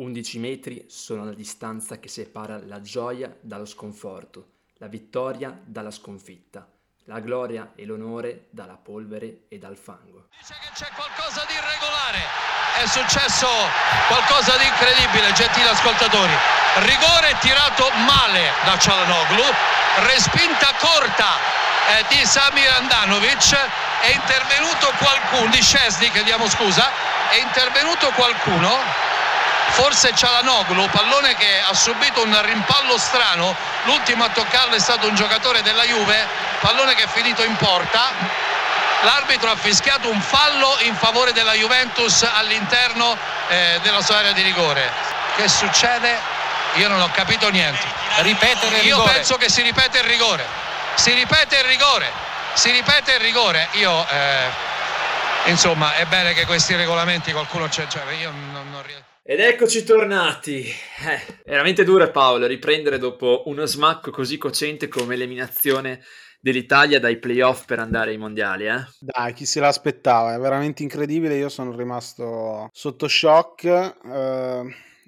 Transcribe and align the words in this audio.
11 0.00 0.38
metri 0.38 0.86
sono 0.88 1.24
la 1.24 1.34
distanza 1.34 1.98
che 1.98 2.08
separa 2.08 2.58
la 2.64 2.80
gioia 2.80 3.36
dallo 3.38 3.66
sconforto, 3.66 4.64
la 4.78 4.88
vittoria 4.88 5.52
dalla 5.62 5.90
sconfitta, 5.90 6.66
la 7.04 7.20
gloria 7.20 7.72
e 7.76 7.84
l'onore 7.84 8.46
dalla 8.48 8.80
polvere 8.80 9.44
e 9.48 9.58
dal 9.58 9.76
fango. 9.76 10.28
Dice 10.38 10.54
che 10.56 10.70
c'è 10.72 10.88
qualcosa 10.96 11.44
di 11.44 11.52
irregolare, 11.52 12.16
è 12.80 12.86
successo 12.88 13.46
qualcosa 14.08 14.56
di 14.56 14.64
incredibile, 14.64 15.34
gentili 15.34 15.68
ascoltatori. 15.68 16.32
Rigore 16.80 17.36
tirato 17.40 17.84
male 18.08 18.56
da 18.64 18.78
Cialanoglu, 18.78 19.44
respinta 20.08 20.72
corta 20.80 21.36
eh, 21.92 22.06
di 22.08 22.24
Samir 22.24 22.70
Andanovic, 22.72 23.52
è 24.00 24.14
intervenuto 24.16 24.88
qualcuno, 24.96 25.50
di 25.50 25.60
Scesni 25.60 26.10
chiediamo 26.10 26.48
scusa, 26.48 26.88
è 27.28 27.36
intervenuto 27.36 28.08
qualcuno, 28.16 28.99
forse 29.80 30.14
Cialanoglu, 30.14 30.90
pallone 30.90 31.34
che 31.36 31.58
ha 31.66 31.72
subito 31.72 32.22
un 32.22 32.42
rimpallo 32.42 32.98
strano, 32.98 33.56
l'ultimo 33.84 34.24
a 34.24 34.28
toccarlo 34.28 34.74
è 34.74 34.78
stato 34.78 35.08
un 35.08 35.14
giocatore 35.14 35.62
della 35.62 35.84
Juve, 35.84 36.26
pallone 36.60 36.94
che 36.94 37.04
è 37.04 37.08
finito 37.08 37.42
in 37.42 37.56
porta, 37.56 38.10
l'arbitro 39.02 39.50
ha 39.50 39.56
fischiato 39.56 40.10
un 40.10 40.20
fallo 40.20 40.76
in 40.80 40.94
favore 40.94 41.32
della 41.32 41.54
Juventus 41.54 42.22
all'interno 42.30 43.16
eh, 43.48 43.80
della 43.82 44.02
sua 44.02 44.18
area 44.18 44.32
di 44.32 44.42
rigore. 44.42 44.86
Che 45.36 45.48
succede? 45.48 46.18
Io 46.74 46.88
non 46.88 47.00
ho 47.00 47.10
capito 47.12 47.48
niente. 47.48 47.86
Ripetere 48.18 48.80
il 48.80 48.86
Io 48.86 48.96
rigore. 48.96 49.12
penso 49.14 49.36
che 49.36 49.48
si 49.48 49.62
ripete 49.62 49.98
il 49.98 50.04
rigore. 50.04 50.44
Si 50.94 51.10
ripete 51.14 51.56
il 51.56 51.64
rigore. 51.64 52.12
Si 52.52 52.70
ripete 52.70 53.14
il 53.14 53.20
rigore. 53.20 53.68
Io 53.72 54.06
eh, 54.10 54.50
insomma, 55.44 55.94
è 55.94 56.04
bene 56.04 56.34
che 56.34 56.44
questi 56.44 56.76
regolamenti 56.76 57.32
qualcuno 57.32 57.66
c'è, 57.68 57.86
cioè 57.86 58.02
io 58.12 58.30
non, 58.30 58.68
non 58.70 58.82
riesco. 58.82 59.09
Ed 59.30 59.38
eccoci 59.38 59.84
tornati. 59.84 60.64
Eh, 60.64 61.42
veramente 61.44 61.84
duro 61.84 62.10
Paolo 62.10 62.48
riprendere 62.48 62.98
dopo 62.98 63.44
uno 63.46 63.64
smacco 63.64 64.10
così 64.10 64.36
cocente 64.38 64.88
come 64.88 65.14
l'eliminazione 65.14 66.02
dell'Italia 66.40 66.98
dai 66.98 67.16
playoff 67.20 67.64
per 67.64 67.78
andare 67.78 68.10
ai 68.10 68.18
mondiali, 68.18 68.66
eh? 68.66 68.84
Dai, 68.98 69.32
chi 69.32 69.46
se 69.46 69.60
l'aspettava, 69.60 70.34
è 70.34 70.38
veramente 70.40 70.82
incredibile, 70.82 71.36
io 71.36 71.48
sono 71.48 71.76
rimasto 71.76 72.68
sotto 72.72 73.06
shock, 73.06 73.66
eh, 73.66 74.62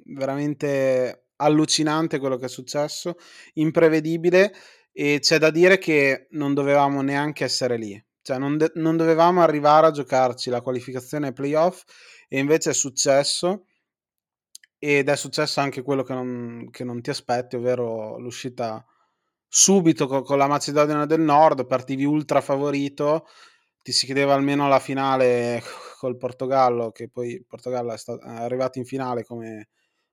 veramente 0.05 1.25
allucinante 1.39 2.21
quello 2.21 2.37
che 2.37 2.47
è 2.47 2.49
successo, 2.49 3.17
imprevedibile 3.55 4.55
e 4.93 5.19
c'è 5.21 5.39
da 5.39 5.51
dire 5.51 5.79
che 5.79 6.29
non 6.31 6.55
dovevamo 6.55 7.03
neanche 7.03 7.43
essere 7.43 7.77
lì, 7.77 8.01
cioè 8.23 8.39
non, 8.39 8.57
de- 8.57 8.71
non 8.75 8.97
dovevamo 8.97 9.43
arrivare 9.43 9.89
a 9.89 9.91
giocarci 9.91 10.49
la 10.49 10.61
qualificazione 10.61 11.27
ai 11.27 11.33
playoff 11.33 11.83
e 12.29 12.39
invece 12.39 12.71
è 12.71 12.75
successo 12.75 13.65
ed 14.85 15.09
è 15.09 15.15
successo 15.17 15.61
anche 15.61 15.83
quello 15.83 16.03
che 16.03 16.13
non, 16.13 16.69
che 16.73 16.83
non 16.85 17.01
ti 17.01 17.11
aspetti, 17.11 17.55
ovvero 17.57 18.19
l'uscita 18.19 18.85
subito 19.49 20.07
co- 20.09 20.23
con 20.23 20.39
la 20.39 20.49
Macedonia 20.49 21.05
del 21.07 21.21
Nord, 21.21 21.67
partivi 21.67 22.05
ultra 22.05 22.41
favorito, 22.41 23.27
ti 23.83 23.93
si 23.93 24.07
chiedeva 24.07 24.35
almeno 24.35 24.67
la 24.69 24.81
finale 24.81 25.63
col 26.01 26.17
Portogallo, 26.17 26.91
che 26.91 27.09
poi 27.09 27.33
il 27.35 27.45
Portogallo 27.47 27.93
è, 27.93 27.99
sta- 27.99 28.19
è 28.19 28.43
arrivato 28.43 28.79
in 28.79 28.85
finale 28.85 29.25
come 29.25 29.69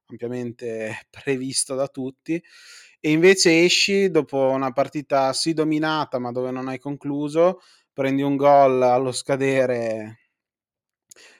ampiamente 0.07 1.07
previsto 1.09 1.73
da 1.75 1.87
tutti, 1.87 2.41
e 2.99 3.11
invece 3.11 3.63
esci 3.63 4.11
dopo 4.11 4.37
una 4.49 4.71
partita 4.71 5.33
sì 5.33 5.53
dominata, 5.53 6.19
ma 6.19 6.31
dove 6.31 6.51
non 6.51 6.67
hai 6.67 6.77
concluso, 6.79 7.61
prendi 7.91 8.21
un 8.21 8.35
gol 8.35 8.81
allo 8.83 9.11
scadere 9.11 10.19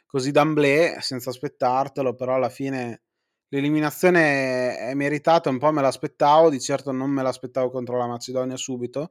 così 0.05 0.31
d'amblè, 0.31 0.97
senza 0.99 1.29
aspettartelo, 1.29 2.15
però 2.15 2.35
alla 2.35 2.49
fine 2.49 3.01
l'eliminazione 3.49 4.77
è 4.77 4.93
meritata, 4.93 5.49
un 5.49 5.57
po' 5.59 5.71
me 5.71 5.81
l'aspettavo, 5.81 6.49
di 6.49 6.59
certo 6.59 6.91
non 6.91 7.09
me 7.09 7.21
l'aspettavo 7.23 7.69
contro 7.69 7.97
la 7.97 8.07
Macedonia 8.07 8.57
subito, 8.57 9.09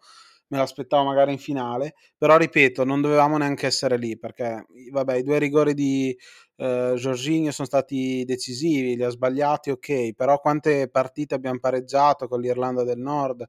me 0.48 0.58
l'aspettavo 0.58 1.05
magari 1.05 1.33
in 1.33 1.39
finale, 1.39 1.94
però 2.16 2.37
ripeto, 2.37 2.84
non 2.84 3.00
dovevamo 3.00 3.37
neanche 3.38 3.66
essere 3.66 3.98
lì, 3.98 4.19
perché 4.19 4.66
vabbè, 4.91 5.16
i 5.16 5.22
due 5.22 5.38
rigori 5.38 5.75
di 5.75 6.16
eh, 6.56 6.94
Jorginho 6.97 7.50
sono 7.50 7.66
stati 7.66 8.25
decisivi, 8.25 8.97
li 8.97 9.04
ha 9.04 9.10
sbagliati, 9.10 9.71
ok, 9.71 10.15
però 10.15 10.41
quante 10.41 10.88
partite 10.88 11.34
abbiamo 11.34 11.59
pareggiato 11.59 12.28
con 12.28 12.41
l'Irlanda 12.41 12.82
del 12.84 12.98
Nord, 12.98 13.47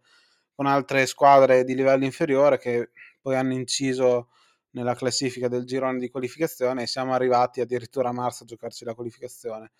con 0.54 0.66
altre 0.66 1.06
squadre 1.06 1.64
di 1.64 1.74
livello 1.74 2.04
inferiore 2.04 2.58
che 2.58 2.90
poi 3.22 3.36
hanno 3.36 3.54
inciso 3.54 4.30
nella 4.72 4.94
classifica 4.94 5.48
del 5.48 5.66
girone 5.66 6.00
di 6.00 6.10
qualificazione 6.10 6.84
e 6.84 6.88
siamo 6.88 7.14
arrivati 7.14 7.62
addirittura 7.62 8.10
a 8.10 8.14
marzo 8.14 8.44
a 8.44 8.46
giocarci 8.46 8.84
la 8.86 8.94
qualificazione. 8.94 9.72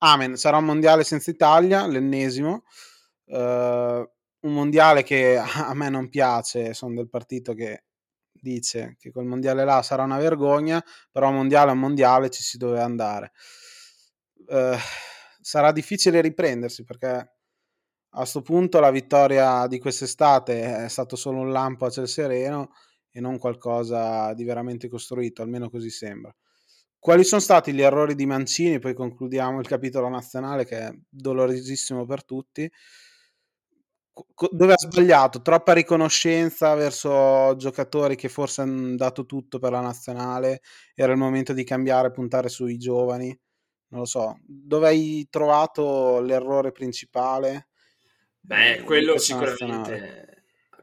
Amen, 0.00 0.36
sarà 0.36 0.58
un 0.58 0.64
mondiale 0.64 1.02
senza 1.02 1.30
Italia, 1.32 1.84
l'ennesimo. 1.86 2.62
Uh, 3.24 4.08
un 4.40 4.52
mondiale 4.52 5.02
che 5.02 5.36
a 5.36 5.74
me 5.74 5.88
non 5.88 6.08
piace, 6.08 6.72
sono 6.72 6.94
del 6.94 7.08
partito 7.08 7.52
che 7.52 7.84
dice 8.30 8.94
che 9.00 9.10
quel 9.10 9.26
mondiale 9.26 9.64
là 9.64 9.82
sarà 9.82 10.04
una 10.04 10.18
vergogna, 10.18 10.82
però 11.10 11.32
mondiale 11.32 11.72
un 11.72 11.80
mondiale, 11.80 12.30
ci 12.30 12.42
si 12.42 12.58
doveva 12.58 12.84
andare. 12.84 13.32
Uh, 14.46 14.76
sarà 15.40 15.72
difficile 15.72 16.20
riprendersi 16.20 16.84
perché 16.84 17.08
a 17.08 17.28
questo 18.10 18.40
punto 18.42 18.78
la 18.80 18.90
vittoria 18.92 19.66
di 19.66 19.80
quest'estate 19.80 20.84
è 20.84 20.88
stato 20.88 21.16
solo 21.16 21.40
un 21.40 21.50
lampo 21.50 21.86
a 21.86 21.90
ciel 21.90 22.08
sereno 22.08 22.70
e 23.10 23.20
non 23.20 23.38
qualcosa 23.38 24.32
di 24.34 24.44
veramente 24.44 24.88
costruito, 24.88 25.42
almeno 25.42 25.68
così 25.70 25.90
sembra. 25.90 26.32
Quali 27.00 27.24
sono 27.24 27.40
stati 27.40 27.72
gli 27.72 27.80
errori 27.80 28.14
di 28.14 28.26
Mancini? 28.26 28.78
Poi 28.78 28.92
concludiamo 28.92 29.60
il 29.60 29.66
capitolo 29.68 30.08
nazionale 30.08 30.64
che 30.64 30.78
è 30.78 30.92
dolorosissimo 31.08 32.04
per 32.04 32.24
tutti. 32.24 32.70
Dove 34.50 34.72
ha 34.72 34.78
sbagliato? 34.78 35.40
Troppa 35.40 35.72
riconoscenza 35.74 36.74
verso 36.74 37.54
giocatori 37.56 38.16
che 38.16 38.28
forse 38.28 38.62
hanno 38.62 38.96
dato 38.96 39.26
tutto 39.26 39.60
per 39.60 39.70
la 39.70 39.80
nazionale. 39.80 40.60
Era 40.94 41.12
il 41.12 41.18
momento 41.18 41.52
di 41.52 41.62
cambiare, 41.62 42.10
puntare 42.10 42.48
sui 42.48 42.78
giovani. 42.78 43.28
Non 43.90 44.00
lo 44.00 44.06
so. 44.06 44.36
Dove 44.44 44.88
hai 44.88 45.28
trovato 45.30 46.20
l'errore 46.20 46.72
principale? 46.72 47.68
Beh, 48.40 48.82
quello 48.84 49.18
sicuramente. 49.18 49.66
Nazionale? 49.66 50.27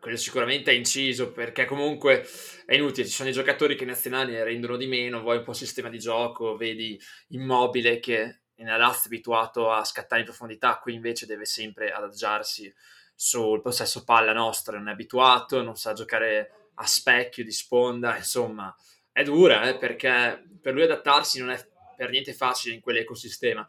Quello 0.05 0.19
sicuramente 0.19 0.69
è 0.69 0.75
inciso 0.75 1.31
perché 1.31 1.65
comunque 1.65 2.29
è 2.67 2.75
inutile, 2.75 3.07
ci 3.07 3.13
sono 3.13 3.29
i 3.29 3.31
giocatori 3.31 3.75
che 3.75 3.85
nazionali 3.85 4.39
rendono 4.43 4.77
di 4.77 4.85
meno, 4.85 5.21
vuoi 5.21 5.37
un 5.37 5.43
po' 5.43 5.53
sistema 5.53 5.89
di 5.89 5.97
gioco, 5.97 6.55
vedi 6.55 6.95
Immobile 7.29 7.97
che 7.97 8.41
nella 8.57 8.77
Lazio 8.77 9.05
è 9.05 9.05
abituato 9.07 9.71
a 9.71 9.83
scattare 9.83 10.21
in 10.21 10.27
profondità, 10.27 10.77
qui 10.77 10.93
invece 10.93 11.25
deve 11.25 11.45
sempre 11.45 11.91
adagiarsi 11.91 12.71
sul 13.15 13.61
possesso 13.61 14.03
palla 14.03 14.31
nostra, 14.31 14.77
non 14.77 14.89
è 14.89 14.91
abituato, 14.91 15.63
non 15.63 15.75
sa 15.75 15.93
giocare 15.93 16.69
a 16.75 16.85
specchio 16.85 17.43
di 17.43 17.51
sponda, 17.51 18.15
insomma 18.15 18.75
è 19.11 19.23
dura 19.23 19.67
eh, 19.67 19.75
perché 19.75 20.43
per 20.61 20.75
lui 20.75 20.83
adattarsi 20.83 21.39
non 21.39 21.49
è 21.49 21.67
per 21.97 22.11
niente 22.11 22.33
facile 22.33 22.75
in 22.75 22.81
quell'ecosistema, 22.81 23.67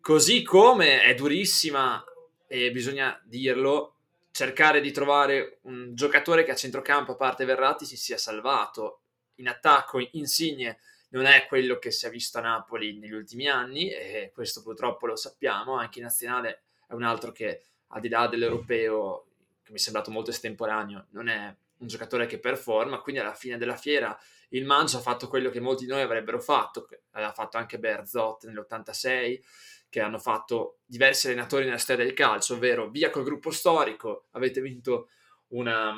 così 0.00 0.42
come 0.42 1.02
è 1.02 1.14
durissima 1.14 2.02
e 2.48 2.72
bisogna 2.72 3.16
dirlo 3.24 3.97
cercare 4.38 4.80
di 4.80 4.92
trovare 4.92 5.58
un 5.62 5.96
giocatore 5.96 6.44
che 6.44 6.52
a 6.52 6.54
centrocampo, 6.54 7.10
a 7.10 7.16
parte 7.16 7.44
Verratti, 7.44 7.84
si 7.84 7.96
sia 7.96 8.16
salvato. 8.16 9.00
In 9.38 9.48
attacco, 9.48 9.98
Insigne 10.12 10.78
non 11.08 11.24
è 11.24 11.46
quello 11.48 11.80
che 11.80 11.90
si 11.90 12.06
è 12.06 12.08
visto 12.08 12.38
a 12.38 12.42
Napoli 12.42 12.96
negli 13.00 13.14
ultimi 13.14 13.48
anni 13.48 13.90
e 13.90 14.30
questo 14.32 14.62
purtroppo 14.62 15.06
lo 15.06 15.16
sappiamo, 15.16 15.76
anche 15.76 15.98
in 15.98 16.04
nazionale 16.04 16.62
è 16.86 16.92
un 16.92 17.02
altro 17.02 17.32
che 17.32 17.62
al 17.88 18.00
di 18.00 18.08
là 18.08 18.28
dell'europeo, 18.28 19.26
che 19.64 19.72
mi 19.72 19.78
è 19.78 19.80
sembrato 19.80 20.12
molto 20.12 20.30
estemporaneo, 20.30 21.06
non 21.10 21.26
è 21.26 21.52
un 21.78 21.86
giocatore 21.88 22.26
che 22.26 22.38
performa, 22.38 23.00
quindi 23.00 23.20
alla 23.20 23.34
fine 23.34 23.58
della 23.58 23.76
fiera 23.76 24.16
il 24.50 24.64
Mancio 24.64 24.98
ha 24.98 25.00
fatto 25.00 25.26
quello 25.26 25.50
che 25.50 25.58
molti 25.58 25.84
di 25.84 25.90
noi 25.90 26.02
avrebbero 26.02 26.40
fatto, 26.40 26.88
aveva 27.10 27.32
fatto 27.32 27.56
anche 27.56 27.80
Berzot 27.80 28.44
nell'86, 28.44 29.40
che 29.88 30.00
hanno 30.00 30.18
fatto 30.18 30.80
diversi 30.84 31.26
allenatori 31.26 31.64
nella 31.64 31.78
storia 31.78 32.04
del 32.04 32.14
calcio, 32.14 32.54
ovvero 32.54 32.90
via 32.90 33.10
col 33.10 33.24
gruppo 33.24 33.50
storico, 33.50 34.26
avete 34.32 34.60
vinto 34.60 35.08
una, 35.48 35.94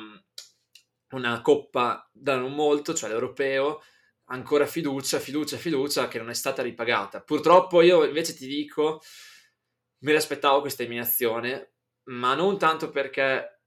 una 1.09 1.41
coppa 1.41 2.09
da 2.11 2.37
non 2.37 2.53
molto, 2.53 2.93
cioè 2.93 3.09
l'europeo, 3.09 3.81
ancora 4.25 4.65
fiducia, 4.65 5.19
fiducia, 5.19 5.57
fiducia 5.57 6.07
che 6.07 6.17
non 6.17 6.29
è 6.29 6.33
stata 6.33 6.61
ripagata. 6.61 7.21
Purtroppo 7.21 7.81
io 7.81 8.03
invece 8.05 8.33
ti 8.33 8.47
dico, 8.47 9.01
me 9.99 10.13
l'aspettavo 10.13 10.61
questa 10.61 10.83
eliminazione, 10.83 11.73
ma 12.03 12.33
non 12.33 12.57
tanto 12.57 12.89
perché 12.89 13.61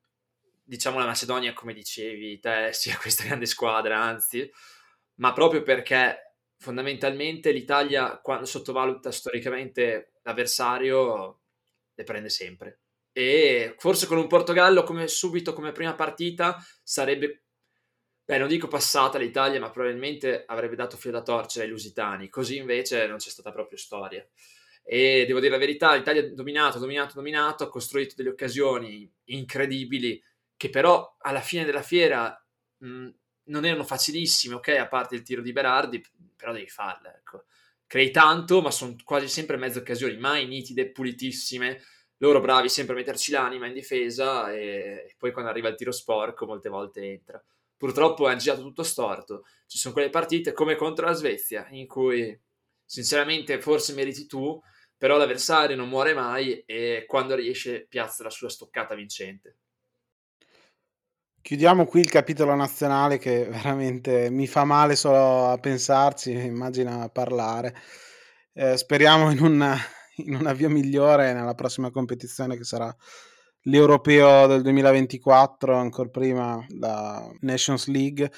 diciamo 0.63 0.99
la 0.99 1.07
Macedonia, 1.07 1.53
come 1.53 1.75
dicevi 1.75 2.41
te, 2.41 2.71
sia 2.73 2.97
questa 2.97 3.25
grande 3.25 3.47
squadra, 3.47 4.01
anzi, 4.01 4.51
ma 5.17 5.33
proprio 5.33 5.63
perché 5.63 6.37
fondamentalmente 6.57 7.53
l'Italia 7.53 8.19
quando 8.21 8.47
sottovaluta 8.47 9.11
storicamente 9.11 10.14
l'avversario 10.25 11.41
le 11.95 12.05
prende 12.05 12.29
sempre. 12.29 12.81
E 13.13 13.77
forse 13.79 14.07
con 14.07 14.19
un 14.19 14.27
Portogallo 14.27 14.83
come 14.83 15.07
subito 15.07 15.53
come 15.53 15.73
prima 15.73 15.95
partita 15.95 16.59
sarebbe 16.83 17.45
beh 18.25 18.39
non 18.39 18.49
dico 18.49 18.67
passata 18.69 19.19
l'Italia 19.19 19.61
ma 19.61 19.71
probabilmente 19.71 20.45
avrebbe 20.47 20.75
dato 20.77 20.97
filo 20.97 21.13
da 21.19 21.23
torcere 21.23 21.65
ai 21.65 21.71
lusitani. 21.71 22.29
Così 22.29 22.57
invece 22.57 23.07
non 23.07 23.19
c'è 23.19 23.31
stata 23.31 23.53
proprio 23.53 23.79
storia. 23.79 24.27
E 24.83 25.25
devo 25.27 25.41
dire 25.41 25.53
la 25.53 25.59
verità, 25.59 25.95
l'Italia 25.95 26.23
ha 26.23 26.29
dominato, 26.29 26.79
dominato, 26.79 27.15
dominato, 27.15 27.65
ha 27.65 27.69
costruito 27.71 28.15
delle 28.17 28.29
occasioni 28.31 29.11
incredibili 29.27 30.23
che 30.57 30.69
però 30.71 31.17
alla 31.21 31.41
fine 31.41 31.65
della 31.65 31.83
fiera 31.83 32.39
mh, 32.79 33.09
non 33.45 33.65
erano 33.65 33.85
facilissime, 33.85 34.55
ok, 34.57 34.69
a 34.69 34.89
parte 34.89 35.15
il 35.15 35.23
tiro 35.23 35.43
di 35.43 35.53
Berardi, 35.53 36.03
però 36.37 36.53
devi 36.53 36.69
farle, 36.69 37.15
ecco. 37.19 37.45
Crei 37.95 38.11
tanto, 38.11 38.61
ma 38.61 38.73
sono 38.73 38.97
quasi 39.05 39.29
sempre 39.29 39.57
mezze 39.57 39.79
occasioni, 39.79 40.17
mai 40.17 40.49
nitide, 40.49 40.91
pulitissime, 40.91 41.81
loro 42.17 42.41
bravi 42.41 42.69
sempre 42.69 42.95
a 42.95 42.97
metterci 42.97 43.31
l'anima 43.31 43.69
in 43.69 43.73
difesa 43.73 44.53
e 44.53 45.15
poi 45.17 45.31
quando 45.31 45.49
arriva 45.49 45.69
il 45.69 45.77
tiro 45.77 45.93
sporco 45.93 46.45
molte 46.45 46.69
volte 46.69 47.03
entra. 47.03 47.41
Purtroppo 47.77 48.29
è 48.29 48.35
girato 48.35 48.63
tutto 48.63 48.83
storto. 48.83 49.45
Ci 49.69 49.79
sono 49.79 49.95
quelle 49.95 50.11
partite 50.11 50.53
come 50.53 50.75
contro 50.75 51.07
la 51.07 51.13
Svezia 51.13 51.69
in 51.71 51.87
cui 51.87 52.37
sinceramente 52.85 53.61
forse 53.61 53.95
meriti 53.95 54.27
tu, 54.27 54.61
però 54.99 55.17
l'avversario 55.17 55.77
non 55.77 55.89
muore 55.89 56.15
mai 56.15 56.65
e 56.67 57.05
quando 57.07 57.37
riesce 57.37 57.87
piazza 57.89 58.25
la 58.25 58.31
sua 58.31 58.49
stoccata 58.49 58.97
vincente. 58.97 59.59
Chiudiamo 61.45 61.85
qui 61.85 62.01
il 62.01 62.09
capitolo 62.09 62.55
nazionale 62.55 63.19
che 63.19 63.45
veramente 63.53 64.31
mi 64.31 64.47
fa 64.47 64.65
male 64.65 64.97
solo 64.97 65.51
a 65.51 65.59
pensarci, 65.59 66.33
immagina 66.33 67.03
a 67.03 67.11
parlare. 67.11 67.75
Eh, 68.55 68.79
speriamo 68.79 69.31
in 69.31 69.43
un, 69.43 69.77
in 70.25 70.37
un 70.37 70.47
avvio 70.47 70.71
migliore 70.71 71.35
nella 71.35 71.53
prossima 71.53 71.91
competizione 71.91 72.57
che 72.57 72.65
sarà 72.65 72.91
l'europeo 73.65 74.47
del 74.47 74.63
2024, 74.63 75.77
ancora 75.77 76.09
prima 76.09 76.65
la 76.79 77.31
Nations 77.41 77.89
League. 77.89 78.33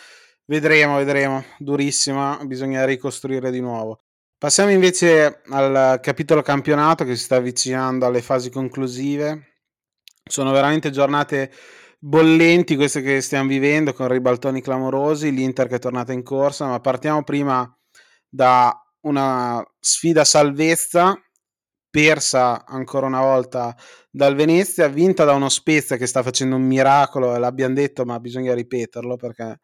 Vedremo, 0.44 0.96
vedremo, 0.96 1.44
durissima, 1.58 2.40
bisogna 2.42 2.84
ricostruire 2.84 3.52
di 3.52 3.60
nuovo. 3.60 4.00
Passiamo 4.36 4.72
invece 4.72 5.42
al 5.50 6.00
capitolo 6.02 6.42
campionato 6.42 7.04
che 7.04 7.14
si 7.14 7.22
sta 7.22 7.36
avvicinando 7.36 8.04
alle 8.04 8.20
fasi 8.20 8.50
conclusive. 8.50 9.60
Sono 10.28 10.50
veramente 10.50 10.90
giornate 10.90 11.52
bollenti 11.98 12.76
queste 12.76 13.02
che 13.02 13.20
stiamo 13.20 13.48
vivendo 13.48 13.92
con 13.92 14.08
ribaltoni 14.08 14.60
clamorosi, 14.60 15.32
l'Inter 15.32 15.68
che 15.68 15.76
è 15.76 15.78
tornata 15.78 16.12
in 16.12 16.22
corsa, 16.22 16.66
ma 16.66 16.80
partiamo 16.80 17.22
prima 17.24 17.68
da 18.28 18.78
una 19.00 19.64
sfida 19.78 20.24
salvezza 20.24 21.18
persa 21.88 22.66
ancora 22.66 23.06
una 23.06 23.20
volta 23.22 23.74
dal 24.10 24.34
Venezia, 24.34 24.88
vinta 24.88 25.24
da 25.24 25.32
uno 25.32 25.48
Spezia 25.48 25.96
che 25.96 26.06
sta 26.06 26.22
facendo 26.22 26.56
un 26.56 26.62
miracolo, 26.62 27.34
e 27.34 27.38
l'abbiamo 27.38 27.74
detto, 27.74 28.04
ma 28.04 28.20
bisogna 28.20 28.54
ripeterlo 28.54 29.16
perché 29.16 29.60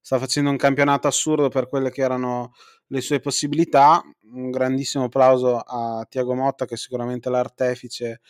sta 0.00 0.18
facendo 0.18 0.50
un 0.50 0.56
campionato 0.56 1.08
assurdo 1.08 1.48
per 1.48 1.68
quelle 1.68 1.90
che 1.90 2.02
erano 2.02 2.52
le 2.88 3.00
sue 3.00 3.20
possibilità. 3.20 4.02
Un 4.32 4.50
grandissimo 4.50 5.04
applauso 5.04 5.56
a 5.56 6.04
Tiago 6.08 6.34
Motta 6.34 6.66
che 6.66 6.74
è 6.74 6.76
sicuramente 6.76 7.30
l'artefice 7.30 8.20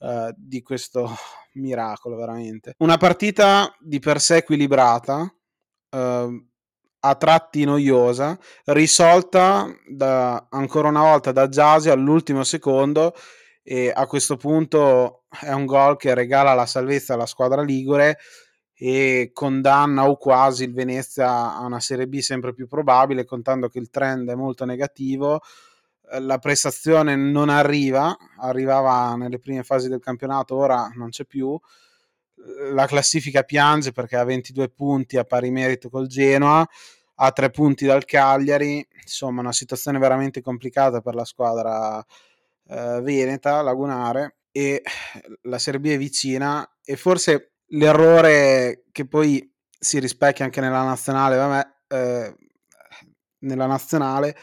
uh, 0.00 0.32
di 0.36 0.62
questo 0.62 1.08
miracolo, 1.54 2.16
veramente. 2.16 2.74
Una 2.78 2.96
partita 2.96 3.74
di 3.78 3.98
per 3.98 4.20
sé 4.20 4.36
equilibrata, 4.36 5.34
uh, 5.90 6.48
a 7.02 7.14
tratti 7.14 7.64
noiosa, 7.64 8.38
risolta 8.66 9.66
da, 9.88 10.48
ancora 10.50 10.88
una 10.88 11.02
volta 11.02 11.32
da 11.32 11.48
Giasi 11.48 11.88
all'ultimo 11.88 12.44
secondo 12.44 13.14
e 13.62 13.90
a 13.94 14.06
questo 14.06 14.36
punto 14.36 15.24
è 15.40 15.52
un 15.52 15.64
gol 15.64 15.96
che 15.96 16.14
regala 16.14 16.54
la 16.54 16.66
salvezza 16.66 17.14
alla 17.14 17.26
squadra 17.26 17.62
ligure 17.62 18.18
e 18.74 19.30
condanna 19.32 20.08
o 20.08 20.16
quasi 20.16 20.64
il 20.64 20.72
Venezia 20.72 21.54
a 21.54 21.60
una 21.64 21.80
Serie 21.80 22.06
B 22.08 22.18
sempre 22.20 22.54
più 22.54 22.66
probabile, 22.66 23.24
contando 23.24 23.68
che 23.68 23.78
il 23.78 23.90
trend 23.90 24.30
è 24.30 24.34
molto 24.34 24.64
negativo. 24.64 25.40
La 26.18 26.38
prestazione 26.38 27.14
non 27.14 27.48
arriva, 27.48 28.16
arrivava 28.38 29.14
nelle 29.14 29.38
prime 29.38 29.62
fasi 29.62 29.88
del 29.88 30.00
campionato, 30.00 30.56
ora 30.56 30.90
non 30.94 31.10
c'è 31.10 31.24
più. 31.24 31.58
La 32.72 32.86
classifica 32.86 33.42
piange 33.42 33.92
perché 33.92 34.16
ha 34.16 34.24
22 34.24 34.70
punti 34.70 35.16
a 35.18 35.24
pari 35.24 35.50
merito 35.50 35.88
col 35.88 36.08
Genoa, 36.08 36.66
ha 37.14 37.32
3 37.32 37.50
punti 37.50 37.86
dal 37.86 38.04
Cagliari, 38.04 38.84
insomma 39.02 39.40
una 39.40 39.52
situazione 39.52 39.98
veramente 39.98 40.40
complicata 40.40 41.00
per 41.00 41.14
la 41.14 41.24
squadra 41.24 42.04
eh, 42.68 43.00
veneta, 43.02 43.62
lagunare, 43.62 44.38
e 44.50 44.82
la 45.42 45.58
Serie 45.58 45.80
B 45.80 45.86
è 45.90 45.98
vicina 45.98 46.68
e 46.84 46.96
forse 46.96 47.52
l'errore 47.66 48.84
che 48.90 49.06
poi 49.06 49.48
si 49.78 49.98
rispecchia 49.98 50.44
anche 50.44 50.60
nella 50.60 50.82
nazionale, 50.82 51.36
vabbè, 51.36 51.68
eh, 51.88 52.36
nella 53.40 53.66
nazionale 53.66 54.36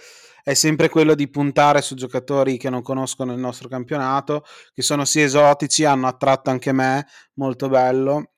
è 0.47 0.53
sempre 0.53 0.87
quello 0.87 1.13
di 1.13 1.29
puntare 1.29 1.81
su 1.81 1.93
giocatori 1.93 2.57
che 2.57 2.69
non 2.69 2.81
conoscono 2.81 3.33
il 3.33 3.37
nostro 3.37 3.67
campionato, 3.67 4.45
che 4.73 4.81
sono 4.81 5.03
sì 5.03 5.19
esotici, 5.19 5.83
hanno 5.83 6.07
attratto 6.07 6.49
anche 6.49 6.71
me, 6.71 7.05
molto 7.33 7.67
bello, 7.67 8.31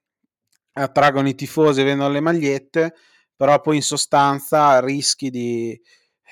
attraggono 0.72 1.28
i 1.30 1.36
tifosi, 1.36 1.84
vendono 1.84 2.12
le 2.12 2.20
magliette, 2.20 2.96
però 3.36 3.62
poi 3.62 3.76
in 3.76 3.84
sostanza 3.84 4.80
rischi 4.80 5.30
di, 5.30 5.80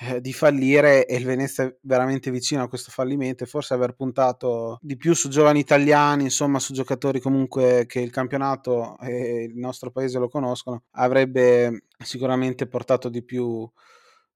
eh, 0.00 0.20
di 0.20 0.32
fallire 0.32 1.06
e 1.06 1.14
il 1.14 1.24
Venezia 1.24 1.62
è 1.62 1.76
veramente 1.82 2.32
vicino 2.32 2.64
a 2.64 2.68
questo 2.68 2.90
fallimento 2.90 3.44
e 3.44 3.46
forse 3.46 3.74
aver 3.74 3.92
puntato 3.92 4.78
di 4.82 4.96
più 4.96 5.14
su 5.14 5.28
giovani 5.28 5.60
italiani, 5.60 6.24
insomma 6.24 6.58
su 6.58 6.72
giocatori 6.72 7.20
comunque 7.20 7.84
che 7.86 8.00
il 8.00 8.10
campionato 8.10 8.98
e 8.98 9.44
il 9.44 9.56
nostro 9.56 9.92
paese 9.92 10.18
lo 10.18 10.28
conoscono, 10.28 10.82
avrebbe 10.96 11.84
sicuramente 12.02 12.66
portato 12.66 13.08
di 13.08 13.22
più 13.22 13.70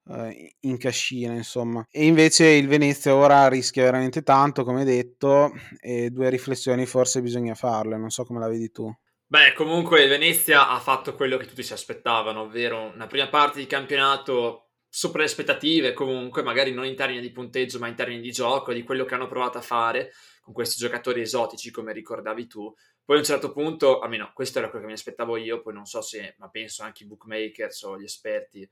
eh, 0.09 0.57
in 0.61 0.79
cascina, 0.79 1.35
insomma. 1.35 1.87
E 1.91 2.05
invece 2.05 2.47
il 2.47 2.69
Venezia 2.69 3.15
ora 3.15 3.49
rischia 3.49 3.85
veramente 3.85 4.23
tanto, 4.23 4.65
come 4.65 4.85
detto, 4.85 5.53
e 5.81 6.11
due 6.11 6.31
riflessioni 6.31 6.87
forse 6.87 7.23
bisogna 7.23 7.55
farle, 7.55 7.97
non 7.97 8.11
so 8.11 8.25
come 8.25 8.41
la 8.41 8.49
vedi 8.49 8.71
tu. 8.71 8.93
Beh, 9.27 9.55
comunque 9.55 10.03
il 10.03 10.09
Venezia 10.09 10.69
ha 10.69 10.79
fatto 10.79 11.15
quello 11.15 11.39
che 11.39 11.47
tutti 11.47 11.63
si 11.63 11.73
aspettavano, 11.73 12.43
ovvero 12.43 12.93
una 12.95 13.07
prima 13.07 13.29
parte 13.29 13.61
di 13.61 13.67
campionato 13.67 14.67
sopra 14.95 15.21
le 15.21 15.25
aspettative 15.25 15.95
comunque, 15.95 16.43
magari 16.43 16.71
non 16.71 16.85
in 16.85 16.95
termini 16.95 17.23
di 17.23 17.33
punteggio 17.33 17.79
ma 17.79 17.89
in 17.89 17.95
termini 17.95 18.21
di 18.21 18.31
gioco, 18.31 18.75
di 18.75 18.83
quello 18.83 19.07
che 19.07 19.15
hanno 19.15 19.29
provato 19.29 19.57
a 19.57 19.63
fare 19.63 20.13
con 20.43 20.53
questi 20.53 20.79
giocatori 20.79 21.23
esotici 21.23 21.71
come 21.71 21.95
ricordavi 21.95 22.47
tu. 22.47 22.71
Poi 23.03 23.17
a 23.17 23.19
un 23.21 23.25
certo 23.25 23.53
punto, 23.53 24.01
almeno 24.01 24.33
questo 24.35 24.59
era 24.59 24.69
quello 24.69 24.85
che 24.85 24.91
mi 24.91 24.99
aspettavo 24.99 25.39
io, 25.39 25.63
poi 25.63 25.73
non 25.73 25.87
so 25.87 26.03
se, 26.03 26.35
ma 26.37 26.51
penso 26.51 26.83
anche 26.83 27.05
i 27.05 27.07
bookmakers 27.07 27.83
o 27.85 27.99
gli 27.99 28.05
esperti 28.05 28.69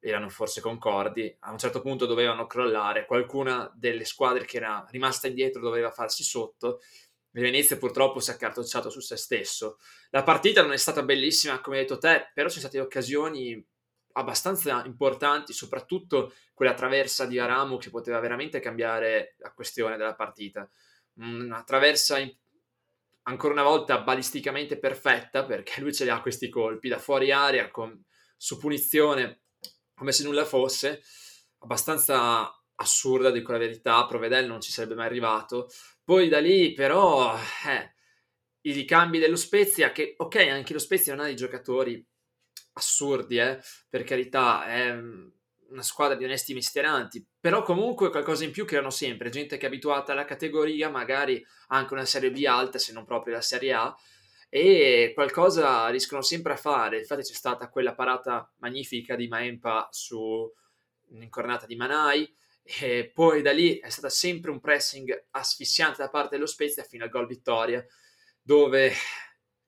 erano 0.00 0.28
forse 0.28 0.60
concordi, 0.60 1.34
a 1.40 1.50
un 1.50 1.58
certo 1.58 1.80
punto 1.80 2.06
dovevano 2.06 2.46
crollare, 2.46 3.06
qualcuna 3.06 3.70
delle 3.74 4.04
squadre 4.04 4.44
che 4.44 4.58
era 4.58 4.86
rimasta 4.90 5.26
indietro 5.26 5.60
doveva 5.60 5.90
farsi 5.90 6.22
sotto, 6.22 6.80
il 7.32 7.42
Venezia 7.42 7.76
purtroppo 7.76 8.20
si 8.20 8.30
è 8.30 8.34
accartocciato 8.34 8.90
su 8.90 9.00
se 9.00 9.16
stesso. 9.16 9.78
La 10.10 10.22
partita 10.22 10.62
non 10.62 10.72
è 10.72 10.76
stata 10.76 11.02
bellissima 11.02 11.60
come 11.60 11.76
hai 11.76 11.82
detto 11.82 11.98
te, 11.98 12.30
però 12.32 12.48
ci 12.48 12.58
sono 12.58 12.68
state 12.68 12.82
occasioni 12.82 13.64
abbastanza 14.12 14.82
importanti, 14.84 15.52
soprattutto 15.52 16.32
quella 16.54 16.74
traversa 16.74 17.26
di 17.26 17.38
Aramu 17.38 17.76
che 17.78 17.90
poteva 17.90 18.18
veramente 18.18 18.60
cambiare 18.60 19.36
la 19.38 19.52
questione 19.52 19.96
della 19.96 20.14
partita. 20.14 20.68
Una 21.18 21.62
traversa 21.62 22.18
in, 22.18 22.34
ancora 23.24 23.52
una 23.52 23.62
volta 23.62 24.00
balisticamente 24.00 24.78
perfetta 24.78 25.44
perché 25.44 25.80
lui 25.82 25.92
ce 25.94 26.04
li 26.04 26.10
ha 26.10 26.20
questi 26.20 26.48
colpi 26.48 26.88
da 26.88 26.98
fuori 26.98 27.30
area 27.30 27.70
con, 27.70 28.02
su 28.36 28.58
punizione 28.58 29.42
come 29.98 30.12
se 30.12 30.22
nulla 30.22 30.44
fosse, 30.44 31.02
abbastanza 31.58 32.50
assurda, 32.76 33.30
dico 33.30 33.52
la 33.52 33.58
verità, 33.58 34.06
Provedel 34.06 34.46
non 34.46 34.60
ci 34.60 34.70
sarebbe 34.70 34.94
mai 34.94 35.06
arrivato. 35.06 35.68
Poi 36.04 36.28
da 36.28 36.38
lì 36.38 36.72
però 36.72 37.36
eh, 37.66 37.94
i 38.62 38.72
ricambi 38.72 39.18
dello 39.18 39.36
Spezia, 39.36 39.92
che 39.92 40.14
ok, 40.16 40.36
anche 40.36 40.72
lo 40.72 40.78
Spezia 40.78 41.14
non 41.14 41.24
ha 41.24 41.26
dei 41.26 41.36
giocatori 41.36 42.02
assurdi, 42.74 43.38
eh, 43.38 43.58
per 43.88 44.04
carità, 44.04 44.64
è 44.66 44.92
mm, 44.92 45.28
una 45.70 45.82
squadra 45.82 46.16
di 46.16 46.24
onesti 46.24 46.54
misteranti, 46.54 47.26
però 47.38 47.62
comunque 47.62 48.10
qualcosa 48.10 48.44
in 48.44 48.52
più 48.52 48.64
creano 48.64 48.90
sempre, 48.90 49.28
gente 49.28 49.56
che 49.56 49.64
è 49.64 49.68
abituata 49.68 50.12
alla 50.12 50.24
categoria, 50.24 50.88
magari 50.88 51.44
anche 51.68 51.92
una 51.92 52.04
Serie 52.04 52.30
B 52.30 52.44
alta, 52.46 52.78
se 52.78 52.92
non 52.92 53.04
proprio 53.04 53.34
la 53.34 53.42
Serie 53.42 53.72
A, 53.72 53.94
e 54.48 55.12
qualcosa 55.14 55.88
riescono 55.88 56.22
sempre 56.22 56.54
a 56.54 56.56
fare. 56.56 56.98
Infatti 56.98 57.22
c'è 57.22 57.34
stata 57.34 57.68
quella 57.68 57.94
parata 57.94 58.50
magnifica 58.58 59.14
di 59.14 59.28
Maempa 59.28 59.88
su 59.90 60.50
un'incornata 61.10 61.66
di 61.66 61.76
Manai, 61.76 62.36
e 62.62 63.10
poi 63.14 63.40
da 63.40 63.50
lì 63.50 63.78
è 63.78 63.88
stato 63.88 64.10
sempre 64.10 64.50
un 64.50 64.60
pressing 64.60 65.26
asfissiante 65.30 66.02
da 66.02 66.10
parte 66.10 66.34
dello 66.34 66.46
Spezia 66.46 66.82
fino 66.82 67.04
al 67.04 67.10
gol 67.10 67.26
vittoria, 67.26 67.84
dove 68.42 68.92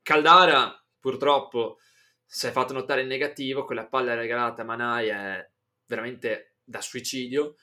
Caldara 0.02 0.82
purtroppo 0.98 1.78
si 2.26 2.46
è 2.46 2.50
fatto 2.50 2.74
notare 2.74 3.02
in 3.02 3.08
negativo, 3.08 3.64
quella 3.64 3.86
palla 3.86 4.14
regalata 4.14 4.62
a 4.62 4.64
Manai 4.66 5.08
è 5.08 5.50
veramente 5.86 6.56
da 6.62 6.80
suicidio. 6.80 7.56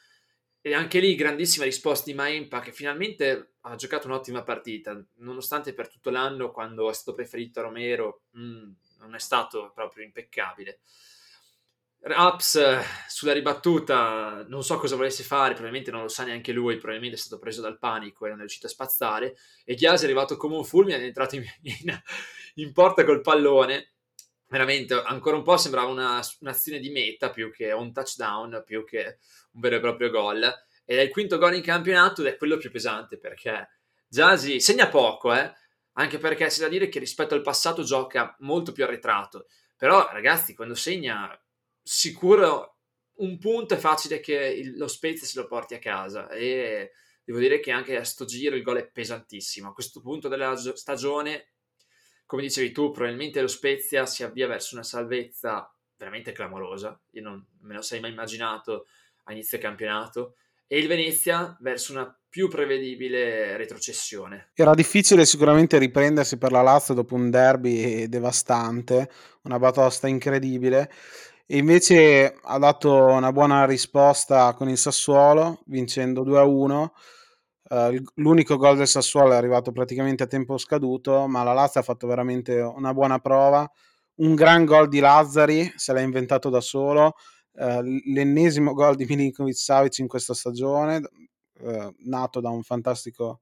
E 0.68 0.74
anche 0.74 1.00
lì 1.00 1.16
grandissima 1.16 1.64
risposta 1.64 2.12
di 2.12 2.14
Maempa 2.14 2.60
che 2.60 2.74
finalmente 2.74 3.54
ha 3.62 3.76
giocato 3.76 4.08
un'ottima 4.08 4.44
partita, 4.44 5.02
nonostante 5.20 5.74
per 5.74 5.88
tutto 5.88 6.10
l'anno 6.10 6.52
quando 6.52 6.90
è 6.90 6.94
stato 6.94 7.16
preferito 7.16 7.60
a 7.60 7.64
Romero 7.64 8.24
mh, 8.32 8.42
mm, 8.42 8.72
non 9.00 9.16
è 9.16 9.20
stato 9.20 9.72
proprio 9.74 10.04
impeccabile. 10.04 10.82
Raps 12.02 12.60
sulla 13.08 13.32
ribattuta 13.32 14.44
non 14.50 14.62
so 14.62 14.78
cosa 14.78 14.98
volesse 14.98 15.24
fare, 15.24 15.54
probabilmente 15.54 15.90
non 15.90 16.02
lo 16.02 16.10
sa 16.10 16.26
neanche 16.26 16.52
lui, 16.52 16.76
probabilmente 16.76 17.16
è 17.16 17.20
stato 17.20 17.40
preso 17.40 17.62
dal 17.62 17.80
panico 17.80 18.26
e 18.26 18.30
non 18.30 18.40
è 18.40 18.42
riuscito 18.42 18.68
a 18.68 18.70
spazzare. 18.70 19.38
E 19.64 19.74
Chiasi 19.76 20.04
è 20.04 20.08
arrivato 20.08 20.36
come 20.36 20.58
un 20.58 20.66
fulmine, 20.66 20.98
è 20.98 21.04
entrato 21.04 21.38
in, 21.38 21.46
in, 21.64 21.98
in 22.56 22.74
porta 22.74 23.06
col 23.06 23.22
pallone. 23.22 23.94
Veramente, 24.50 24.94
ancora 24.94 25.36
un 25.36 25.44
po' 25.44 25.58
sembrava 25.58 25.90
una, 25.90 26.22
un'azione 26.40 26.80
di 26.80 26.90
meta 26.90 27.30
più 27.30 27.52
che 27.52 27.72
un 27.72 27.92
touchdown, 27.92 28.64
più 28.66 28.86
che 28.86 29.18
un 29.52 29.62
vero 29.62 29.76
e 29.76 29.80
proprio 29.80 30.10
gol. 30.10 30.44
Ed 30.86 31.00
è 31.00 31.02
il 31.02 31.10
quinto 31.10 31.38
gol 31.38 31.56
in 31.56 31.62
campionato 31.62 32.22
ed 32.22 32.28
è 32.28 32.38
quello 32.38 32.58
più 32.58 32.72
pesante 32.72 33.18
perché 33.18 33.68
Jasi 34.08 34.62
segna 34.62 34.88
poco, 34.88 35.34
eh? 35.34 35.54
anche 35.94 36.18
perché 36.18 36.48
c'è 36.48 36.62
da 36.62 36.70
dire 36.70 36.88
che 36.88 37.00
rispetto 37.00 37.34
al 37.36 37.42
passato 37.42 37.84
gioca 37.84 38.36
molto 38.40 38.72
più 38.72 38.84
arretrato. 38.84 39.48
Però, 39.76 40.10
ragazzi, 40.12 40.56
quando 40.56 40.76
segna, 40.76 41.30
sicuro 41.82 42.78
un 43.18 43.38
punto 43.38 43.74
è 43.74 43.78
facile 43.78 44.20
che 44.20 44.34
il, 44.34 44.78
lo 44.78 44.88
Spezia 44.88 45.28
se 45.28 45.40
lo 45.40 45.48
porti 45.48 45.74
a 45.74 45.80
casa. 45.80 46.30
E 46.30 46.92
devo 47.24 47.40
dire 47.40 47.60
che 47.60 47.72
anche 47.72 47.98
a 47.98 48.04
sto 48.04 48.26
giro 48.26 48.56
il 48.56 48.64
gol 48.64 48.78
è 48.78 48.90
pesantissimo. 48.90 49.70
A 49.70 49.74
questo 49.74 50.02
punto 50.02 50.28
della 50.28 50.56
stagione, 50.56 51.54
come 52.28 52.44
dicevi 52.44 52.72
tu, 52.72 52.92
probabilmente 52.92 53.42
lo 53.42 53.48
Spezia 53.48 54.06
si 54.06 54.22
avvia 54.22 54.48
verso 54.48 54.76
una 54.76 54.84
salvezza 54.84 55.74
veramente 55.98 56.34
clamorosa. 56.34 57.00
Io 57.12 57.24
non 57.24 57.44
me 57.62 57.74
lo 57.74 57.82
sei 57.82 58.00
mai 58.02 58.12
immaginato 58.12 58.86
a 59.24 59.32
inizio 59.32 59.58
campionato. 59.58 60.36
E 60.68 60.78
il 60.78 60.88
Venezia 60.88 61.58
verso 61.62 61.94
una 61.94 62.14
più 62.30 62.50
prevedibile 62.50 63.56
retrocessione. 63.56 64.50
Era 64.54 64.74
difficile 64.74 65.26
sicuramente 65.26 65.78
riprendersi 65.78 66.38
per 66.38 66.52
la 66.52 66.62
Lazio 66.62 66.94
dopo 66.94 67.16
un 67.16 67.30
derby 67.30 68.08
devastante, 68.10 69.10
una 69.44 69.58
batosta 69.58 70.08
incredibile. 70.08 70.92
E 71.46 71.58
invece 71.58 72.38
ha 72.44 72.58
dato 72.58 72.94
una 72.94 73.32
buona 73.32 73.66
risposta 73.66 74.54
con 74.54 74.68
il 74.68 74.78
Sassuolo, 74.78 75.62
vincendo 75.68 76.26
2-1. 76.26 76.90
Uh, 77.70 77.76
eh, 77.76 78.04
l'unico 78.16 78.56
gol 78.58 78.78
del 78.78 78.88
Sassuolo 78.88 79.34
è 79.34 79.36
arrivato 79.36 79.72
praticamente 79.72 80.24
a 80.24 80.28
tempo 80.28 80.58
scaduto, 80.58 81.28
ma 81.28 81.44
la 81.44 81.54
Lazio 81.54 81.82
ha 81.82 81.84
fatto 81.84 82.08
veramente 82.08 82.60
una 82.60 82.94
buona 82.94 83.20
prova. 83.20 83.70
Un 84.16 84.36
gran 84.36 84.66
gol 84.66 84.88
di 84.88 85.00
Lazzari, 85.00 85.72
se 85.76 85.94
l'ha 85.94 86.02
inventato 86.02 86.50
da 86.50 86.62
solo. 86.62 87.16
Uh, 87.52 87.82
l'ennesimo 88.14 88.74
gol 88.74 88.96
di 88.96 89.06
Milinkovic 89.06 89.56
Savic 89.56 89.98
in 90.00 90.08
questa 90.08 90.34
stagione, 90.34 91.02
eh, 91.60 91.94
nato 92.06 92.40
da 92.40 92.50
un 92.50 92.62
fantastico 92.64 93.42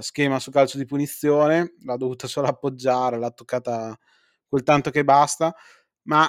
schema 0.00 0.38
su 0.38 0.50
calcio 0.50 0.76
di 0.76 0.84
punizione, 0.84 1.74
l'ha 1.84 1.96
dovuta 1.96 2.26
solo 2.26 2.48
appoggiare, 2.48 3.18
l'ha 3.18 3.30
toccata 3.30 3.98
quel 4.46 4.62
tanto 4.62 4.90
che 4.90 5.04
basta, 5.04 5.54
ma 6.02 6.28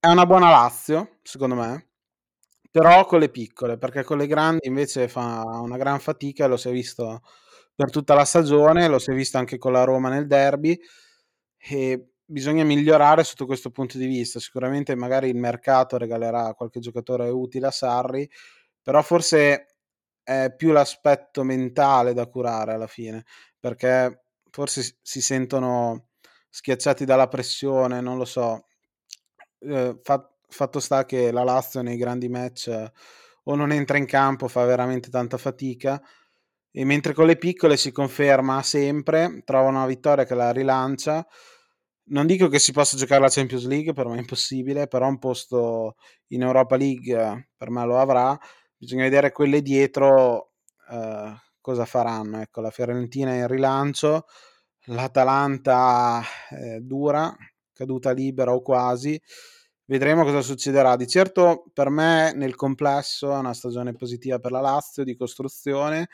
è 0.00 0.08
una 0.08 0.26
buona 0.26 0.50
Lazio, 0.50 1.18
secondo 1.22 1.54
me, 1.54 1.87
però 2.70 3.04
con 3.06 3.20
le 3.20 3.30
piccole, 3.30 3.78
perché 3.78 4.04
con 4.04 4.18
le 4.18 4.26
grandi 4.26 4.66
invece 4.68 5.08
fa 5.08 5.42
una 5.62 5.76
gran 5.76 6.00
fatica 6.00 6.46
lo 6.46 6.56
si 6.56 6.68
è 6.68 6.72
visto 6.72 7.22
per 7.74 7.90
tutta 7.90 8.14
la 8.14 8.24
stagione, 8.24 8.88
lo 8.88 8.98
si 8.98 9.10
è 9.10 9.14
visto 9.14 9.38
anche 9.38 9.58
con 9.58 9.72
la 9.72 9.84
Roma 9.84 10.08
nel 10.08 10.26
derby 10.26 10.78
e 11.56 12.10
bisogna 12.24 12.64
migliorare 12.64 13.24
sotto 13.24 13.46
questo 13.46 13.70
punto 13.70 13.98
di 13.98 14.06
vista. 14.06 14.40
Sicuramente 14.40 14.94
magari 14.94 15.28
il 15.28 15.36
mercato 15.36 15.96
regalerà 15.96 16.54
qualche 16.54 16.80
giocatore 16.80 17.28
utile 17.30 17.68
a 17.68 17.70
Sarri, 17.70 18.28
però 18.82 19.02
forse 19.02 19.66
è 20.22 20.52
più 20.56 20.72
l'aspetto 20.72 21.42
mentale 21.42 22.12
da 22.12 22.26
curare 22.26 22.74
alla 22.74 22.86
fine, 22.86 23.24
perché 23.58 24.24
forse 24.50 24.98
si 25.00 25.22
sentono 25.22 26.08
schiacciati 26.50 27.04
dalla 27.04 27.28
pressione, 27.28 28.00
non 28.00 28.18
lo 28.18 28.24
so. 28.24 28.66
Eh, 29.60 29.98
fa, 30.02 30.30
fatto 30.48 30.80
sta 30.80 31.04
che 31.04 31.30
la 31.30 31.44
Lazio 31.44 31.82
nei 31.82 31.96
grandi 31.96 32.28
match 32.28 32.68
eh, 32.68 32.92
o 33.44 33.54
non 33.54 33.72
entra 33.72 33.98
in 33.98 34.06
campo, 34.06 34.48
fa 34.48 34.64
veramente 34.64 35.10
tanta 35.10 35.38
fatica, 35.38 36.02
e 36.70 36.84
mentre 36.84 37.14
con 37.14 37.26
le 37.26 37.36
piccole 37.36 37.76
si 37.76 37.92
conferma 37.92 38.62
sempre, 38.62 39.42
trova 39.44 39.68
una 39.68 39.86
vittoria 39.86 40.24
che 40.24 40.34
la 40.34 40.50
rilancia. 40.52 41.26
Non 42.10 42.26
dico 42.26 42.48
che 42.48 42.58
si 42.58 42.72
possa 42.72 42.96
giocare 42.96 43.20
la 43.20 43.28
Champions 43.28 43.66
League, 43.66 43.92
per 43.92 44.06
me 44.06 44.16
è 44.16 44.20
impossibile, 44.20 44.86
però 44.86 45.08
un 45.08 45.18
posto 45.18 45.96
in 46.28 46.42
Europa 46.42 46.76
League 46.76 47.14
eh, 47.14 47.48
per 47.56 47.70
me 47.70 47.84
lo 47.84 47.98
avrà 47.98 48.38
bisogna 48.78 49.02
vedere 49.02 49.32
quelle 49.32 49.60
dietro 49.60 50.52
uh, 50.88 51.34
cosa 51.60 51.84
faranno. 51.84 52.40
Ecco, 52.40 52.60
la 52.60 52.70
Fiorentina 52.70 53.34
in 53.34 53.48
rilancio, 53.48 54.24
l'Atalanta 54.86 56.22
eh, 56.50 56.78
dura, 56.80 57.34
caduta 57.72 58.12
libera 58.12 58.54
o 58.54 58.62
quasi. 58.62 59.20
Vedremo 59.90 60.22
cosa 60.22 60.42
succederà. 60.42 60.96
Di 60.96 61.06
certo 61.06 61.64
per 61.72 61.88
me 61.88 62.34
nel 62.34 62.56
complesso 62.56 63.32
è 63.32 63.38
una 63.38 63.54
stagione 63.54 63.94
positiva 63.94 64.38
per 64.38 64.50
la 64.50 64.60
Lazio 64.60 65.02
di 65.02 65.16
costruzione. 65.16 66.10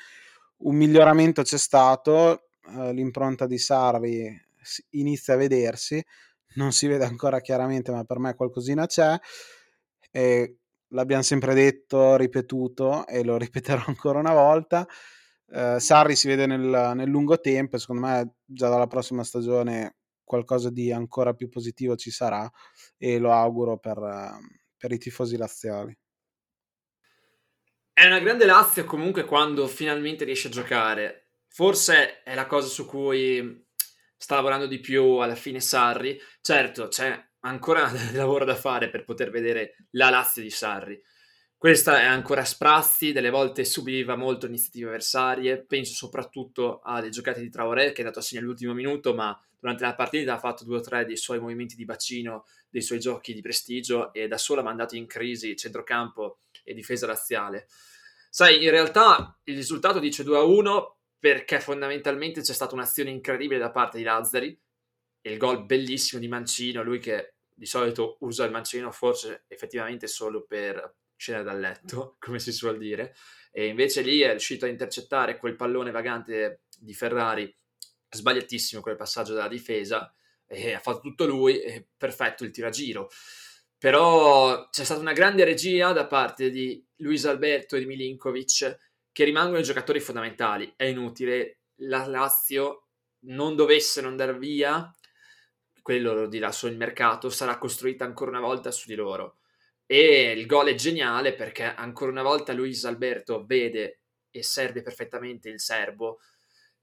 Un 0.58 0.76
miglioramento 0.76 1.42
c'è 1.42 1.58
stato, 1.58 2.50
eh, 2.68 2.92
l'impronta 2.92 3.48
di 3.48 3.58
Sarri 3.58 4.40
inizia 4.90 5.34
a 5.34 5.38
vedersi, 5.38 6.00
non 6.54 6.70
si 6.70 6.86
vede 6.86 7.04
ancora 7.04 7.40
chiaramente, 7.40 7.90
ma 7.90 8.04
per 8.04 8.20
me 8.20 8.36
qualcosina 8.36 8.86
c'è. 8.86 9.18
E 10.12 10.56
l'abbiamo 10.90 11.24
sempre 11.24 11.52
detto, 11.54 12.14
ripetuto 12.14 13.08
e 13.08 13.24
lo 13.24 13.36
ripeterò 13.38 13.82
ancora 13.88 14.20
una 14.20 14.34
volta. 14.34 14.86
Eh, 15.50 15.80
Sarri 15.80 16.14
si 16.14 16.28
vede 16.28 16.46
nel, 16.46 16.92
nel, 16.94 17.08
lungo 17.08 17.40
tempo 17.40 17.74
e 17.74 17.80
secondo 17.80 18.06
me 18.06 18.34
già 18.44 18.68
dalla 18.68 18.86
prossima 18.86 19.24
stagione 19.24 19.96
qualcosa 20.22 20.70
di 20.70 20.92
ancora 20.92 21.34
più 21.34 21.48
positivo 21.48 21.96
ci 21.96 22.12
sarà 22.12 22.48
e 22.96 23.18
lo 23.18 23.32
auguro 23.32 23.78
per, 23.78 23.98
per 24.76 24.92
i 24.92 24.98
tifosi 24.98 25.36
laziali. 25.36 25.96
È 27.92 28.06
una 28.06 28.18
grande 28.18 28.44
Lazio 28.44 28.84
comunque 28.84 29.24
quando 29.24 29.68
finalmente 29.68 30.24
riesce 30.24 30.48
a 30.48 30.50
giocare. 30.50 31.28
Forse 31.48 32.22
è 32.22 32.34
la 32.34 32.46
cosa 32.46 32.66
su 32.66 32.86
cui 32.86 33.64
sta 34.16 34.34
lavorando 34.34 34.66
di 34.66 34.80
più 34.80 35.18
alla 35.18 35.36
fine 35.36 35.60
Sarri. 35.60 36.18
Certo, 36.40 36.88
c'è 36.88 37.16
ancora 37.40 37.90
lavoro 38.14 38.44
da 38.44 38.56
fare 38.56 38.90
per 38.90 39.04
poter 39.04 39.30
vedere 39.30 39.76
la 39.90 40.10
Lazio 40.10 40.42
di 40.42 40.50
Sarri. 40.50 41.00
Questa 41.56 42.00
è 42.00 42.04
ancora 42.04 42.44
sprazzi, 42.44 43.12
delle 43.12 43.30
volte 43.30 43.64
subiva 43.64 44.16
molto 44.16 44.46
iniziative 44.46 44.88
avversarie, 44.88 45.64
penso 45.64 45.94
soprattutto 45.94 46.80
alle 46.82 47.08
giocate 47.08 47.40
di 47.40 47.48
Traoré 47.48 47.92
che 47.92 48.02
è 48.02 48.04
dato 48.04 48.18
a 48.18 48.22
segno 48.22 48.42
all'ultimo 48.42 48.74
minuto, 48.74 49.14
ma 49.14 49.38
durante 49.64 49.84
la 49.84 49.94
partita 49.94 50.34
ha 50.34 50.38
fatto 50.38 50.62
due 50.62 50.76
o 50.76 50.80
tre 50.82 51.06
dei 51.06 51.16
suoi 51.16 51.40
movimenti 51.40 51.74
di 51.74 51.86
bacino, 51.86 52.44
dei 52.68 52.82
suoi 52.82 53.00
giochi 53.00 53.32
di 53.32 53.40
prestigio 53.40 54.12
e 54.12 54.28
da 54.28 54.36
solo 54.36 54.60
ha 54.60 54.62
mandato 54.62 54.94
in 54.94 55.06
crisi 55.06 55.56
centrocampo 55.56 56.40
e 56.62 56.74
difesa 56.74 57.06
razziale. 57.06 57.66
Sai, 58.28 58.62
in 58.62 58.68
realtà 58.68 59.38
il 59.44 59.56
risultato 59.56 60.00
dice 60.00 60.22
2-1 60.22 60.96
perché 61.18 61.60
fondamentalmente 61.60 62.42
c'è 62.42 62.52
stata 62.52 62.74
un'azione 62.74 63.08
incredibile 63.08 63.58
da 63.58 63.70
parte 63.70 63.96
di 63.96 64.04
Lazzari, 64.04 64.60
il 65.22 65.38
gol 65.38 65.64
bellissimo 65.64 66.20
di 66.20 66.28
Mancino, 66.28 66.82
lui 66.82 66.98
che 66.98 67.36
di 67.54 67.64
solito 67.64 68.18
usa 68.20 68.44
il 68.44 68.50
mancino 68.50 68.90
forse 68.90 69.44
effettivamente 69.48 70.08
solo 70.08 70.44
per 70.44 70.96
scendere 71.16 71.48
dal 71.48 71.60
letto, 71.60 72.16
come 72.20 72.38
si 72.38 72.52
suol 72.52 72.76
dire, 72.76 73.14
e 73.50 73.68
invece 73.68 74.02
lì 74.02 74.20
è 74.20 74.28
riuscito 74.28 74.66
a 74.66 74.68
intercettare 74.68 75.38
quel 75.38 75.56
pallone 75.56 75.90
vagante 75.90 76.64
di 76.78 76.92
Ferrari, 76.92 77.50
sbagliatissimo 78.14 78.80
quel 78.80 78.96
passaggio 78.96 79.34
della 79.34 79.48
difesa, 79.48 80.12
e 80.46 80.74
ha 80.74 80.80
fatto 80.80 81.00
tutto 81.00 81.26
lui, 81.26 81.60
e 81.60 81.86
perfetto 81.96 82.44
il 82.44 82.50
tiragiro. 82.50 83.10
Però 83.78 84.68
c'è 84.70 84.84
stata 84.84 85.00
una 85.00 85.12
grande 85.12 85.44
regia 85.44 85.92
da 85.92 86.06
parte 86.06 86.50
di 86.50 86.84
Luis 86.96 87.26
Alberto 87.26 87.76
e 87.76 87.80
di 87.80 87.86
Milinkovic, 87.86 88.78
che 89.12 89.24
rimangono 89.24 89.58
i 89.58 89.64
giocatori 89.64 90.00
fondamentali. 90.00 90.72
È 90.76 90.84
inutile, 90.84 91.60
la 91.76 92.06
Lazio 92.06 92.88
non 93.26 93.56
dovesse 93.56 94.00
non 94.00 94.16
dar 94.16 94.36
via 94.38 94.94
quello 95.84 96.14
lo 96.14 96.26
dirà 96.28 96.50
solo 96.50 96.72
il 96.72 96.78
mercato, 96.78 97.28
sarà 97.28 97.58
costruita 97.58 98.06
ancora 98.06 98.30
una 98.30 98.40
volta 98.40 98.70
su 98.70 98.88
di 98.88 98.94
loro. 98.94 99.40
E 99.84 100.32
il 100.34 100.46
gol 100.46 100.68
è 100.68 100.74
geniale 100.74 101.34
perché 101.34 101.64
ancora 101.64 102.10
una 102.10 102.22
volta 102.22 102.54
Luis 102.54 102.86
Alberto 102.86 103.44
vede 103.44 104.00
e 104.30 104.42
serve 104.42 104.80
perfettamente 104.80 105.50
il 105.50 105.60
serbo. 105.60 106.20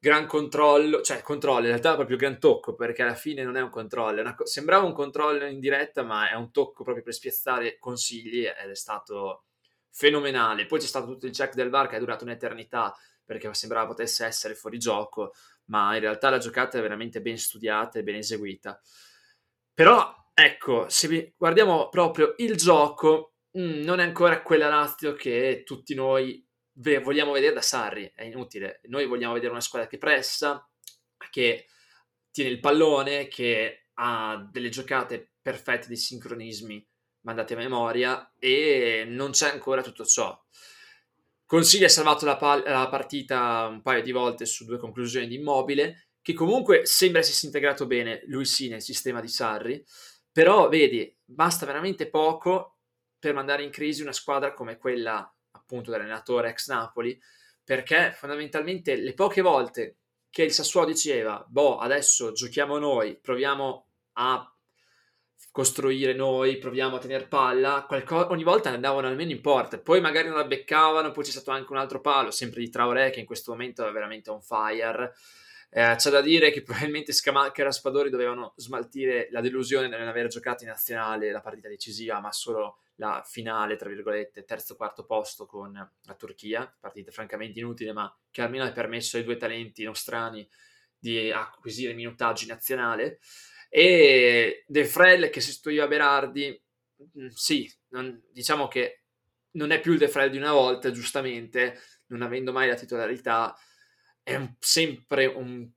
Gran 0.03 0.25
controllo, 0.25 1.01
cioè 1.01 1.21
controllo, 1.21 1.59
in 1.59 1.67
realtà 1.67 1.93
proprio 1.93 2.17
gran 2.17 2.39
tocco 2.39 2.73
perché 2.73 3.03
alla 3.03 3.13
fine 3.13 3.43
non 3.43 3.55
è 3.55 3.61
un 3.61 3.69
controllo, 3.69 4.17
è 4.17 4.21
una, 4.21 4.35
sembrava 4.45 4.83
un 4.83 4.93
controllo 4.93 5.45
in 5.45 5.59
diretta 5.59 6.01
ma 6.01 6.27
è 6.27 6.33
un 6.33 6.49
tocco 6.51 6.83
proprio 6.83 7.03
per 7.03 7.13
spiazzare 7.13 7.77
consigli 7.77 8.43
ed 8.45 8.71
è 8.71 8.75
stato 8.75 9.43
fenomenale. 9.91 10.65
Poi 10.65 10.79
c'è 10.79 10.87
stato 10.87 11.05
tutto 11.05 11.27
il 11.27 11.33
check 11.33 11.53
del 11.53 11.69
VAR 11.69 11.87
che 11.87 11.97
è 11.97 11.99
durato 11.99 12.23
un'eternità 12.23 12.95
perché 13.23 13.53
sembrava 13.53 13.89
potesse 13.89 14.25
essere 14.25 14.55
fuori 14.55 14.79
gioco 14.79 15.33
ma 15.65 15.93
in 15.93 16.01
realtà 16.01 16.31
la 16.31 16.39
giocata 16.39 16.79
è 16.79 16.81
veramente 16.81 17.21
ben 17.21 17.37
studiata 17.37 17.99
e 17.99 18.03
ben 18.03 18.15
eseguita. 18.15 18.81
Però, 19.73 20.31
ecco, 20.33 20.89
se 20.89 21.33
guardiamo 21.37 21.89
proprio 21.89 22.33
il 22.37 22.55
gioco, 22.55 23.35
mh, 23.51 23.61
mm, 23.61 23.81
non 23.83 23.99
è 23.99 24.03
ancora 24.03 24.41
quella 24.41 24.67
Lazio 24.67 25.13
che 25.13 25.63
tutti 25.65 25.93
noi 25.93 26.45
vogliamo 26.73 27.31
vedere 27.31 27.53
da 27.53 27.61
Sarri, 27.61 28.11
è 28.15 28.23
inutile. 28.23 28.81
Noi 28.85 29.05
vogliamo 29.05 29.33
vedere 29.33 29.51
una 29.51 29.61
squadra 29.61 29.87
che 29.87 29.97
pressa, 29.97 30.67
che 31.29 31.67
tiene 32.31 32.49
il 32.49 32.59
pallone, 32.59 33.27
che 33.27 33.87
ha 33.95 34.47
delle 34.51 34.69
giocate 34.69 35.33
perfette, 35.41 35.87
dei 35.87 35.97
sincronismi 35.97 36.85
mandati 37.21 37.53
a 37.53 37.57
memoria 37.57 38.33
e 38.39 39.05
non 39.07 39.31
c'è 39.31 39.49
ancora 39.49 39.81
tutto 39.81 40.05
ciò. 40.05 40.39
Consigli 41.45 41.83
ha 41.83 41.89
salvato 41.89 42.25
la, 42.25 42.37
pal- 42.37 42.63
la, 42.65 42.87
partita 42.87 43.67
un 43.67 43.81
paio 43.81 44.01
di 44.01 44.11
volte 44.11 44.45
su 44.45 44.63
due 44.65 44.77
conclusioni 44.77 45.27
di 45.27 45.35
Immobile, 45.35 46.07
che 46.21 46.33
comunque 46.33 46.85
sembra 46.85 47.19
essersi 47.19 47.45
integrato 47.45 47.85
bene 47.87 48.23
lui 48.27 48.45
sì 48.45 48.69
nel 48.69 48.81
sistema 48.81 49.19
di 49.19 49.27
Sarri, 49.27 49.83
però 50.31 50.69
vedi, 50.69 51.13
basta 51.23 51.65
veramente 51.65 52.09
poco 52.09 52.77
per 53.19 53.33
mandare 53.33 53.63
in 53.63 53.69
crisi 53.69 54.01
una 54.01 54.13
squadra 54.13 54.53
come 54.53 54.77
quella 54.77 55.29
appunto 55.71 55.91
dell'allenatore 55.91 56.49
ex 56.49 56.67
Napoli, 56.67 57.17
perché 57.63 58.11
fondamentalmente 58.13 58.95
le 58.97 59.13
poche 59.13 59.41
volte 59.41 59.95
che 60.29 60.43
il 60.43 60.51
Sassuolo 60.51 60.87
diceva, 60.87 61.45
boh, 61.47 61.77
adesso 61.77 62.33
giochiamo 62.33 62.77
noi, 62.77 63.17
proviamo 63.17 63.87
a 64.13 64.53
costruire 65.51 66.13
noi, 66.13 66.57
proviamo 66.57 66.95
a 66.97 66.99
tenere 66.99 67.27
palla, 67.27 67.85
qualco- 67.87 68.29
ogni 68.29 68.43
volta 68.43 68.69
andavano 68.69 69.07
almeno 69.07 69.31
in 69.31 69.41
porta, 69.41 69.79
poi 69.79 69.99
magari 69.99 70.27
non 70.27 70.37
la 70.37 70.45
beccavano, 70.45 71.11
poi 71.11 71.23
c'è 71.23 71.31
stato 71.31 71.51
anche 71.51 71.71
un 71.71 71.77
altro 71.77 71.99
palo, 71.99 72.31
sempre 72.31 72.61
di 72.61 72.69
Traoré 72.69 73.09
che 73.09 73.19
in 73.19 73.25
questo 73.25 73.51
momento 73.51 73.87
è 73.87 73.91
veramente 73.91 74.29
on 74.29 74.41
fire. 74.41 75.13
Eh, 75.73 75.95
c'è 75.95 76.09
da 76.09 76.19
dire 76.19 76.51
che 76.51 76.63
probabilmente 76.63 77.13
Scamacca 77.13 77.61
e 77.61 77.63
Raspadori 77.65 78.09
dovevano 78.09 78.53
smaltire 78.57 79.29
la 79.31 79.39
delusione 79.39 79.87
di 79.87 79.95
non 79.95 80.07
aver 80.07 80.27
giocato 80.27 80.63
in 80.63 80.69
nazionale 80.69 81.31
la 81.31 81.39
partita 81.39 81.69
decisiva, 81.69 82.19
ma 82.19 82.31
solo 82.33 82.79
la 83.01 83.23
finale, 83.25 83.77
tra 83.77 83.89
virgolette, 83.89 84.45
terzo 84.45 84.75
quarto 84.75 85.05
posto 85.05 85.47
con 85.47 85.73
la 85.73 86.13
Turchia, 86.13 86.71
partita 86.79 87.09
francamente 87.09 87.59
inutile, 87.59 87.93
ma 87.93 88.15
che 88.29 88.43
almeno 88.43 88.63
ha 88.63 88.71
permesso 88.71 89.17
ai 89.17 89.23
due 89.23 89.37
talenti 89.37 89.83
nostrani 89.83 90.47
di 90.99 91.31
acquisire 91.31 91.93
minutaggi 91.93 92.45
nazionale. 92.45 93.19
E 93.69 94.63
De 94.67 94.85
Frel 94.85 95.31
che 95.31 95.41
sostituiva 95.41 95.87
Berardi, 95.87 96.61
mm, 97.17 97.27
sì, 97.29 97.67
non, 97.89 98.21
diciamo 98.31 98.67
che 98.67 99.05
non 99.53 99.71
è 99.71 99.79
più 99.79 99.93
il 99.93 99.97
De 99.97 100.07
Frel 100.07 100.29
di 100.29 100.37
una 100.37 100.51
volta, 100.51 100.91
giustamente, 100.91 101.79
non 102.07 102.21
avendo 102.21 102.51
mai 102.51 102.67
la 102.67 102.75
titolarità, 102.75 103.55
è 104.21 104.35
un, 104.35 104.53
sempre 104.59 105.25
un, 105.25 105.67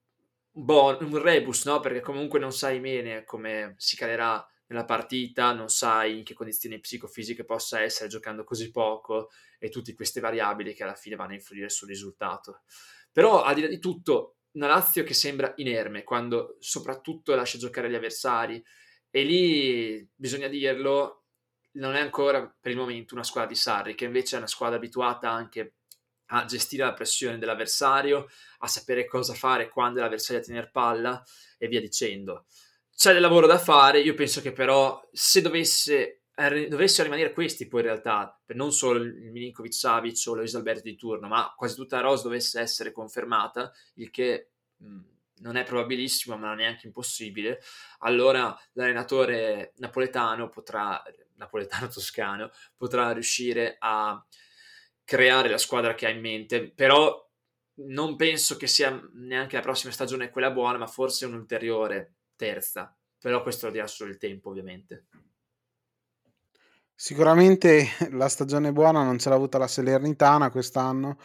bon, 0.50 0.98
un 1.00 1.22
rebus, 1.22 1.64
no? 1.64 1.80
Perché 1.80 2.00
comunque 2.00 2.38
non 2.38 2.52
sai 2.52 2.80
bene 2.80 3.24
come 3.24 3.76
si 3.78 3.96
calerà 3.96 4.46
nella 4.66 4.84
partita, 4.84 5.52
non 5.52 5.68
sai 5.68 6.18
in 6.18 6.24
che 6.24 6.34
condizioni 6.34 6.80
psicofisiche 6.80 7.44
possa 7.44 7.80
essere 7.80 8.08
giocando 8.08 8.44
così 8.44 8.70
poco 8.70 9.30
e 9.58 9.68
tutte 9.68 9.94
queste 9.94 10.20
variabili 10.20 10.74
che 10.74 10.82
alla 10.82 10.94
fine 10.94 11.16
vanno 11.16 11.32
a 11.32 11.34
influire 11.34 11.68
sul 11.68 11.88
risultato. 11.88 12.62
Però 13.12 13.42
al 13.42 13.54
di 13.54 13.60
là 13.60 13.68
di 13.68 13.78
tutto, 13.78 14.36
una 14.52 14.66
Lazio 14.68 15.04
che 15.04 15.14
sembra 15.14 15.52
inerme 15.56 16.02
quando 16.02 16.56
soprattutto 16.60 17.34
lascia 17.34 17.58
giocare 17.58 17.90
gli 17.90 17.94
avversari 17.94 18.62
e 19.10 19.22
lì 19.22 20.08
bisogna 20.14 20.48
dirlo 20.48 21.24
non 21.72 21.94
è 21.94 22.00
ancora 22.00 22.46
per 22.60 22.70
il 22.70 22.76
momento 22.76 23.14
una 23.14 23.24
squadra 23.24 23.50
di 23.50 23.56
Sarri 23.56 23.94
che 23.94 24.04
invece 24.04 24.36
è 24.36 24.38
una 24.38 24.46
squadra 24.46 24.76
abituata 24.76 25.28
anche 25.30 25.74
a 26.26 26.44
gestire 26.44 26.84
la 26.84 26.94
pressione 26.94 27.38
dell'avversario 27.38 28.28
a 28.58 28.66
sapere 28.68 29.06
cosa 29.06 29.34
fare 29.34 29.68
quando 29.68 30.00
l'avversario 30.00 30.40
a 30.40 30.44
tenere 30.44 30.70
palla 30.70 31.22
e 31.58 31.66
via 31.66 31.80
dicendo 31.80 32.46
c'è 32.94 33.12
del 33.12 33.20
lavoro 33.20 33.46
da 33.46 33.58
fare 33.58 34.00
io 34.00 34.14
penso 34.14 34.40
che 34.40 34.52
però 34.52 35.00
se 35.12 35.40
dovesse 35.40 36.24
dovessero 36.68 37.04
rimanere 37.04 37.32
questi 37.32 37.68
poi 37.68 37.80
in 37.80 37.86
realtà, 37.86 38.40
non 38.48 38.72
solo 38.72 38.98
il 38.98 39.30
Milinkovic 39.30 39.72
Savic 39.72 40.20
o 40.26 40.34
Luis 40.34 40.54
Alberto 40.54 40.82
di 40.82 40.96
turno, 40.96 41.28
ma 41.28 41.52
quasi 41.56 41.76
tutta 41.76 41.96
la 41.96 42.02
rosa 42.02 42.24
dovesse 42.24 42.60
essere 42.60 42.90
confermata, 42.90 43.72
il 43.94 44.10
che 44.10 44.50
non 44.78 45.56
è 45.56 45.62
probabilissimo, 45.62 46.36
ma 46.36 46.54
neanche 46.54 46.86
impossibile, 46.86 47.60
allora 48.00 48.56
l'allenatore 48.72 49.74
napoletano 49.76 50.48
potrà, 50.48 51.00
napoletano 51.36 51.86
toscano, 51.88 52.50
potrà 52.76 53.12
riuscire 53.12 53.76
a 53.78 54.24
creare 55.04 55.48
la 55.48 55.58
squadra 55.58 55.94
che 55.94 56.06
ha 56.06 56.10
in 56.10 56.20
mente, 56.20 56.70
però 56.72 57.22
non 57.76 58.16
penso 58.16 58.56
che 58.56 58.66
sia 58.66 59.00
neanche 59.14 59.56
la 59.56 59.62
prossima 59.62 59.92
stagione 59.92 60.30
quella 60.30 60.50
buona, 60.50 60.78
ma 60.78 60.86
forse 60.86 61.26
un'ulteriore 61.26 62.13
terza, 62.36 62.96
però 63.18 63.42
questo 63.42 63.66
lo 63.66 63.72
dirà 63.72 63.86
solo 63.86 64.10
il 64.10 64.18
tempo 64.18 64.50
ovviamente. 64.50 65.06
Sicuramente 66.94 67.86
la 68.10 68.28
stagione 68.28 68.72
buona 68.72 69.02
non 69.02 69.18
ce 69.18 69.28
l'ha 69.28 69.34
avuta 69.34 69.58
la 69.58 69.66
Salernitana 69.66 70.50
quest'anno, 70.50 71.18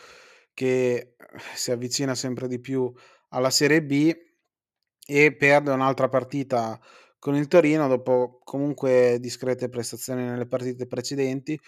che 0.53 1.15
si 1.53 1.71
avvicina 1.71 2.15
sempre 2.15 2.47
di 2.47 2.59
più 2.59 2.91
alla 3.29 3.49
Serie 3.49 3.83
B 3.83 4.13
e 5.05 5.35
perde 5.35 5.71
un'altra 5.71 6.09
partita 6.09 6.79
con 7.19 7.35
il 7.35 7.47
Torino 7.47 7.87
dopo 7.87 8.39
comunque 8.43 9.17
discrete 9.19 9.69
prestazioni 9.69 10.23
nelle 10.23 10.47
partite 10.47 10.87
precedenti. 10.87 11.59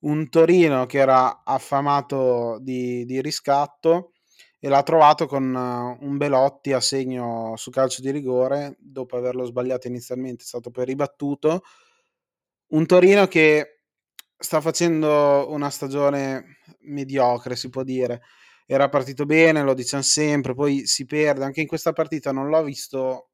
Un 0.00 0.28
Torino 0.28 0.84
che 0.86 0.98
era 0.98 1.42
affamato 1.44 2.58
di, 2.60 3.04
di 3.04 3.20
riscatto 3.22 4.12
e 4.58 4.68
l'ha 4.68 4.82
trovato 4.82 5.26
con 5.26 5.54
uh, 5.54 6.04
un 6.04 6.16
Belotti 6.16 6.72
a 6.72 6.80
segno 6.80 7.54
su 7.56 7.70
calcio 7.70 8.00
di 8.00 8.10
rigore 8.10 8.76
dopo 8.78 9.16
averlo 9.16 9.44
sbagliato 9.44 9.86
inizialmente, 9.86 10.42
è 10.42 10.46
stato 10.46 10.70
poi 10.70 10.84
ribattuto 10.84 11.62
un 12.68 12.86
Torino 12.86 13.26
che 13.26 13.82
sta 14.38 14.60
facendo 14.60 15.46
una 15.50 15.70
stagione 15.70 16.58
mediocre, 16.80 17.56
si 17.56 17.68
può 17.68 17.82
dire. 17.82 18.22
Era 18.66 18.88
partito 18.88 19.24
bene, 19.24 19.62
lo 19.62 19.74
diciamo 19.74 20.02
sempre, 20.02 20.54
poi 20.54 20.86
si 20.86 21.06
perde. 21.06 21.44
Anche 21.44 21.60
in 21.60 21.66
questa 21.66 21.92
partita 21.92 22.32
non 22.32 22.48
l'ho 22.48 22.62
visto 22.64 23.30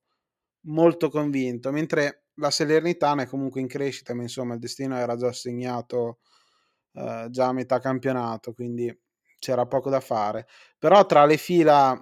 molto 0.66 1.08
convinto, 1.08 1.72
mentre 1.72 2.24
la 2.34 2.50
Salernitana 2.50 3.22
è 3.22 3.26
comunque 3.26 3.60
in 3.60 3.66
crescita, 3.68 4.14
ma 4.14 4.22
insomma 4.22 4.54
il 4.54 4.60
destino 4.60 4.96
era 4.96 5.16
già 5.16 5.32
segnato 5.32 6.18
eh, 6.94 7.28
già 7.30 7.46
a 7.48 7.52
metà 7.52 7.78
campionato, 7.80 8.52
quindi 8.52 8.94
c'era 9.42 9.66
poco 9.66 9.90
da 9.90 9.98
fare. 9.98 10.46
Però 10.78 11.04
tra 11.04 11.26
le 11.26 11.36
fila 11.36 11.92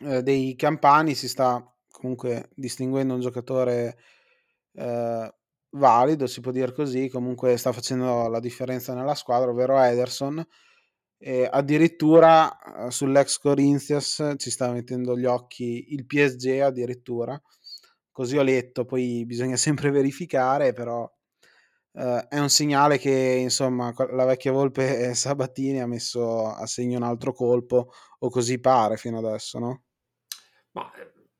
eh, 0.00 0.22
dei 0.22 0.56
campani 0.56 1.14
si 1.14 1.28
sta 1.28 1.64
comunque 1.88 2.50
distinguendo 2.54 3.14
un 3.14 3.20
giocatore 3.20 3.96
eh, 4.74 5.34
valido, 5.70 6.26
si 6.26 6.40
può 6.40 6.50
dire 6.50 6.72
così, 6.72 7.08
comunque 7.08 7.56
sta 7.56 7.72
facendo 7.72 8.28
la 8.28 8.40
differenza 8.40 8.94
nella 8.94 9.14
squadra, 9.14 9.50
ovvero 9.50 9.80
Ederson. 9.80 10.44
E 11.18 11.48
addirittura 11.50 12.86
eh, 12.86 12.90
sull'ex 12.90 13.38
Corinthians 13.38 14.34
ci 14.36 14.50
sta 14.50 14.70
mettendo 14.72 15.16
gli 15.16 15.24
occhi 15.24 15.94
il 15.94 16.04
PSG 16.04 16.60
addirittura 16.60 17.40
così 18.10 18.36
ho 18.36 18.42
letto 18.42 18.84
poi 18.84 19.24
bisogna 19.24 19.56
sempre 19.56 19.90
verificare 19.90 20.72
però 20.74 21.10
eh, 21.96 22.26
è 22.28 22.38
un 22.38 22.50
segnale 22.50 22.98
che 22.98 23.10
insomma 23.10 23.92
la 24.10 24.24
vecchia 24.24 24.52
Volpe 24.52 25.12
Sabatini 25.14 25.80
ha 25.80 25.86
messo 25.86 26.46
a 26.46 26.66
segno 26.66 26.98
un 26.98 27.04
altro 27.04 27.32
colpo 27.32 27.90
o 28.18 28.30
così 28.30 28.60
pare 28.60 28.96
fino 28.96 29.18
adesso 29.18 29.58
no? 29.58 29.84
Ma 30.72 30.92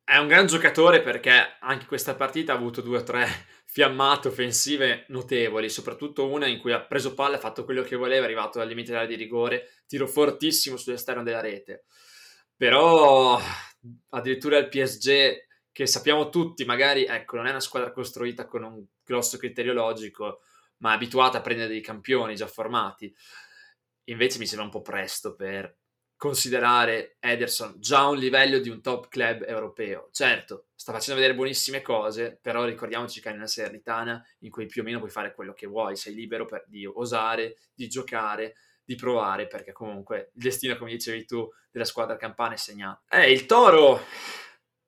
è 0.02 0.16
un 0.18 0.28
gran 0.28 0.46
giocatore 0.46 1.02
perché 1.02 1.56
anche 1.60 1.84
questa 1.86 2.14
partita 2.14 2.52
ha 2.52 2.56
avuto 2.56 2.80
due 2.80 2.98
o 2.98 3.02
tre 3.02 3.26
fiammate 3.66 4.28
offensive 4.28 5.04
notevoli, 5.08 5.68
soprattutto 5.68 6.30
una 6.30 6.46
in 6.46 6.58
cui 6.58 6.72
ha 6.72 6.80
preso 6.80 7.12
palla, 7.12 7.36
ha 7.36 7.40
fatto 7.40 7.64
quello 7.64 7.82
che 7.82 7.96
voleva, 7.96 8.22
è 8.22 8.24
arrivato 8.24 8.60
al 8.60 8.68
limite 8.68 8.92
dell'area 8.92 9.08
di 9.14 9.22
rigore, 9.22 9.68
tiro 9.86 10.06
fortissimo 10.06 10.76
sull'esterno 10.76 11.22
della 11.22 11.40
rete. 11.40 11.84
Però 12.56 13.38
addirittura 14.10 14.56
il 14.56 14.68
PSG, 14.68 15.44
che 15.72 15.86
sappiamo 15.86 16.30
tutti, 16.30 16.64
magari 16.64 17.04
ecco, 17.04 17.36
non 17.36 17.46
è 17.46 17.50
una 17.50 17.60
squadra 17.60 17.92
costruita 17.92 18.46
con 18.46 18.62
un 18.62 18.82
grosso 19.04 19.36
criterio 19.36 19.74
logico, 19.74 20.40
ma 20.78 20.92
abituata 20.92 21.38
a 21.38 21.40
prendere 21.40 21.68
dei 21.68 21.80
campioni 21.80 22.34
già 22.34 22.46
formati. 22.46 23.14
Invece 24.04 24.38
mi 24.38 24.46
sembra 24.46 24.66
un 24.66 24.72
po' 24.72 24.82
presto 24.82 25.34
per 25.34 25.78
considerare 26.16 27.16
Ederson 27.20 27.74
già 27.78 28.00
a 28.00 28.08
un 28.08 28.16
livello 28.16 28.58
di 28.58 28.70
un 28.70 28.80
top 28.80 29.08
club 29.08 29.44
europeo. 29.46 30.08
Certo, 30.12 30.68
sta 30.74 30.92
facendo 30.92 31.20
vedere 31.20 31.36
buonissime 31.36 31.82
cose, 31.82 32.38
però 32.40 32.64
ricordiamoci 32.64 33.20
che 33.20 33.30
è 33.30 33.34
una 33.34 33.46
Salernitana 33.46 34.24
in 34.40 34.50
cui 34.50 34.66
più 34.66 34.82
o 34.82 34.84
meno 34.84 34.98
puoi 34.98 35.10
fare 35.10 35.34
quello 35.34 35.52
che 35.52 35.66
vuoi, 35.66 35.96
sei 35.96 36.14
libero 36.14 36.46
per, 36.46 36.64
di 36.66 36.86
osare, 36.86 37.58
di 37.74 37.86
giocare, 37.88 38.54
di 38.82 38.94
provare, 38.94 39.46
perché 39.46 39.72
comunque 39.72 40.30
il 40.34 40.42
destino, 40.42 40.76
come 40.76 40.92
dicevi 40.92 41.26
tu, 41.26 41.48
della 41.70 41.84
squadra 41.84 42.16
campana 42.16 42.54
è 42.54 42.56
segnato. 42.56 43.02
Eh, 43.10 43.30
il 43.30 43.44
Toro 43.44 44.00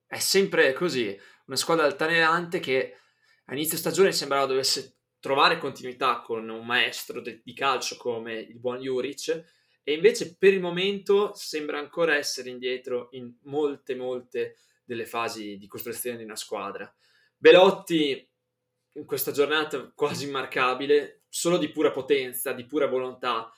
è 0.07 0.17
sempre 0.17 0.73
così, 0.73 1.17
una 1.45 1.57
squadra 1.57 1.85
altalenante 1.85 2.59
che 2.59 2.97
a 3.45 3.53
inizio 3.53 3.77
stagione 3.77 4.11
sembrava 4.11 4.45
dovesse 4.45 4.98
trovare 5.19 5.57
continuità 5.57 6.21
con 6.21 6.47
un 6.49 6.65
maestro 6.65 7.21
de- 7.21 7.41
di 7.43 7.53
calcio 7.53 7.97
come 7.97 8.35
il 8.35 8.59
buon 8.59 8.79
Juric, 8.79 9.43
e 9.83 9.93
invece 9.93 10.35
per 10.37 10.53
il 10.53 10.61
momento 10.61 11.33
sembra 11.33 11.79
ancora 11.79 12.15
essere 12.15 12.49
indietro 12.49 13.09
in 13.11 13.33
molte, 13.43 13.95
molte 13.95 14.57
delle 14.83 15.05
fasi 15.05 15.57
di 15.57 15.67
costruzione 15.67 16.17
di 16.17 16.23
una 16.23 16.35
squadra. 16.35 16.93
Belotti 17.35 18.27
in 18.93 19.05
questa 19.05 19.31
giornata 19.31 19.91
quasi 19.95 20.27
immarcabile, 20.27 21.23
solo 21.29 21.57
di 21.57 21.69
pura 21.69 21.91
potenza, 21.91 22.53
di 22.53 22.65
pura 22.65 22.87
volontà, 22.87 23.51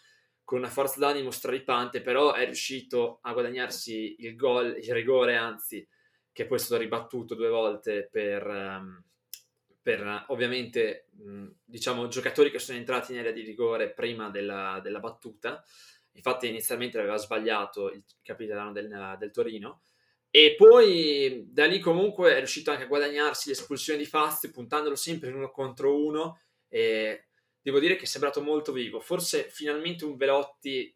con 0.44 0.60
una 0.60 0.70
forza 0.70 1.00
d'animo 1.00 1.32
straripante, 1.32 2.02
però 2.02 2.34
è 2.34 2.46
riuscito 2.46 3.20
a 3.22 3.34
guadagnarsi 3.34 4.18
il 4.20 4.36
gol, 4.36 4.78
il 4.78 4.94
rigore 4.94 5.36
anzi, 5.36 5.88
che 6.32 6.46
poi 6.46 6.58
è 6.58 6.60
stato 6.60 6.82
ribattuto 6.82 7.36
due 7.36 7.50
volte 7.50 8.08
per, 8.12 8.46
um, 8.46 9.04
per 9.82 10.26
ovviamente 10.28 11.08
diciamo 11.64 12.08
giocatori 12.08 12.52
che 12.52 12.60
sono 12.60 12.78
entrati 12.78 13.14
in 13.14 13.20
area 13.20 13.32
di 13.32 13.42
rigore 13.42 13.92
prima 13.92 14.30
della, 14.30 14.80
della 14.84 15.00
battuta. 15.00 15.64
Infatti, 16.14 16.48
inizialmente 16.48 17.00
aveva 17.00 17.18
sbagliato 17.18 17.90
il 17.90 18.04
capitano 18.22 18.72
del, 18.72 19.16
del, 19.18 19.32
Torino. 19.32 19.82
E 20.30 20.56
poi 20.58 21.46
da 21.48 21.66
lì 21.66 21.80
comunque 21.80 22.34
è 22.34 22.38
riuscito 22.38 22.72
anche 22.72 22.84
a 22.84 22.88
guadagnarsi 22.88 23.50
l'espulsione 23.50 24.00
di 24.00 24.06
Fazio, 24.06 24.52
puntandolo 24.52 24.96
sempre 24.96 25.30
in 25.30 25.36
uno 25.36 25.52
contro 25.52 25.96
uno. 25.96 26.42
E 26.68 27.28
devo 27.62 27.80
dire 27.80 27.96
che 27.96 28.04
è 28.04 28.08
sembrato 28.08 28.42
molto 28.42 28.72
vivo. 28.72 29.00
Forse 29.00 29.50
finalmente 29.50 30.06
un 30.06 30.16
Velotti 30.16 30.94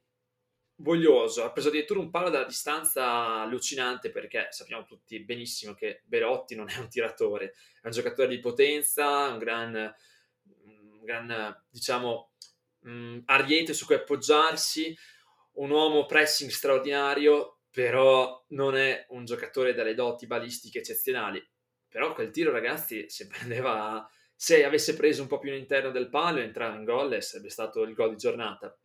voglioso, 0.77 1.43
ha 1.43 1.51
preso 1.51 1.69
addirittura 1.69 1.99
un 1.99 2.09
palo 2.09 2.29
dalla 2.29 2.45
distanza 2.45 3.41
allucinante 3.41 4.09
perché 4.09 4.47
sappiamo 4.49 4.85
tutti 4.85 5.23
benissimo 5.23 5.73
che 5.73 6.01
Belotti 6.05 6.55
non 6.55 6.69
è 6.69 6.77
un 6.77 6.89
tiratore, 6.89 7.53
è 7.81 7.85
un 7.85 7.91
giocatore 7.91 8.27
di 8.27 8.39
potenza, 8.39 9.27
un 9.29 9.37
gran, 9.37 9.95
un 10.63 11.03
gran 11.03 11.63
diciamo, 11.69 12.31
mh, 12.79 13.19
ariete 13.25 13.73
su 13.73 13.85
cui 13.85 13.95
appoggiarsi, 13.95 14.95
un 15.53 15.69
uomo 15.69 16.05
pressing 16.05 16.49
straordinario, 16.49 17.59
però 17.71 18.43
non 18.49 18.75
è 18.75 19.05
un 19.09 19.25
giocatore 19.25 19.73
dalle 19.73 19.93
doti 19.93 20.27
balistiche 20.27 20.79
eccezionali. 20.79 21.41
Però 21.87 22.13
quel 22.13 22.31
tiro, 22.31 22.51
ragazzi, 22.51 23.09
se 23.09 23.27
prendeva 23.27 24.07
se 24.37 24.65
avesse 24.65 24.95
preso 24.95 25.21
un 25.21 25.29
po' 25.29 25.39
più 25.39 25.51
all'interno 25.51 25.91
del 25.91 26.09
palo 26.09 26.39
e 26.39 26.43
entrava 26.43 26.75
in 26.75 26.83
gol 26.83 27.23
sarebbe 27.23 27.49
stato 27.49 27.83
il 27.83 27.93
gol 27.93 28.09
di 28.09 28.17
giornata 28.17 28.77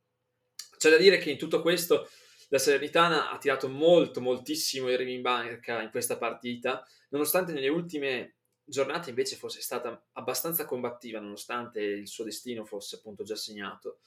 c'è 0.81 0.89
da 0.89 0.97
dire 0.97 1.19
che 1.19 1.31
in 1.31 1.37
tutto 1.37 1.61
questo 1.61 2.09
la 2.49 2.57
Salernitana 2.57 3.31
ha 3.31 3.37
tirato 3.37 3.69
molto, 3.69 4.23
moltissimo 4.23 4.89
il 4.89 4.97
remi 4.97 5.13
in 5.13 5.21
in 5.23 5.89
questa 5.91 6.17
partita, 6.17 6.83
nonostante 7.11 7.53
nelle 7.53 7.69
ultime 7.69 8.37
giornate 8.65 9.11
invece 9.11 9.37
fosse 9.37 9.61
stata 9.61 10.03
abbastanza 10.13 10.65
combattiva, 10.65 11.21
nonostante 11.21 11.83
il 11.83 12.09
suo 12.09 12.25
destino 12.25 12.65
fosse 12.65 12.97
appunto 12.97 13.25
già 13.25 13.37
segnato. 13.37 13.99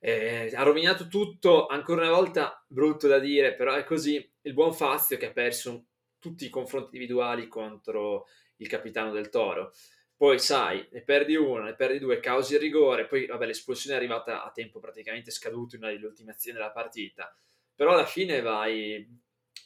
Eh, 0.00 0.50
ha 0.52 0.62
rovinato 0.64 1.06
tutto, 1.06 1.68
ancora 1.68 2.02
una 2.02 2.16
volta 2.16 2.60
brutto 2.66 3.06
da 3.06 3.20
dire, 3.20 3.54
però 3.54 3.74
è 3.74 3.84
così, 3.84 4.16
il 4.40 4.52
buon 4.52 4.74
Fazio 4.74 5.16
che 5.16 5.26
ha 5.26 5.32
perso 5.32 5.84
tutti 6.18 6.44
i 6.44 6.50
confronti 6.50 6.96
individuali 6.96 7.46
contro 7.46 8.26
il 8.56 8.66
capitano 8.66 9.12
del 9.12 9.28
Toro 9.28 9.72
poi 10.20 10.38
sai, 10.38 10.86
ne 10.92 11.00
perdi 11.00 11.34
uno, 11.34 11.62
ne 11.62 11.74
perdi 11.74 11.98
due, 11.98 12.20
causi 12.20 12.52
il 12.52 12.60
rigore, 12.60 13.06
poi 13.06 13.24
vabbè 13.24 13.46
l'espulsione 13.46 13.96
è 13.96 13.98
arrivata 13.98 14.44
a 14.44 14.50
tempo 14.50 14.78
praticamente 14.78 15.30
scaduto 15.30 15.76
in 15.76 15.82
una 15.82 15.92
delle 15.92 16.04
ultime 16.04 16.32
azioni 16.32 16.58
della 16.58 16.72
partita, 16.72 17.34
però 17.74 17.94
alla 17.94 18.04
fine 18.04 18.42
vai, 18.42 19.18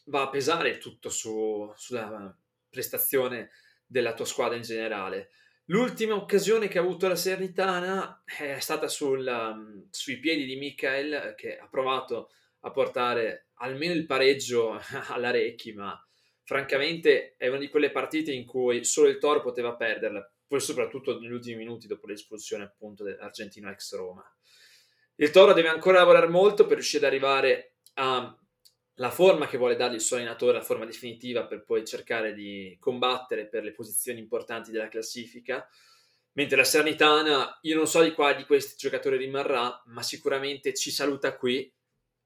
va 0.04 0.22
a 0.22 0.28
pesare 0.28 0.78
tutto 0.78 1.08
su, 1.08 1.68
sulla 1.74 2.32
prestazione 2.70 3.50
della 3.84 4.14
tua 4.14 4.26
squadra 4.26 4.54
in 4.54 4.62
generale. 4.62 5.30
L'ultima 5.64 6.14
occasione 6.14 6.68
che 6.68 6.78
ha 6.78 6.82
avuto 6.82 7.08
la 7.08 7.16
Serenitana 7.16 8.22
è 8.24 8.60
stata 8.60 8.86
sul, 8.86 9.88
sui 9.90 10.20
piedi 10.20 10.44
di 10.44 10.54
Michael 10.54 11.34
che 11.36 11.58
ha 11.58 11.66
provato 11.66 12.30
a 12.60 12.70
portare 12.70 13.48
almeno 13.54 13.92
il 13.92 14.06
pareggio 14.06 14.78
alla 15.10 15.32
Recchi, 15.32 15.72
ma 15.72 16.00
francamente 16.44 17.34
è 17.36 17.48
una 17.48 17.58
di 17.58 17.68
quelle 17.68 17.90
partite 17.90 18.30
in 18.30 18.46
cui 18.46 18.84
solo 18.84 19.08
il 19.08 19.18
Toro 19.18 19.40
poteva 19.40 19.74
perderla 19.74 20.28
poi 20.54 20.62
soprattutto 20.62 21.18
negli 21.18 21.32
ultimi 21.32 21.56
minuti 21.56 21.88
dopo 21.88 22.06
l'espulsione 22.06 22.62
appunto 22.62 23.02
dell'argentino 23.02 23.68
ex 23.70 23.96
Roma. 23.96 24.24
Il 25.16 25.32
Toro 25.32 25.52
deve 25.52 25.66
ancora 25.66 25.98
lavorare 25.98 26.28
molto 26.28 26.64
per 26.64 26.76
riuscire 26.76 27.04
ad 27.04 27.12
arrivare 27.12 27.78
alla 27.94 29.10
forma 29.10 29.48
che 29.48 29.58
vuole 29.58 29.74
dargli 29.74 29.94
il 29.94 30.00
suo 30.00 30.14
allenatore, 30.14 30.58
la 30.58 30.62
forma 30.62 30.84
definitiva 30.84 31.44
per 31.44 31.64
poi 31.64 31.84
cercare 31.84 32.34
di 32.34 32.76
combattere 32.78 33.48
per 33.48 33.64
le 33.64 33.72
posizioni 33.72 34.20
importanti 34.20 34.70
della 34.70 34.86
classifica. 34.86 35.68
Mentre 36.34 36.56
la 36.56 36.64
Sernitana, 36.64 37.58
io 37.62 37.74
non 37.74 37.88
so 37.88 38.04
di 38.04 38.12
quale 38.12 38.36
di 38.36 38.44
questi 38.44 38.76
giocatori 38.76 39.16
rimarrà, 39.16 39.82
ma 39.86 40.04
sicuramente 40.04 40.72
ci 40.72 40.92
saluta 40.92 41.36
qui. 41.36 41.68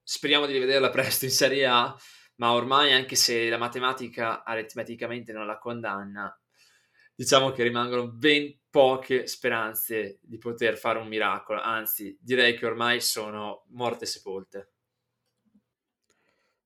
Speriamo 0.03 0.45
di 0.45 0.53
rivederla 0.53 0.91
presto 0.91 1.25
in 1.25 1.31
Serie 1.31 1.65
A, 1.65 1.97
ma 2.37 2.53
ormai 2.53 2.93
anche 2.93 3.17
se 3.17 3.49
la 3.49 3.57
matematica 3.57 4.45
aritmeticamente 4.45 5.33
non 5.33 5.47
la 5.47 5.57
condanna, 5.57 6.39
diciamo 7.19 7.51
che 7.51 7.65
rimangono 7.65 8.07
ben 8.07 8.57
poche 8.71 9.27
speranze 9.27 10.21
di 10.23 10.39
poter 10.39 10.79
fare 10.79 11.01
un 11.01 11.09
miracolo, 11.09 11.61
anzi 11.61 12.17
direi 12.21 12.57
che 12.57 12.65
ormai 12.65 13.01
sono 13.01 13.65
morte 13.71 14.07
sepolte. 14.07 14.75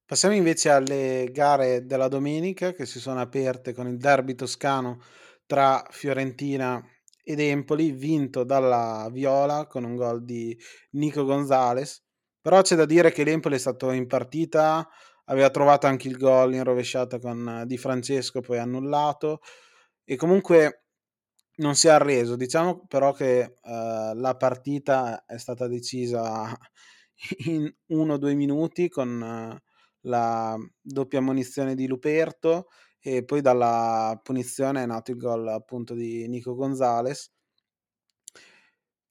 Passiamo 0.04 0.34
invece 0.34 0.68
alle 0.68 1.30
gare 1.32 1.86
della 1.86 2.08
domenica 2.08 2.72
che 2.72 2.84
si 2.84 3.00
sono 3.00 3.18
aperte 3.22 3.72
con 3.72 3.86
il 3.86 3.96
derby 3.96 4.34
toscano 4.34 5.00
tra 5.46 5.86
Fiorentina 5.88 6.86
ed 7.24 7.40
Empoli, 7.40 7.92
vinto 7.92 8.44
dalla 8.44 9.08
Viola 9.10 9.66
con 9.66 9.84
un 9.84 9.96
gol 9.96 10.22
di 10.22 10.54
Nico 10.90 11.24
Gonzalez. 11.24 12.04
Però 12.42 12.60
c'è 12.60 12.76
da 12.76 12.84
dire 12.84 13.10
che 13.10 13.24
l'Empoli 13.24 13.54
è 13.54 13.58
stato 13.58 13.90
in 13.90 14.06
partita, 14.06 14.86
aveva 15.26 15.48
trovato 15.48 15.86
anche 15.86 16.08
il 16.08 16.18
gol 16.18 16.52
in 16.52 16.62
rovesciata 16.62 17.18
con 17.18 17.62
Di 17.64 17.78
Francesco, 17.78 18.42
poi 18.42 18.58
annullato 18.58 19.40
e 20.04 20.16
comunque 20.16 20.84
non 21.56 21.74
si 21.74 21.88
è 21.88 21.90
arreso. 21.90 22.36
Diciamo 22.36 22.86
però 22.86 23.12
che 23.12 23.54
uh, 23.62 24.14
la 24.14 24.36
partita 24.38 25.24
è 25.24 25.38
stata 25.38 25.66
decisa 25.68 26.56
in 27.46 27.72
uno 27.88 28.14
o 28.14 28.18
due 28.18 28.34
minuti 28.34 28.88
con 28.88 29.20
uh, 29.20 29.56
la 30.02 30.56
doppia 30.80 31.20
munizione 31.20 31.74
di 31.74 31.86
Luperto 31.86 32.68
e 33.00 33.24
poi 33.24 33.40
dalla 33.40 34.18
punizione 34.22 34.82
è 34.82 34.86
nato 34.86 35.10
il 35.10 35.16
gol 35.18 35.48
appunto 35.48 35.94
di 35.94 36.26
Nico 36.28 36.54
Gonzalez. 36.54 37.30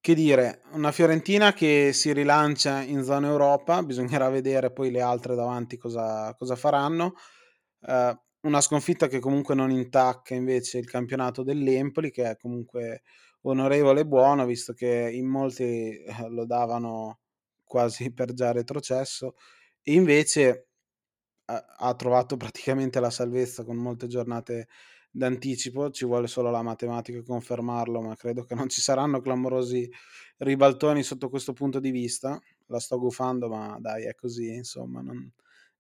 Che 0.04 0.16
dire, 0.16 0.64
una 0.72 0.92
Fiorentina 0.92 1.54
che 1.54 1.92
si 1.94 2.12
rilancia 2.12 2.82
in 2.82 3.04
zona 3.04 3.28
Europa, 3.28 3.84
bisognerà 3.84 4.30
vedere 4.30 4.72
poi 4.72 4.90
le 4.90 5.02
altre 5.02 5.36
davanti 5.36 5.78
cosa, 5.78 6.34
cosa 6.36 6.56
faranno. 6.56 7.14
Uh, 7.82 8.18
una 8.42 8.62
sconfitta 8.62 9.08
che 9.08 9.20
comunque 9.20 9.56
non 9.56 9.72
intacca 9.72 10.34
invece 10.36 10.78
il 10.80 10.90
campionato 10.90 11.44
dell'Empoli, 11.44 12.12
che 12.12 12.30
è 12.32 12.38
comunque 12.38 13.04
onorevole 13.42 14.02
e 14.02 14.06
buono, 14.06 14.46
visto 14.46 14.74
che 14.74 15.10
in 15.12 15.28
molti 15.28 15.64
eh, 16.04 16.30
lo 16.30 16.46
davano 16.46 17.20
quasi 17.64 18.12
per 18.14 18.34
già 18.34 18.52
retrocesso, 18.52 19.36
e 19.84 19.94
invece 19.94 20.68
ha 21.78 21.94
trovato 21.96 22.38
praticamente 22.38 23.00
la 23.00 23.10
salvezza 23.10 23.64
con 23.66 23.76
molte 23.76 24.08
giornate 24.08 24.68
d'anticipo, 25.12 25.90
ci 25.92 26.06
vuole 26.06 26.28
solo 26.28 26.50
la 26.50 26.62
matematica 26.62 27.20
a 27.20 27.24
confermarlo, 27.24 28.02
ma 28.02 28.16
credo 28.16 28.44
che 28.44 28.56
non 28.56 28.70
ci 28.70 28.80
saranno 28.82 29.20
clamorosi 29.20 29.90
ribaltoni 30.38 31.04
sotto 31.04 31.30
questo 31.30 31.52
punto 31.54 31.80
di 31.80 31.92
vista. 31.92 32.40
La 32.68 32.80
sto 32.80 32.98
gufando, 33.00 33.50
ma 33.50 33.78
dai, 33.82 34.06
è 34.06 34.16
così, 34.16 34.54
insomma, 34.54 35.02
non, 35.02 35.30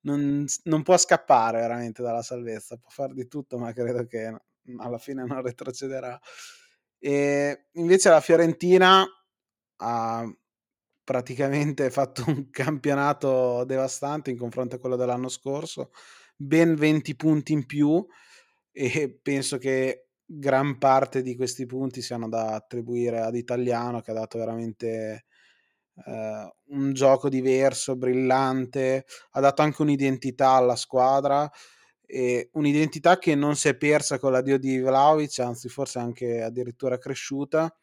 non, 0.01 0.45
non, 0.63 0.83
può 0.83 0.97
scappare 0.97 1.59
veramente 1.59 2.01
dalla 2.01 2.21
salvezza, 2.21 2.77
può 2.77 2.89
fare 2.89 3.13
di 3.13 3.27
tutto, 3.27 3.57
ma 3.57 3.71
credo 3.73 4.05
che 4.05 4.33
alla 4.77 4.97
fine 4.97 5.25
non 5.25 5.41
retrocederà. 5.41 6.19
E 6.99 7.67
invece 7.73 8.09
la 8.09 8.21
Fiorentina 8.21 9.05
ha 9.77 10.35
praticamente 11.03 11.89
fatto 11.91 12.23
un 12.27 12.49
campionato 12.49 13.63
devastante 13.65 14.31
in 14.31 14.37
confronto 14.37 14.75
a 14.75 14.79
quello 14.79 14.95
dell'anno 14.95 15.29
scorso, 15.29 15.91
ben 16.35 16.75
20 16.75 17.15
punti 17.15 17.53
in 17.53 17.65
più 17.65 18.05
e 18.71 19.19
penso 19.21 19.57
che 19.57 20.07
gran 20.23 20.77
parte 20.77 21.21
di 21.21 21.35
questi 21.35 21.65
punti 21.65 22.01
siano 22.01 22.29
da 22.29 22.53
attribuire 22.55 23.19
ad 23.19 23.35
Italiano 23.35 23.99
che 24.01 24.11
ha 24.11 24.13
dato 24.13 24.37
veramente 24.37 25.25
eh, 26.05 26.53
un 26.67 26.93
gioco 26.93 27.29
diverso, 27.29 27.95
brillante, 27.95 29.05
ha 29.31 29.39
dato 29.39 29.61
anche 29.61 29.81
un'identità 29.81 30.51
alla 30.51 30.75
squadra 30.75 31.49
e 32.05 32.49
un'identità 32.53 33.17
che 33.17 33.35
non 33.35 33.55
si 33.55 33.69
è 33.69 33.75
persa 33.75 34.19
con 34.19 34.31
l'addio 34.31 34.57
di 34.57 34.79
Vlaovic, 34.79 35.39
anzi 35.39 35.69
forse 35.69 35.99
anche 35.99 36.41
addirittura 36.41 36.97
cresciuta, 36.97 37.73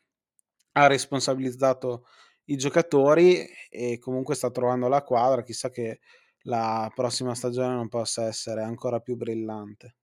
ha 0.73 0.87
responsabilizzato 0.87 2.07
i 2.45 2.57
giocatori 2.57 3.47
e 3.71 3.99
comunque 3.99 4.35
sta 4.35 4.51
trovando 4.51 4.89
la 4.89 5.03
quadra, 5.03 5.43
chissà 5.43 5.71
che 5.71 6.01
la 6.43 6.91
prossima 6.95 7.35
stagione 7.35 7.75
non 7.75 7.89
possa 7.89 8.27
essere 8.27 8.63
ancora 8.63 9.01
più 9.01 9.17
brillante. 9.17 9.97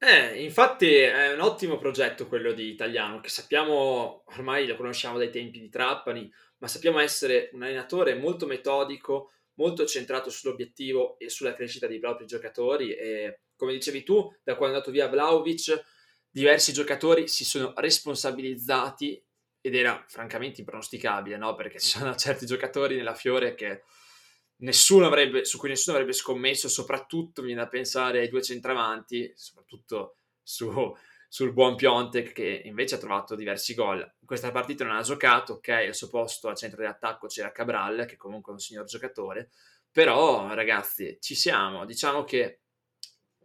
Eh, 0.00 0.44
infatti 0.44 0.94
è 0.94 1.32
un 1.32 1.40
ottimo 1.40 1.76
progetto 1.76 2.28
quello 2.28 2.52
di 2.52 2.68
Italiano, 2.68 3.20
che 3.20 3.28
sappiamo, 3.28 4.22
ormai 4.26 4.66
lo 4.66 4.76
conosciamo 4.76 5.18
dai 5.18 5.30
tempi 5.30 5.58
di 5.58 5.68
Trappani, 5.68 6.30
ma 6.58 6.68
sappiamo 6.68 6.98
essere 6.98 7.50
un 7.52 7.62
allenatore 7.62 8.14
molto 8.14 8.46
metodico, 8.46 9.32
molto 9.54 9.86
centrato 9.86 10.30
sull'obiettivo 10.30 11.18
e 11.18 11.28
sulla 11.28 11.54
crescita 11.54 11.86
dei 11.86 11.98
propri 11.98 12.26
giocatori 12.26 12.94
e 12.94 13.40
come 13.56 13.72
dicevi 13.72 14.04
tu, 14.04 14.32
da 14.44 14.54
quando 14.54 14.76
è 14.76 14.78
andato 14.78 14.92
via 14.92 15.08
Vlaovic, 15.08 15.84
diversi 16.30 16.72
giocatori 16.72 17.26
si 17.26 17.44
sono 17.44 17.72
responsabilizzati 17.76 19.20
ed 19.60 19.74
era 19.74 20.04
francamente 20.06 20.60
impronosticabile, 20.60 21.36
no? 21.36 21.56
Perché 21.56 21.80
ci 21.80 21.88
sono 21.88 22.14
certi 22.14 22.46
giocatori 22.46 22.94
nella 22.96 23.14
Fiore 23.14 23.54
che 23.54 23.82
nessuno 24.58 25.06
avrebbe, 25.06 25.44
su 25.44 25.58
cui 25.58 25.68
nessuno 25.68 25.96
avrebbe 25.96 26.14
scommesso, 26.14 26.68
soprattutto 26.68 27.42
viene 27.42 27.62
da 27.62 27.68
pensare 27.68 28.20
ai 28.20 28.28
due 28.28 28.42
centravanti, 28.42 29.32
soprattutto 29.34 30.18
su 30.40 30.96
sul 31.28 31.52
buon 31.52 31.76
Piontek 31.76 32.32
che 32.32 32.62
invece 32.64 32.94
ha 32.94 32.98
trovato 32.98 33.34
diversi 33.34 33.74
gol. 33.74 34.14
Questa 34.24 34.50
partita 34.50 34.84
non 34.84 34.96
ha 34.96 35.02
giocato, 35.02 35.54
ok, 35.54 35.68
al 35.68 35.94
suo 35.94 36.08
posto 36.08 36.48
al 36.48 36.56
centro 36.56 36.80
dell'attacco 36.80 37.26
c'era 37.26 37.52
Cabral, 37.52 38.06
che 38.06 38.16
comunque 38.16 38.52
è 38.52 38.54
un 38.54 38.60
signor 38.60 38.86
giocatore, 38.86 39.50
però 39.92 40.52
ragazzi, 40.54 41.18
ci 41.20 41.34
siamo. 41.34 41.84
Diciamo 41.84 42.24
che 42.24 42.60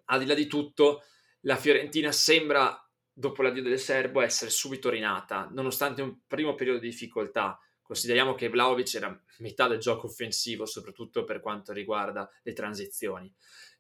al 0.06 0.20
di 0.20 0.26
là 0.26 0.34
di 0.34 0.48
tutto, 0.48 1.04
la 1.42 1.58
Fiorentina 1.58 2.12
sembra, 2.12 2.78
dopo 3.12 3.42
l'addio 3.42 3.62
del 3.64 3.80
Serbo, 3.80 4.22
essere 4.22 4.50
subito 4.50 4.90
rinata, 4.90 5.50
nonostante 5.52 6.02
un 6.02 6.20
primo 6.26 6.56
periodo 6.56 6.80
di 6.80 6.90
difficoltà. 6.90 7.60
Consideriamo 7.82 8.34
che 8.34 8.48
Vlaovic 8.48 8.96
era 8.96 9.22
metà 9.40 9.68
del 9.68 9.80
gioco 9.80 10.08
offensivo, 10.08 10.66
soprattutto 10.66 11.26
per 11.26 11.42
quanto 11.42 11.74
riguarda 11.74 12.30
le 12.44 12.54
transizioni. 12.54 13.32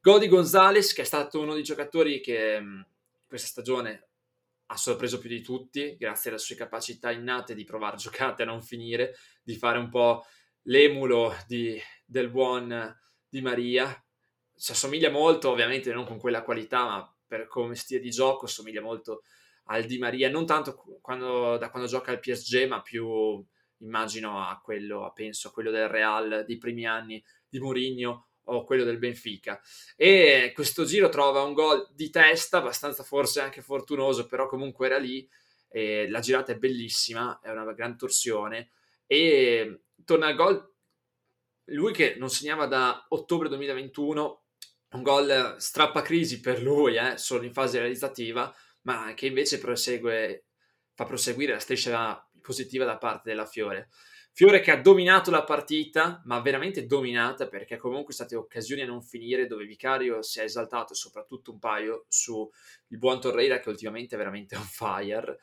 Godi 0.01 0.27
Gonzalez, 0.27 0.91
che 0.91 1.03
è 1.03 1.05
stato 1.05 1.39
uno 1.39 1.53
dei 1.53 1.63
giocatori 1.63 2.19
che 2.19 2.61
questa 3.33 3.49
stagione 3.49 4.09
ha 4.67 4.77
sorpreso 4.77 5.17
più 5.17 5.27
di 5.27 5.41
tutti, 5.41 5.97
grazie 5.97 6.29
alle 6.29 6.37
sue 6.37 6.55
capacità 6.55 7.09
innate 7.09 7.55
di 7.55 7.63
provare 7.63 7.97
giocate 7.97 8.43
a 8.43 8.45
non 8.45 8.61
finire, 8.61 9.15
di 9.41 9.55
fare 9.55 9.79
un 9.79 9.89
po' 9.89 10.23
l'emulo 10.63 11.35
di, 11.47 11.81
del 12.05 12.29
buon 12.29 12.95
Di 13.27 13.41
Maria. 13.41 13.91
Si 14.53 14.71
assomiglia 14.71 15.09
molto, 15.09 15.49
ovviamente 15.49 15.91
non 15.91 16.05
con 16.05 16.19
quella 16.19 16.43
qualità, 16.43 16.85
ma 16.85 17.17
per 17.25 17.47
come 17.47 17.73
stile 17.73 17.99
di 17.99 18.11
gioco 18.11 18.45
assomiglia 18.45 18.81
molto 18.81 19.23
al 19.65 19.85
Di 19.85 19.97
Maria, 19.97 20.29
non 20.29 20.45
tanto 20.45 20.75
quando, 21.01 21.57
da 21.57 21.71
quando 21.71 21.89
gioca 21.89 22.11
al 22.11 22.19
PSG, 22.19 22.67
ma 22.67 22.83
più 22.83 23.43
immagino 23.77 24.47
a 24.47 24.61
quello, 24.61 25.11
penso 25.15 25.47
a 25.47 25.51
quello 25.51 25.71
del 25.71 25.87
Real 25.87 26.43
dei 26.45 26.57
primi 26.59 26.85
anni 26.85 27.23
di 27.49 27.59
Mourinho 27.59 28.27
o 28.45 28.63
quello 28.63 28.83
del 28.83 28.97
Benfica. 28.97 29.61
E 29.95 30.51
questo 30.53 30.83
giro 30.85 31.09
trova 31.09 31.43
un 31.43 31.53
gol 31.53 31.87
di 31.93 32.09
testa, 32.09 32.57
abbastanza 32.57 33.03
forse 33.03 33.41
anche 33.41 33.61
fortunoso, 33.61 34.25
però 34.25 34.47
comunque 34.47 34.87
era 34.87 34.97
lì. 34.97 35.27
La 36.09 36.19
girata 36.19 36.51
è 36.51 36.57
bellissima, 36.57 37.39
è 37.41 37.49
una 37.49 37.71
gran 37.73 37.97
torsione. 37.97 38.69
E 39.07 39.85
torna 40.05 40.27
al 40.27 40.35
gol 40.35 40.73
lui 41.65 41.93
che 41.93 42.15
non 42.17 42.29
segnava 42.29 42.65
da 42.65 43.05
ottobre 43.09 43.47
2021, 43.47 44.43
un 44.91 45.01
gol 45.01 45.55
strappa 45.57 46.01
crisi 46.01 46.39
per 46.39 46.61
lui, 46.61 46.95
eh, 46.97 47.17
solo 47.17 47.43
in 47.43 47.53
fase 47.53 47.79
realizzativa, 47.79 48.53
ma 48.81 49.13
che 49.15 49.27
invece 49.27 49.59
prosegue, 49.59 50.45
fa 50.93 51.05
proseguire 51.05 51.53
la 51.53 51.59
striscia 51.59 52.29
positiva 52.41 52.85
da 52.85 52.97
parte 52.97 53.29
della 53.29 53.45
Fiore. 53.45 53.89
Fiore 54.35 54.61
che 54.61 54.71
ha 54.71 54.81
dominato 54.81 55.29
la 55.29 55.43
partita, 55.43 56.23
ma 56.25 56.39
veramente 56.39 56.87
dominata 56.87 57.47
perché 57.47 57.77
comunque 57.77 58.15
state 58.15 58.35
occasioni 58.35 58.81
a 58.81 58.87
non 58.87 59.03
finire 59.03 59.45
dove 59.45 59.65
Vicario 59.65 60.23
si 60.23 60.39
è 60.39 60.43
esaltato 60.43 60.95
soprattutto 60.95 61.51
un 61.51 61.59
paio 61.59 62.05
su 62.07 62.49
il 62.87 62.97
buon 62.97 63.21
Torreira 63.21 63.59
che 63.59 63.69
ultimamente 63.69 64.15
è 64.15 64.17
veramente 64.17 64.55
on 64.55 64.63
fire. 64.63 65.37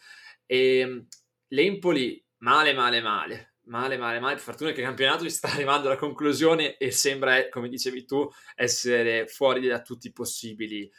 E 0.45 1.07
l'Empoli 1.47 2.21
male 2.39 2.73
male 2.73 3.01
male 3.01 3.55
male 3.67 3.97
male 3.97 4.19
male. 4.19 4.35
Per 4.35 4.43
fortuna 4.43 4.73
che 4.73 4.81
il 4.81 4.87
campionato 4.87 5.29
sta 5.29 5.47
arrivando 5.47 5.87
alla 5.87 5.97
conclusione 5.97 6.77
e 6.77 6.91
sembra 6.91 7.49
come 7.49 7.69
dicevi 7.69 8.05
tu 8.05 8.29
essere 8.57 9.29
fuori 9.29 9.69
da 9.69 9.83
tutti 9.83 10.09
i 10.09 10.13
possibili 10.13 10.91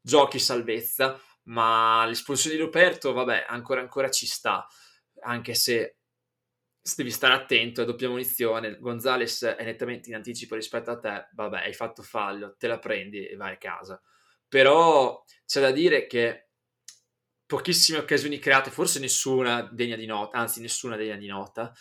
giochi 0.00 0.38
salvezza 0.38 1.20
ma 1.44 2.06
l'espulsione 2.06 2.54
di 2.56 2.62
Ruperto 2.62 3.12
vabbè 3.12 3.46
ancora 3.48 3.80
ancora 3.80 4.08
ci 4.10 4.26
sta 4.26 4.66
anche 5.22 5.54
se 5.54 5.96
devi 6.96 7.10
stare 7.10 7.34
attento, 7.34 7.80
è 7.82 7.84
doppia 7.86 8.08
munizione, 8.10 8.78
Gonzales 8.78 9.42
è 9.44 9.64
nettamente 9.64 10.10
in 10.10 10.16
anticipo 10.16 10.54
rispetto 10.54 10.90
a 10.90 10.98
te, 10.98 11.28
vabbè, 11.32 11.60
hai 11.60 11.72
fatto 11.72 12.02
fallo, 12.02 12.56
te 12.58 12.66
la 12.66 12.78
prendi 12.78 13.26
e 13.26 13.36
vai 13.36 13.54
a 13.54 13.58
casa. 13.58 14.00
Però 14.46 15.24
c'è 15.46 15.60
da 15.60 15.70
dire 15.70 16.06
che 16.06 16.50
pochissime 17.46 17.98
occasioni 17.98 18.38
create, 18.38 18.70
forse 18.70 18.98
nessuna 19.00 19.62
degna 19.72 19.96
di 19.96 20.06
nota, 20.06 20.36
anzi 20.38 20.60
nessuna 20.60 20.96
degna 20.96 21.16
di 21.16 21.26
nota, 21.26 21.72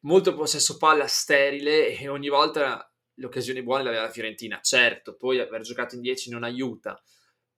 molto 0.00 0.34
possesso 0.34 0.76
palla 0.76 1.06
sterile 1.06 1.96
e 1.96 2.08
ogni 2.08 2.28
volta 2.28 2.92
le 3.14 3.26
occasioni 3.26 3.62
buone 3.62 3.82
le 3.82 3.88
aveva 3.88 4.04
la 4.04 4.10
Fiorentina. 4.10 4.60
Certo, 4.60 5.16
poi 5.16 5.40
aver 5.40 5.62
giocato 5.62 5.94
in 5.94 6.02
10 6.02 6.30
non 6.30 6.44
aiuta, 6.44 7.02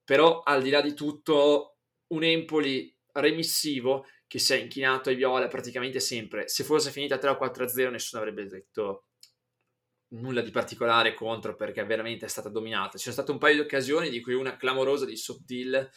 però 0.03 0.41
al 0.41 0.61
di 0.61 0.69
là 0.69 0.81
di 0.81 0.93
tutto 0.93 1.79
un 2.07 2.23
Empoli 2.23 2.95
remissivo 3.13 4.05
che 4.29 4.37
si 4.37 4.53
è 4.53 4.57
inchinato 4.57 5.09
ai 5.09 5.15
viola 5.15 5.47
praticamente 5.47 5.99
sempre. 5.99 6.47
Se 6.47 6.63
fosse 6.63 6.91
finita 6.91 7.17
3 7.17 7.31
o 7.31 7.37
4-0 7.37 7.89
nessuno 7.89 8.21
avrebbe 8.21 8.45
detto 8.45 9.07
nulla 10.09 10.41
di 10.41 10.51
particolare 10.51 11.15
contro 11.15 11.55
perché 11.55 11.83
veramente 11.83 12.27
è 12.27 12.29
stata 12.29 12.47
dominata. 12.47 12.99
Ci 12.99 13.05
sono 13.05 13.15
state 13.15 13.31
un 13.31 13.39
paio 13.39 13.55
di 13.55 13.61
occasioni, 13.61 14.11
di 14.11 14.21
cui 14.21 14.35
una 14.35 14.55
clamorosa 14.55 15.05
di 15.05 15.15
Sottil, 15.15 15.89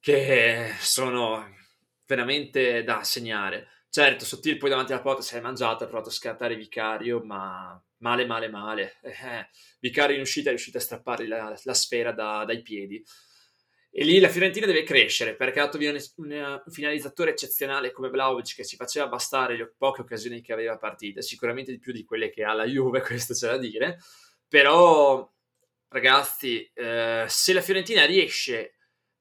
che 0.00 0.74
sono 0.80 1.54
veramente 2.06 2.82
da 2.82 3.04
segnare. 3.04 3.84
Certo, 3.90 4.24
Sottil 4.24 4.56
poi 4.56 4.70
davanti 4.70 4.92
alla 4.92 5.02
porta 5.02 5.20
si 5.20 5.36
è 5.36 5.40
mangiato, 5.40 5.84
ha 5.84 5.86
provato 5.86 6.08
a 6.08 6.12
scattare 6.12 6.56
Vicario, 6.56 7.22
ma 7.22 7.78
male, 7.98 8.24
male, 8.24 8.48
male. 8.48 8.96
Eh, 9.02 9.48
Vicario 9.80 10.16
in 10.16 10.22
uscita 10.22 10.48
è 10.48 10.52
riuscito 10.52 10.78
a 10.78 10.80
strappargli 10.80 11.28
la, 11.28 11.54
la 11.62 11.74
sfera 11.74 12.12
da, 12.12 12.46
dai 12.46 12.62
piedi. 12.62 13.04
E 13.90 14.04
lì 14.04 14.20
la 14.20 14.28
Fiorentina 14.28 14.66
deve 14.66 14.82
crescere 14.82 15.34
perché 15.34 15.60
ha 15.60 15.64
dato 15.64 15.78
via 15.78 15.90
un, 15.90 16.62
finalizzatore 16.68 17.30
eccezionale 17.30 17.90
come 17.90 18.10
Vlaovic 18.10 18.54
che 18.54 18.64
si 18.64 18.76
faceva 18.76 19.08
bastare 19.08 19.56
le 19.56 19.74
poche 19.76 20.02
occasioni 20.02 20.42
che 20.42 20.52
aveva 20.52 20.74
a 20.74 20.78
partita, 20.78 21.22
sicuramente 21.22 21.72
di 21.72 21.78
più 21.78 21.92
di 21.92 22.04
quelle 22.04 22.30
che 22.30 22.44
ha 22.44 22.52
la 22.52 22.64
Juve, 22.64 23.00
questo 23.02 23.34
c'è 23.34 23.48
da 23.48 23.56
dire. 23.56 23.98
Però, 24.46 25.30
ragazzi, 25.88 26.70
eh, 26.74 27.24
se 27.28 27.52
la 27.52 27.60
Fiorentina 27.60 28.04
riesce 28.04 28.74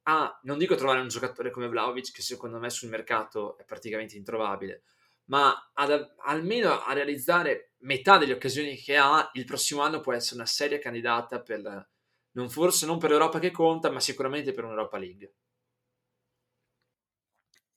a, 0.04 0.40
non 0.44 0.58
dico 0.58 0.76
trovare 0.76 1.00
un 1.00 1.08
giocatore 1.08 1.50
come 1.50 1.68
Vlaovic, 1.68 2.12
che 2.12 2.22
secondo 2.22 2.60
me 2.60 2.70
sul 2.70 2.90
mercato 2.90 3.58
è 3.58 3.66
praticamente 3.66 4.16
introvabile, 4.16 4.84
ma 5.26 5.72
ad, 5.74 6.16
almeno 6.26 6.82
a 6.82 6.94
realizzare 6.94 7.74
metà 7.80 8.18
delle 8.18 8.34
occasioni 8.34 8.76
che 8.78 8.96
ha, 8.98 9.30
il 9.34 9.46
prossimo 9.46 9.82
anno 9.82 10.02
può 10.02 10.14
essere 10.14 10.36
una 10.36 10.46
seria 10.46 10.80
candidata 10.80 11.42
per 11.42 11.90
non 12.38 12.50
forse 12.50 12.86
non 12.86 13.00
per 13.00 13.10
l'Europa 13.10 13.40
che 13.40 13.52
conta, 13.52 13.92
ma 13.92 14.00
sicuramente 14.00 14.54
per 14.54 14.64
un'Europa 14.64 14.98
League. 14.98 15.34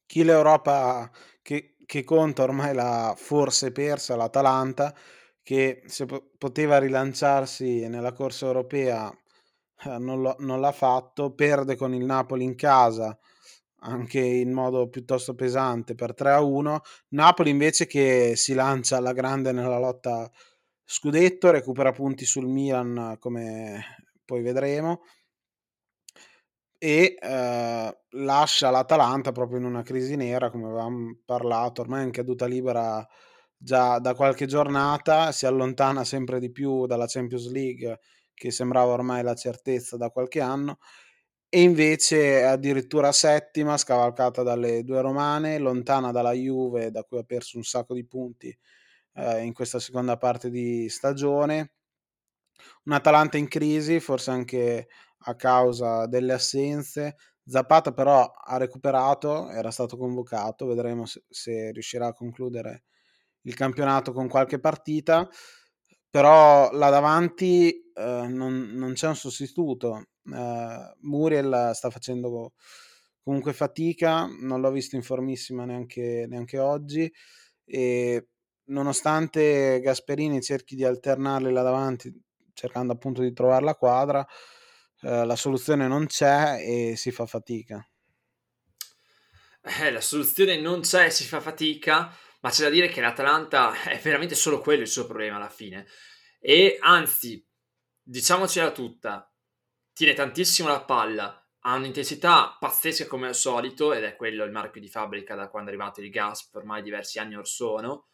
Chi 0.07 0.23
l'Europa 0.23 1.11
che, 1.41 1.77
che 1.87 2.05
conta 2.05 2.43
ormai 2.43 2.75
l'ha 2.75 3.15
forse 3.17 3.73
persa, 3.73 4.17
l'Atalanta, 4.17 4.95
che 5.43 5.83
se 5.87 6.05
po- 6.05 6.31
poteva 6.37 6.79
rilanciarsi 6.79 7.89
nella 7.89 8.13
corsa 8.13 8.47
europea 8.47 9.11
eh, 9.85 9.99
non, 9.99 10.21
lo, 10.21 10.37
non 10.41 10.61
l'ha 10.61 10.73
fatto, 10.73 11.33
perde 11.33 11.77
con 11.77 11.95
il 11.95 12.05
Napoli 12.05 12.45
in 12.45 12.55
casa 12.55 13.19
anche 13.83 14.21
in 14.21 14.53
modo 14.53 14.91
piuttosto 14.91 15.35
pesante 15.35 15.95
per 15.95 16.13
3 16.13 16.33
a 16.33 16.41
1. 16.43 16.81
Napoli 17.11 17.49
invece 17.49 17.87
che 17.87 18.35
si 18.37 18.53
lancia 18.53 18.99
alla 18.99 19.15
grande 19.15 19.53
nella 19.53 19.79
lotta 19.79 20.31
scudetto, 20.85 21.51
recupera 21.51 21.93
punti 21.93 22.27
sul 22.27 22.47
Milan 22.47 23.17
come 23.19 24.00
poi 24.31 24.43
vedremo, 24.43 25.01
e 26.79 27.17
eh, 27.21 27.99
lascia 28.11 28.71
l'Atalanta 28.71 29.33
proprio 29.33 29.59
in 29.59 29.65
una 29.65 29.83
crisi 29.83 30.17
nera, 30.17 30.51
come 30.51 30.67
avevamo 30.67 31.19
parlato, 31.25 31.83
ormai 31.83 32.03
è 32.03 32.05
in 32.05 32.11
caduta 32.11 32.47
libera 32.47 33.07
già 33.57 33.99
da 33.99 34.15
qualche 34.15 34.47
giornata, 34.47 35.33
si 35.33 35.47
allontana 35.47 36.05
sempre 36.05 36.41
di 36.41 36.51
più 36.53 36.87
dalla 36.87 37.07
Champions 37.07 37.51
League, 37.51 37.99
che 38.33 38.51
sembrava 38.51 38.93
ormai 38.93 39.23
la 39.23 39.35
certezza 39.35 39.97
da 39.97 40.11
qualche 40.11 40.41
anno, 40.41 40.79
e 41.49 41.63
invece 41.63 42.41
è 42.41 42.43
addirittura 42.45 43.13
settima, 43.13 43.77
scavalcata 43.77 44.43
dalle 44.43 44.85
due 44.85 45.01
romane, 45.03 45.59
lontana 45.59 46.13
dalla 46.13 46.33
Juve, 46.33 46.91
da 46.91 47.03
cui 47.05 47.19
ha 47.19 47.25
perso 47.25 47.57
un 47.59 47.65
sacco 47.65 47.95
di 47.95 48.07
punti 48.07 48.57
eh, 49.17 49.43
in 49.45 49.53
questa 49.53 49.81
seconda 49.81 50.17
parte 50.17 50.51
di 50.51 50.89
stagione 50.89 51.73
un 52.85 52.93
Atalanta 52.93 53.37
in 53.37 53.49
crisi, 53.49 54.01
forse 54.01 54.31
anche 54.31 54.89
a 55.25 55.35
causa 55.37 56.07
delle 56.07 56.33
assenze. 56.33 57.17
Zapata 57.45 57.93
però 57.93 58.31
ha 58.31 58.57
recuperato, 58.59 59.49
era 59.51 59.71
stato 59.71 59.97
convocato, 59.97 60.67
vedremo 60.67 61.07
se, 61.07 61.25
se 61.29 61.73
riuscirà 61.73 62.09
a 62.09 62.15
concludere 62.15 62.85
il 63.43 63.55
campionato 63.55 64.13
con 64.13 64.29
qualche 64.29 64.61
partita, 64.61 65.29
però 66.09 66.71
là 66.73 66.91
davanti 66.91 67.71
eh, 67.95 68.27
non, 68.29 68.71
non, 68.75 68.93
c'è 68.93 69.09
un 69.09 69.17
sostituto. 69.17 70.09
Eh, 70.25 70.95
Muriel 71.01 71.71
sta 71.75 71.91
facendo 71.91 72.53
comunque 73.23 73.53
fatica, 73.53 74.27
non 74.27 74.61
l'ho 74.61 74.71
visto 74.71 74.97
in 74.97 75.03
formissima 75.03 75.65
neanche, 75.65 76.27
neanche 76.29 76.59
oggi 76.59 77.11
e 77.65 78.29
nonostante 78.67 79.81
Gasperini 79.81 80.41
cerchi 80.41 80.75
di 80.75 80.85
alternarli 80.85 81.53
là 81.53 81.63
davanti 81.63 82.13
cercando 82.55 82.93
appunto 82.93 83.23
di 83.23 83.33
trovare 83.33 83.65
la 83.65 83.75
quadra, 83.75 84.27
eh, 85.03 85.25
la 85.25 85.37
soluzione 85.37 85.89
non 85.89 86.07
c'è 86.07 86.61
e 86.61 86.97
si 86.97 87.11
fa 87.11 87.27
fatica. 87.27 87.85
Eh, 89.63 89.91
la 89.91 90.01
soluzione 90.01 90.59
non 90.59 90.81
c'è 90.81 91.07
e 91.07 91.11
si 91.11 91.25
fa 91.25 91.41
fatica, 91.41 92.17
ma 92.41 92.51
c'è 92.51 92.63
da 92.63 92.71
dire 92.71 92.89
che 92.89 93.01
l'Atalanta 93.01 93.83
è 93.85 93.99
veramente 93.99 94.35
solo 94.35 94.61
quello 94.61 94.83
il 94.83 94.89
suo 94.89 95.07
problema 95.07 95.37
alla 95.37 95.51
fine. 95.51 95.87
E 96.39 96.79
anzi, 96.81 97.47
diciamocela 98.03 98.73
tutta, 98.73 99.31
tiene 99.93 100.15
tantissimo 100.15 100.69
la 100.69 100.85
palla, 100.85 101.41
ha 101.63 101.75
un'intensità 101.75 102.57
pazzesca 102.59 103.07
come 103.07 103.27
al 103.27 103.35
solito 103.35 103.93
ed 103.93 104.05
è 104.05 104.17
quello 104.17 104.45
il 104.45 104.51
marchio 104.51 104.81
di 104.81 104.89
fabbrica 104.89 105.35
da 105.35 105.49
quando 105.49 105.71
è 105.71 105.73
arrivato 105.75 106.01
il 106.01 106.11
Gasp 106.11 106.55
ormai 106.55 106.83
diversi 106.83 107.19
anni 107.19 107.35
or 107.35 107.47
sono 107.47 108.07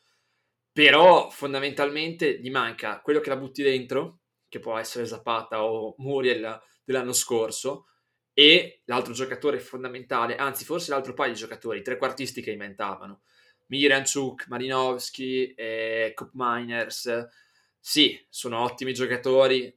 però 0.73 1.31
fondamentalmente 1.31 2.41
gli 2.41 2.51
manca 2.51 3.01
quello 3.01 3.21
che 3.21 3.29
la 3.29 3.37
butti 3.37 3.63
dentro 3.63 4.23
che 4.57 4.63
può 4.63 4.77
essere 4.77 5.07
Zapata 5.07 5.65
o 5.65 5.95
Muriel 5.99 6.61
dell'anno 6.85 7.13
scorso 7.13 7.87
e 8.33 8.83
l'altro 8.85 9.13
giocatore 9.13 9.59
fondamentale 9.59 10.37
anzi 10.37 10.65
forse 10.65 10.91
l'altro 10.91 11.15
paio 11.15 11.33
di 11.33 11.39
giocatori 11.39 11.83
trequartisti 11.83 12.43
che 12.43 12.51
inventavano 12.51 13.23
Miranchuk, 13.67 14.47
Malinowski 14.49 15.55
e 15.55 16.13
Cup 16.15 16.31
Miners 16.35 17.27
sì, 17.79 18.25
sono 18.29 18.63
ottimi 18.63 18.93
giocatori 18.93 19.75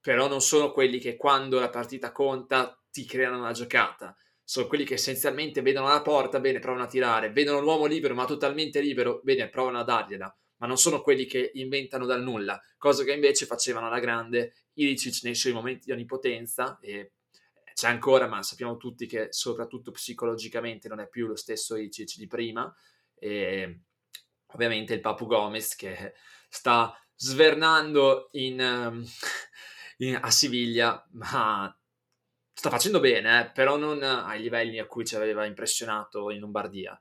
però 0.00 0.28
non 0.28 0.40
sono 0.40 0.72
quelli 0.72 0.98
che 0.98 1.16
quando 1.16 1.60
la 1.60 1.68
partita 1.68 2.10
conta 2.10 2.80
ti 2.90 3.04
creano 3.04 3.38
una 3.38 3.52
giocata. 3.52 4.16
Sono 4.42 4.66
quelli 4.66 4.84
che 4.84 4.94
essenzialmente 4.94 5.62
vedono 5.62 5.88
la 5.88 6.02
porta, 6.02 6.40
bene, 6.40 6.58
provano 6.58 6.84
a 6.84 6.88
tirare, 6.88 7.30
vedono 7.30 7.60
l'uomo 7.60 7.86
libero, 7.86 8.14
ma 8.14 8.24
totalmente 8.24 8.80
libero, 8.80 9.20
bene, 9.22 9.48
provano 9.48 9.78
a 9.78 9.84
dargliela. 9.84 10.36
Ma 10.60 10.66
non 10.66 10.78
sono 10.78 11.02
quelli 11.02 11.26
che 11.26 11.50
inventano 11.54 12.06
dal 12.06 12.22
nulla, 12.22 12.60
cosa 12.76 13.02
che 13.02 13.12
invece 13.12 13.46
facevano 13.46 13.86
alla 13.86 13.98
grande 13.98 14.54
Ilicic 14.74 15.24
nei 15.24 15.34
suoi 15.34 15.52
momenti 15.52 15.86
di 15.86 15.92
onnipotenza. 15.92 16.78
E 16.80 17.12
c'è 17.74 17.88
ancora, 17.88 18.26
ma 18.26 18.42
sappiamo 18.42 18.76
tutti 18.76 19.06
che 19.06 19.28
soprattutto 19.30 19.90
psicologicamente 19.90 20.88
non 20.88 21.00
è 21.00 21.08
più 21.08 21.26
lo 21.26 21.36
stesso 21.36 21.76
Ilicic 21.76 22.16
di 22.16 22.26
prima. 22.26 22.72
E 23.14 23.80
ovviamente 24.52 24.94
il 24.94 25.00
Papu 25.00 25.26
Gomez 25.26 25.74
che 25.76 26.14
sta 26.48 26.94
svernando 27.14 28.28
in, 28.32 28.58
in, 29.98 30.18
a 30.20 30.30
Siviglia, 30.30 31.06
ma 31.12 31.74
sta 32.52 32.68
facendo 32.68 33.00
bene, 33.00 33.40
eh, 33.40 33.50
però 33.50 33.76
non 33.76 34.02
ai 34.02 34.40
livelli 34.40 34.78
a 34.78 34.86
cui 34.86 35.06
ci 35.06 35.16
aveva 35.16 35.46
impressionato 35.46 36.30
in 36.30 36.40
Lombardia. 36.40 37.00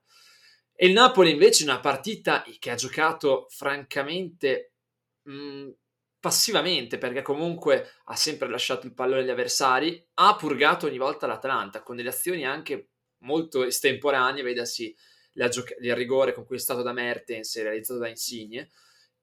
E 0.82 0.88
il 0.88 0.94
Napoli 0.94 1.32
invece 1.32 1.66
una 1.66 1.82
partita 1.82 2.42
che 2.58 2.72
ha 2.72 2.76
giocato 2.76 3.48
francamente 3.50 4.76
mh, 5.24 5.34
mm, 5.34 5.70
passivamente, 6.22 6.98
perché 6.98 7.22
comunque 7.22 7.96
ha 8.06 8.16
sempre 8.16 8.48
lasciato 8.48 8.86
il 8.86 8.94
pallone 8.94 9.20
agli 9.20 9.30
avversari, 9.30 10.02
ha 10.14 10.38
purgato 10.38 10.86
ogni 10.86 10.98
volta 10.98 11.28
l'Atalanta 11.28 11.84
con 11.84 11.98
delle 11.98 12.08
azioni 12.08 12.46
anche 12.46 12.92
molto 13.24 13.66
estemporanee, 13.66 14.42
vedasi 14.42 14.96
gioca- 15.50 15.76
il 15.82 15.94
rigore 15.98 16.32
con 16.32 16.46
cui 16.46 16.56
è 16.56 16.60
stato 16.60 16.82
da 16.82 16.94
Mertens 16.94 17.58
e 17.58 17.64
realizzato 17.64 18.00
da 18.00 18.08
Insigne, 18.08 18.70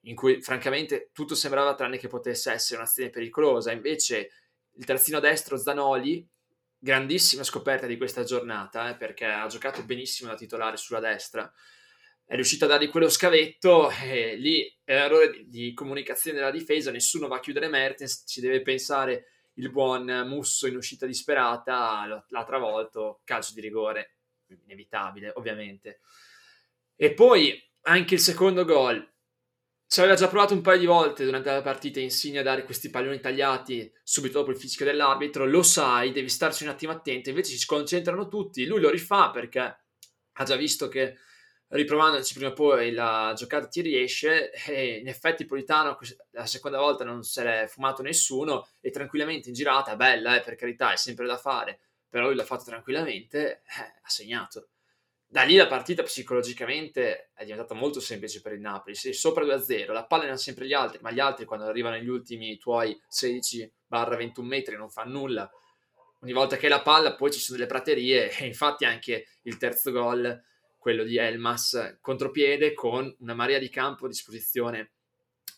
in 0.00 0.14
cui 0.14 0.42
francamente 0.42 1.08
tutto 1.10 1.34
sembrava 1.34 1.74
tranne 1.74 1.96
che 1.96 2.08
potesse 2.08 2.52
essere 2.52 2.80
un'azione 2.80 3.08
pericolosa, 3.08 3.72
invece 3.72 4.30
il 4.74 4.84
terzino 4.84 5.20
destro 5.20 5.56
Zanoli, 5.56 6.28
grandissima 6.78 7.42
scoperta 7.42 7.86
di 7.86 7.96
questa 7.96 8.24
giornata, 8.24 8.90
eh, 8.90 8.96
perché 8.96 9.24
ha 9.24 9.46
giocato 9.46 9.84
benissimo 9.84 10.30
da 10.30 10.36
titolare 10.36 10.76
sulla 10.76 11.00
destra, 11.00 11.52
è 12.24 12.34
riuscito 12.34 12.64
a 12.64 12.68
dargli 12.68 12.88
quello 12.88 13.08
scavetto 13.08 13.90
e 13.90 14.34
lì 14.36 14.66
è 14.82 14.94
errore 14.94 15.30
di, 15.30 15.48
di 15.48 15.74
comunicazione 15.74 16.38
della 16.38 16.50
difesa, 16.50 16.90
nessuno 16.90 17.28
va 17.28 17.36
a 17.36 17.40
chiudere 17.40 17.68
Mertens, 17.68 18.24
ci 18.26 18.40
deve 18.40 18.62
pensare 18.62 19.26
il 19.54 19.70
buon 19.70 20.04
Musso 20.26 20.66
in 20.66 20.76
uscita 20.76 21.06
disperata, 21.06 22.24
l'ha 22.28 22.44
travolto, 22.44 23.20
calcio 23.24 23.54
di 23.54 23.60
rigore, 23.60 24.16
inevitabile 24.64 25.32
ovviamente. 25.36 26.00
E 26.94 27.12
poi 27.14 27.62
anche 27.82 28.14
il 28.14 28.20
secondo 28.20 28.64
gol, 28.64 29.14
ci 29.88 30.00
aveva 30.00 30.16
già 30.16 30.28
provato 30.28 30.52
un 30.52 30.62
paio 30.62 30.78
di 30.78 30.86
volte 30.86 31.24
durante 31.24 31.50
la 31.50 31.62
partita 31.62 32.00
Insigne 32.00 32.40
a 32.40 32.42
dare 32.42 32.64
questi 32.64 32.90
palloni 32.90 33.20
tagliati 33.20 33.92
subito 34.02 34.38
dopo 34.38 34.50
il 34.50 34.56
fischio 34.56 34.84
dell'arbitro, 34.84 35.46
lo 35.46 35.62
sai, 35.62 36.12
devi 36.12 36.28
starci 36.28 36.64
un 36.64 36.70
attimo 36.70 36.92
attento, 36.92 37.28
invece 37.28 37.56
si 37.56 37.66
concentrano 37.66 38.26
tutti, 38.26 38.66
lui 38.66 38.80
lo 38.80 38.90
rifà 38.90 39.30
perché 39.30 39.60
ha 40.32 40.44
già 40.44 40.56
visto 40.56 40.88
che 40.88 41.16
riprovandoci 41.68 42.34
prima 42.34 42.50
o 42.50 42.52
poi 42.52 42.92
la 42.92 43.32
giocata 43.36 43.66
ti 43.68 43.80
riesce 43.80 44.52
e 44.52 44.98
in 44.98 45.08
effetti 45.08 45.44
Politano 45.44 45.98
la 46.30 46.46
seconda 46.46 46.78
volta 46.78 47.04
non 47.04 47.22
se 47.22 47.42
l'è 47.42 47.66
fumato 47.68 48.02
nessuno 48.02 48.68
e 48.80 48.90
tranquillamente 48.90 49.48
in 49.48 49.54
girata, 49.54 49.96
bella 49.96 50.36
eh, 50.36 50.42
per 50.42 50.56
carità, 50.56 50.92
è 50.92 50.96
sempre 50.96 51.26
da 51.26 51.36
fare, 51.36 51.78
però 52.08 52.26
lui 52.26 52.34
l'ha 52.34 52.44
fatto 52.44 52.64
tranquillamente, 52.64 53.62
eh, 53.62 54.00
ha 54.02 54.08
segnato 54.08 54.68
da 55.36 55.42
lì 55.42 55.56
la 55.56 55.66
partita 55.66 56.02
psicologicamente 56.02 57.28
è 57.34 57.44
diventata 57.44 57.74
molto 57.74 58.00
semplice 58.00 58.40
per 58.40 58.54
il 58.54 58.60
Napoli. 58.60 58.94
Sei 58.94 59.12
sopra 59.12 59.44
2-0, 59.44 59.92
la 59.92 60.06
palla 60.06 60.22
erano 60.22 60.38
sempre 60.38 60.64
gli 60.64 60.72
altri, 60.72 60.98
ma 61.02 61.10
gli 61.10 61.20
altri 61.20 61.44
quando 61.44 61.66
arrivano 61.66 61.96
negli 61.96 62.08
ultimi 62.08 62.56
tuoi 62.56 62.98
16-21 63.10 63.70
metri 64.40 64.76
non 64.78 64.88
fanno 64.88 65.18
nulla. 65.18 65.50
Ogni 66.22 66.32
volta 66.32 66.56
che 66.56 66.68
la 66.68 66.80
palla 66.80 67.16
poi 67.16 67.30
ci 67.30 67.38
sono 67.38 67.58
delle 67.58 67.68
praterie 67.68 68.30
e 68.34 68.46
infatti 68.46 68.86
anche 68.86 69.26
il 69.42 69.58
terzo 69.58 69.92
gol, 69.92 70.42
quello 70.78 71.04
di 71.04 71.18
Elmas, 71.18 71.98
contropiede 72.00 72.72
con 72.72 73.14
una 73.18 73.34
marea 73.34 73.58
di 73.58 73.68
campo 73.68 74.06
a 74.06 74.08
disposizione 74.08 74.92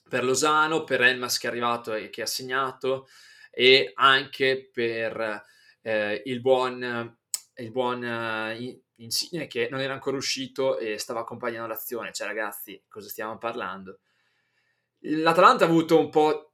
per 0.09 0.25
Losano, 0.25 0.83
per 0.83 1.03
Elmas 1.03 1.39
che 1.39 1.47
è 1.47 1.51
arrivato 1.51 1.95
e 1.95 2.11
che 2.11 2.23
ha 2.23 2.27
segnato 2.27 3.07
e 3.53 3.93
anche 3.95 4.71
per 4.73 5.41
eh, 5.83 6.21
il 6.25 6.41
buon, 6.41 7.17
il 7.55 7.71
buon 7.71 8.03
eh, 8.05 8.83
Insigne 9.01 9.47
che 9.47 9.69
non 9.71 9.81
era 9.81 9.93
ancora 9.93 10.17
uscito 10.17 10.79
e 10.79 10.99
stava 10.99 11.21
accompagnando 11.21 11.69
l'azione, 11.69 12.13
cioè 12.13 12.27
ragazzi, 12.27 12.83
cosa 12.89 13.09
stiamo 13.09 13.39
parlando? 13.39 14.01
L'Atalanta 15.01 15.65
ha 15.65 15.69
avuto 15.69 15.99
un 16.01 16.11
po' 16.11 16.53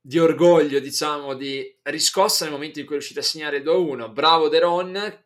di 0.00 0.18
orgoglio, 0.18 0.78
diciamo, 0.80 1.34
di 1.34 1.76
riscossa 1.84 2.44
nel 2.44 2.52
momento 2.52 2.78
in 2.78 2.84
cui 2.84 2.94
è 2.94 2.98
riuscito 2.98 3.20
a 3.20 3.24
segnare 3.24 3.62
2-1. 3.62 4.12
Bravo 4.12 4.48
Deron, 4.48 5.24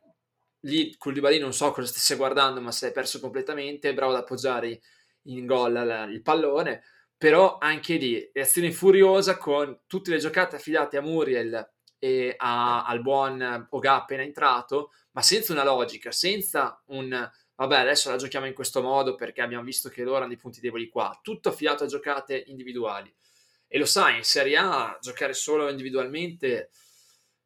lì 0.61 0.97
Koulibaly 0.97 1.39
non 1.39 1.53
so 1.53 1.71
cosa 1.73 1.87
stesse 1.87 2.17
guardando, 2.17 2.61
ma 2.61 2.71
si 2.73 2.87
è 2.87 2.93
perso 2.93 3.21
completamente, 3.21 3.95
bravo 3.95 4.13
ad 4.13 4.19
appoggiare 4.19 4.81
in 5.23 5.47
gol 5.47 6.09
il 6.11 6.23
pallone, 6.23 6.83
però 7.17 7.59
anche 7.59 7.97
lì 7.97 8.31
reazione 8.33 8.73
furiosa 8.73 9.37
con 9.37 9.83
tutte 9.87 10.11
le 10.11 10.19
giocate 10.19 10.57
affidate 10.57 10.97
a 10.97 11.01
Muriel 11.01 11.71
e 11.99 12.35
a, 12.37 12.85
al 12.85 13.01
buon 13.01 13.69
Oga 13.71 13.95
appena 13.95 14.23
entrato, 14.23 14.91
ma 15.12 15.22
senza 15.22 15.53
una 15.53 15.64
logica, 15.64 16.11
senza 16.11 16.83
un 16.87 17.31
vabbè, 17.55 17.79
adesso 17.79 18.11
la 18.11 18.16
giochiamo 18.16 18.46
in 18.46 18.55
questo 18.55 18.83
modo 18.83 19.14
perché 19.14 19.40
abbiamo 19.40 19.62
visto 19.62 19.88
che 19.88 20.03
loro 20.03 20.18
hanno 20.18 20.29
dei 20.29 20.37
punti 20.37 20.61
deboli 20.61 20.88
qua, 20.88 21.18
tutto 21.22 21.48
affidato 21.48 21.85
a 21.85 21.87
giocate 21.87 22.44
individuali. 22.46 23.12
E 23.68 23.79
lo 23.79 23.87
sai, 23.87 24.16
in 24.16 24.25
Serie 24.25 24.57
A 24.57 24.98
giocare 25.01 25.33
solo 25.33 25.70
individualmente, 25.70 26.70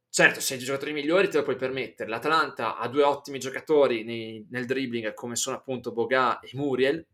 certo, 0.09 0.41
se 0.41 0.55
hai 0.55 0.61
i 0.61 0.65
giocatori 0.65 0.93
migliori 0.93 1.29
te 1.29 1.37
lo 1.37 1.45
puoi 1.45 1.57
permettere. 1.57 2.09
L'Atalanta 2.09 2.79
ha 2.79 2.89
due 2.89 3.03
ottimi 3.05 3.39
giocatori 3.39 4.03
nei, 4.05 4.45
nel 4.51 4.67
dribbling 4.67 5.15
come 5.15 5.37
sono 5.37 5.57
appunto 5.57 5.93
Boga 5.93 6.41
e 6.41 6.51
Muriel, 6.55 7.07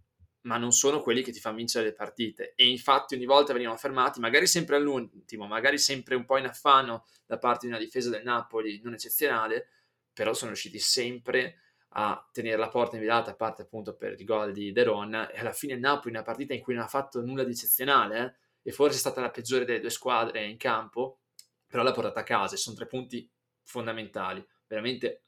ma 0.43 0.57
non 0.57 0.73
sono 0.73 1.03
quelli 1.03 1.23
che 1.23 1.31
ti 1.31 1.41
fanno 1.41 1.57
vincere 1.57 1.85
le 1.87 1.93
partite. 1.93 2.55
E 2.57 2.69
infatti 2.69 3.15
ogni 3.15 3.27
volta 3.27 3.53
venivano 3.53 3.77
fermati, 3.77 4.19
magari 4.19 4.47
sempre 4.47 4.77
all'ultimo, 4.77 5.47
magari 5.47 5.79
sempre 5.79 6.15
un 6.15 6.25
po' 6.25 6.39
in 6.39 6.47
affanno 6.47 7.05
da 7.27 7.39
parte 7.39 7.67
di 7.67 7.73
una 7.73 7.81
difesa 7.81 8.11
del 8.11 8.23
Napoli 8.23 8.81
non 8.83 8.95
eccezionale, 8.95 9.69
però 10.13 10.35
sono 10.35 10.51
riusciti 10.51 10.79
sempre 10.79 11.59
a 11.95 12.27
tenere 12.33 12.57
la 12.57 12.69
porta 12.69 12.97
inviolata, 12.97 13.33
a 13.33 13.35
parte 13.35 13.63
appunto 13.63 13.95
per 13.95 14.19
il 14.19 14.25
gol 14.25 14.53
di 14.53 14.73
Deron, 14.73 15.15
e 15.33 15.39
alla 15.39 15.53
fine 15.53 15.75
il 15.75 15.81
Napoli, 15.81 16.15
una 16.15 16.23
partita 16.23 16.55
in 16.55 16.61
cui 16.61 16.75
non 16.75 16.85
ha 16.85 16.89
fatto 16.89 17.21
nulla 17.21 17.45
di 17.45 17.53
eccezionale, 17.53 18.19
eh, 18.19 18.71
e 18.71 18.73
forse 18.73 18.97
è 18.97 19.01
stata 19.01 19.21
la 19.21 19.31
peggiore 19.31 19.65
delle 19.65 19.81
due 19.81 19.91
squadre 19.91 20.45
in 20.45 20.57
campo, 20.57 21.21
però 21.67 21.83
l'ha 21.83 21.93
portata 21.93 22.21
a 22.21 22.25
casa 22.25 22.55
e 22.55 22.59
sono 22.59 22.77
tre 22.77 22.87
punti 22.87 23.29
fondamentali, 23.63 24.47
veramente, 24.67 25.25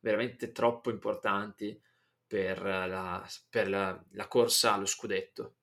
veramente 0.00 0.52
troppo 0.52 0.90
importanti 0.90 1.78
per 2.26 2.62
la, 2.62 3.26
per 3.48 3.68
la, 3.68 4.04
la 4.12 4.28
corsa 4.28 4.74
allo 4.74 4.86
scudetto. 4.86 5.54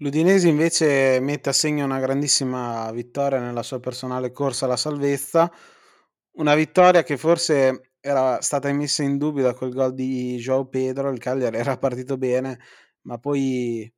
L'Udinese 0.00 0.46
invece 0.46 1.18
mette 1.20 1.48
a 1.48 1.52
segno 1.52 1.84
una 1.84 1.98
grandissima 1.98 2.90
vittoria 2.92 3.40
nella 3.40 3.64
sua 3.64 3.80
personale 3.80 4.30
corsa 4.30 4.64
alla 4.64 4.76
salvezza, 4.76 5.52
una 6.38 6.54
vittoria 6.54 7.02
che 7.02 7.16
forse 7.16 7.92
era 8.00 8.40
stata 8.40 8.72
messa 8.72 9.02
in 9.02 9.18
dubbio 9.18 9.42
da 9.42 9.54
quel 9.54 9.72
gol 9.72 9.94
di 9.94 10.36
Joao 10.36 10.66
Pedro, 10.66 11.10
il 11.10 11.18
Cagliari 11.18 11.56
era 11.56 11.76
partito 11.76 12.16
bene, 12.16 12.58
ma 13.02 13.18
poi 13.18 13.82
eh, 13.82 13.94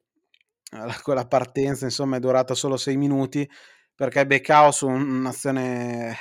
quella 1.03 1.27
partenza 1.27 1.85
insomma 1.85 2.17
è 2.17 2.21
durata 2.21 2.55
solo 2.55 2.77
sei 2.77 2.97
minuti 2.97 3.49
perché 3.95 4.27
Becao 4.27 4.71
su 4.73 4.89
un'azione 4.89 6.17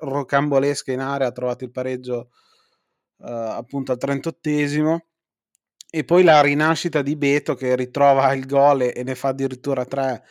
rocambolesca 0.00 0.92
in 0.92 1.00
area 1.00 1.28
ha 1.28 1.32
trovato 1.32 1.64
il 1.64 1.72
pareggio 1.72 2.30
eh, 3.18 3.28
appunto 3.28 3.92
al 3.92 3.98
38esimo 4.00 4.98
e 5.90 6.04
poi 6.04 6.22
la 6.22 6.40
rinascita 6.40 7.02
di 7.02 7.16
Beto 7.16 7.54
che 7.54 7.74
ritrova 7.74 8.32
il 8.34 8.46
gol 8.46 8.82
e 8.82 9.02
ne 9.02 9.14
fa 9.16 9.28
addirittura 9.28 9.84
tre 9.84 10.22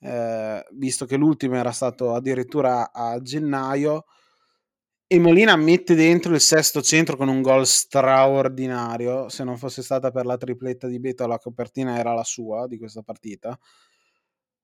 eh, 0.00 0.64
visto 0.74 1.06
che 1.06 1.16
l'ultimo 1.16 1.56
era 1.56 1.72
stato 1.72 2.14
addirittura 2.14 2.92
a 2.92 3.20
gennaio 3.20 4.04
e 5.06 5.18
Molina 5.18 5.56
mette 5.56 5.94
dentro 5.94 6.34
il 6.34 6.40
sesto 6.40 6.82
centro 6.82 7.16
con 7.16 7.28
un 7.28 7.42
gol 7.42 7.66
straordinario 7.66 9.28
se 9.28 9.44
non 9.44 9.56
fosse 9.56 9.82
stata 9.82 10.10
per 10.10 10.26
la 10.26 10.36
tripletta 10.36 10.88
di 10.88 10.98
Beto 10.98 11.26
la 11.26 11.38
copertina 11.38 11.98
era 11.98 12.12
la 12.12 12.24
sua 12.24 12.66
di 12.66 12.78
questa 12.78 13.02
partita 13.02 13.58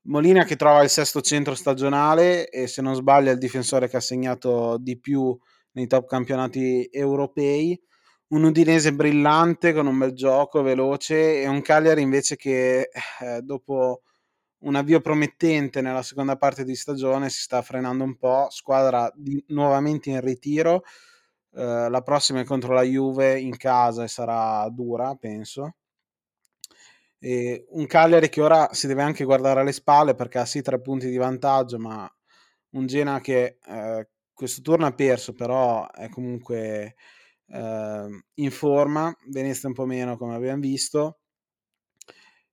Molina 0.04 0.44
che 0.44 0.56
trova 0.56 0.82
il 0.82 0.88
sesto 0.88 1.20
centro 1.20 1.54
stagionale 1.54 2.48
e 2.48 2.66
se 2.66 2.82
non 2.82 2.94
sbaglio 2.94 3.28
è 3.28 3.32
il 3.32 3.38
difensore 3.38 3.88
che 3.88 3.98
ha 3.98 4.00
segnato 4.00 4.76
di 4.80 4.98
più 4.98 5.36
nei 5.72 5.86
top 5.86 6.08
campionati 6.08 6.88
europei. 6.90 7.80
Un 8.28 8.44
Udinese 8.44 8.92
brillante 8.94 9.72
con 9.72 9.86
un 9.86 9.98
bel 9.98 10.12
gioco, 10.12 10.62
veloce 10.62 11.42
e 11.42 11.46
un 11.46 11.62
Cagliari 11.62 12.02
invece 12.02 12.34
che 12.34 12.88
eh, 13.20 13.42
dopo 13.42 14.02
un 14.62 14.74
avvio 14.76 15.00
promettente 15.00 15.80
nella 15.80 16.02
seconda 16.02 16.36
parte 16.36 16.64
di 16.64 16.74
stagione 16.74 17.30
si 17.30 17.40
sta 17.40 17.62
frenando 17.62 18.04
un 18.04 18.16
po', 18.16 18.48
squadra 18.50 19.10
di, 19.14 19.42
nuovamente 19.48 20.10
in 20.10 20.20
ritiro, 20.20 20.82
eh, 21.54 21.88
la 21.88 22.02
prossima 22.02 22.40
è 22.40 22.44
contro 22.44 22.72
la 22.74 22.82
Juve 22.82 23.38
in 23.38 23.56
casa 23.56 24.04
e 24.04 24.08
sarà 24.08 24.68
dura, 24.70 25.14
penso. 25.16 25.74
E 27.18 27.66
un 27.70 27.86
Cagliari 27.86 28.28
che 28.28 28.40
ora 28.40 28.68
si 28.72 28.86
deve 28.88 29.02
anche 29.02 29.24
guardare 29.24 29.60
alle 29.60 29.72
spalle 29.72 30.14
perché 30.14 30.38
ha 30.38 30.44
sì 30.44 30.60
tre 30.60 30.80
punti 30.80 31.08
di 31.08 31.16
vantaggio, 31.16 31.78
ma 31.78 32.10
un 32.70 32.86
Gena 32.86 33.20
che 33.20 33.58
eh, 33.64 34.08
questo 34.32 34.60
turno 34.62 34.86
ha 34.86 34.92
perso, 34.92 35.32
però 35.32 35.88
è 35.90 36.08
comunque 36.08 36.96
eh, 37.46 38.24
in 38.34 38.50
forma, 38.50 39.14
Venezia 39.28 39.68
un 39.68 39.74
po' 39.74 39.86
meno 39.86 40.16
come 40.16 40.34
abbiamo 40.34 40.60
visto. 40.60 41.18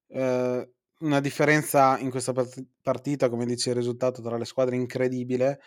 Eh, 0.08 0.70
una 1.00 1.20
differenza 1.20 1.98
in 2.00 2.10
questa 2.10 2.34
partita, 2.82 3.30
come 3.30 3.46
dice 3.46 3.70
il 3.70 3.76
risultato 3.76 4.22
tra 4.22 4.38
le 4.38 4.46
squadre, 4.46 4.76
incredibile. 4.76 5.62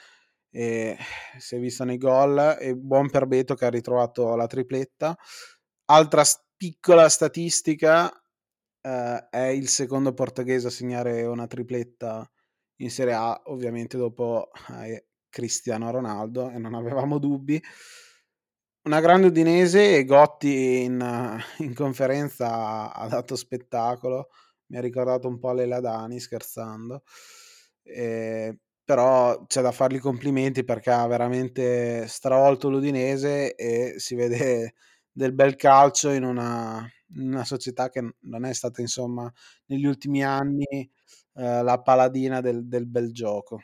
E 0.51 0.97
si 1.39 1.57
è 1.57 1.59
visto 1.59 1.85
nei 1.85 1.97
gol 1.97 2.57
e 2.61 2.75
buon 2.77 3.09
per 3.09 3.27
Beto 3.27 3.55
che 3.55 3.65
ha 3.65 3.71
ritrovato 3.71 4.35
la 4.37 4.47
tripletta. 4.47 5.17
Altra 5.87 6.23
piccola 6.57 7.09
statistica, 7.09 8.13
eh, 8.83 9.29
è 9.31 9.47
il 9.47 9.69
secondo 9.69 10.13
portoghese 10.13 10.67
a 10.67 10.71
segnare 10.71 11.25
una 11.25 11.47
tripletta 11.47 12.29
in 12.77 12.91
Serie 12.91 13.15
A, 13.15 13.41
ovviamente 13.47 13.97
dopo 13.97 14.51
eh, 14.83 15.07
Cristiano 15.29 15.91
Ronaldo 15.91 16.51
e 16.51 16.59
non 16.59 16.75
avevamo 16.75 17.19
dubbi. 17.19 17.63
Una 18.85 19.01
grande 19.01 19.29
Udinese 19.29 19.97
e 19.97 20.05
Gotti 20.05 20.83
in, 20.83 21.41
in 21.59 21.75
conferenza 21.75 22.93
ha 22.93 23.07
dato 23.07 23.37
spettacolo, 23.37 24.29
mi 24.73 24.79
ha 24.79 24.81
ricordato 24.81 25.29
un 25.29 25.39
po' 25.39 25.53
Lela 25.53 25.81
Dani 25.81 26.19
scherzando, 26.19 27.03
eh, 27.83 28.57
però 28.83 29.45
c'è 29.47 29.61
da 29.61 29.71
fargli 29.71 29.99
complimenti 29.99 30.65
perché 30.65 30.91
ha 30.91 31.07
veramente 31.07 32.07
stravolto 32.09 32.71
l'Udinese 32.71 33.55
e 33.55 33.95
si 33.99 34.15
vede 34.15 34.75
del 35.13 35.35
bel 35.35 35.57
calcio 35.57 36.09
in 36.11 36.25
una, 36.25 36.89
una 37.17 37.45
società 37.45 37.91
che 37.91 38.15
non 38.21 38.47
è 38.47 38.55
stata, 38.55 38.81
insomma, 38.81 39.31
negli 39.67 39.85
ultimi 39.85 40.25
anni 40.25 40.65
eh, 41.35 41.63
la 41.63 41.81
paladina 41.83 42.41
del, 42.41 42.67
del 42.67 42.87
bel 42.87 43.13
gioco. 43.13 43.61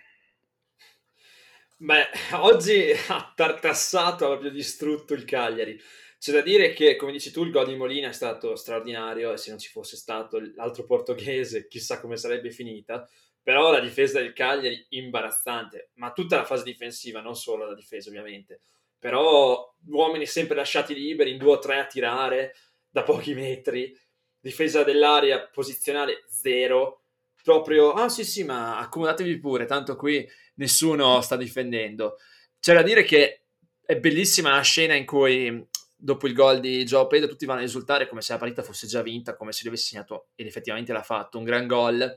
Beh, 1.80 2.08
oggi 2.34 2.92
ha 3.08 3.32
tartassato, 3.34 4.26
ha 4.26 4.28
proprio 4.28 4.50
distrutto 4.50 5.14
il 5.14 5.24
Cagliari. 5.24 5.80
C'è 6.18 6.32
da 6.32 6.40
dire 6.40 6.72
che, 6.72 6.96
come 6.96 7.12
dici 7.12 7.30
tu, 7.30 7.44
il 7.44 7.52
gol 7.52 7.66
di 7.66 7.76
Molina 7.76 8.08
è 8.08 8.12
stato 8.12 8.56
straordinario 8.56 9.32
e 9.32 9.36
se 9.36 9.50
non 9.50 9.58
ci 9.58 9.68
fosse 9.68 9.96
stato 9.96 10.40
l'altro 10.56 10.84
portoghese, 10.84 11.68
chissà 11.68 12.00
come 12.00 12.16
sarebbe 12.16 12.50
finita. 12.50 13.08
Però 13.40 13.70
la 13.70 13.80
difesa 13.80 14.20
del 14.20 14.32
Cagliari 14.32 14.84
imbarazzante, 14.90 15.90
ma 15.94 16.12
tutta 16.12 16.36
la 16.36 16.44
fase 16.44 16.64
difensiva, 16.64 17.20
non 17.20 17.36
solo 17.36 17.66
la 17.66 17.74
difesa 17.74 18.08
ovviamente. 18.08 18.60
Però 18.98 19.74
uomini 19.86 20.26
sempre 20.26 20.56
lasciati 20.56 20.92
liberi 20.92 21.30
in 21.30 21.38
due 21.38 21.52
o 21.52 21.58
tre 21.58 21.78
a 21.78 21.86
tirare, 21.86 22.54
da 22.90 23.04
pochi 23.04 23.34
metri, 23.34 23.96
difesa 24.40 24.82
dell'area 24.82 25.46
posizionale 25.46 26.24
zero, 26.28 27.04
proprio, 27.42 27.92
ah 27.92 28.08
sì 28.08 28.24
sì, 28.24 28.42
ma 28.42 28.78
accomodatevi 28.78 29.38
pure, 29.38 29.66
tanto 29.66 29.94
qui 29.94 30.28
nessuno 30.56 31.20
sta 31.20 31.36
difendendo. 31.36 32.18
C'è 32.58 32.74
da 32.74 32.82
dire 32.82 33.04
che 33.04 33.44
è 33.84 33.96
bellissima 33.96 34.50
la 34.50 34.60
scena 34.62 34.94
in 34.94 35.06
cui 35.06 35.66
dopo 36.00 36.28
il 36.28 36.34
gol 36.34 36.60
di 36.60 36.84
Joe 36.84 37.08
Pedro 37.08 37.28
tutti 37.28 37.44
vanno 37.44 37.60
a 37.60 37.64
esultare 37.64 38.08
come 38.08 38.22
se 38.22 38.32
la 38.32 38.38
partita 38.38 38.62
fosse 38.62 38.86
già 38.86 39.02
vinta, 39.02 39.34
come 39.36 39.52
se 39.52 39.60
lui 39.62 39.72
avesse 39.72 39.88
segnato 39.88 40.28
ed 40.36 40.46
effettivamente 40.46 40.92
l'ha 40.92 41.02
fatto, 41.02 41.38
un 41.38 41.44
gran 41.44 41.66
gol, 41.66 42.16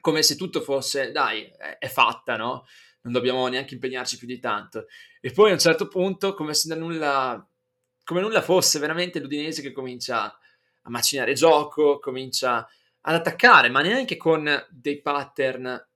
come 0.00 0.22
se 0.22 0.36
tutto 0.36 0.60
fosse, 0.60 1.12
dai, 1.12 1.44
è, 1.56 1.78
è 1.78 1.88
fatta, 1.88 2.36
no? 2.36 2.66
Non 3.02 3.12
dobbiamo 3.12 3.46
neanche 3.46 3.74
impegnarci 3.74 4.18
più 4.18 4.26
di 4.26 4.40
tanto. 4.40 4.86
E 5.20 5.30
poi 5.30 5.50
a 5.50 5.52
un 5.52 5.58
certo 5.58 5.88
punto, 5.88 6.34
come 6.34 6.54
se 6.54 6.68
da 6.68 6.74
nulla 6.74 7.46
come 8.04 8.20
nulla 8.20 8.42
fosse 8.42 8.78
veramente 8.78 9.18
l'Udinese 9.18 9.62
che 9.62 9.72
comincia 9.72 10.24
a 10.26 10.90
macinare 10.90 11.32
gioco, 11.32 11.98
comincia 11.98 12.68
ad 13.00 13.14
attaccare, 13.14 13.70
ma 13.70 13.80
neanche 13.80 14.16
con 14.16 14.66
dei 14.70 15.00
pattern 15.00 15.88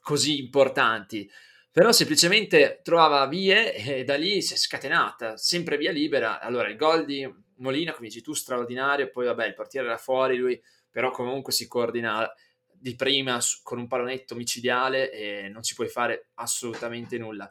così 0.00 0.40
importanti. 0.40 1.30
Però 1.72 1.92
semplicemente 1.92 2.80
trovava 2.82 3.26
vie 3.26 3.74
e 3.74 4.04
da 4.04 4.16
lì 4.16 4.42
si 4.42 4.54
è 4.54 4.56
scatenata, 4.56 5.36
sempre 5.36 5.76
via 5.76 5.92
libera. 5.92 6.40
Allora 6.40 6.68
il 6.68 6.76
gol 6.76 7.04
di 7.04 7.28
Molina, 7.56 7.92
come 7.92 8.08
dici 8.08 8.22
tu, 8.22 8.32
straordinario, 8.32 9.10
poi 9.10 9.26
vabbè 9.26 9.46
il 9.46 9.54
portiere 9.54 9.86
era 9.86 9.96
fuori, 9.96 10.36
lui 10.36 10.60
però 10.90 11.10
comunque 11.10 11.52
si 11.52 11.68
coordina 11.68 12.28
di 12.72 12.96
prima 12.96 13.38
con 13.62 13.78
un 13.78 13.86
pallonetto 13.86 14.34
micidiale 14.34 15.12
e 15.12 15.48
non 15.48 15.62
ci 15.62 15.74
puoi 15.74 15.88
fare 15.88 16.30
assolutamente 16.34 17.18
nulla. 17.18 17.48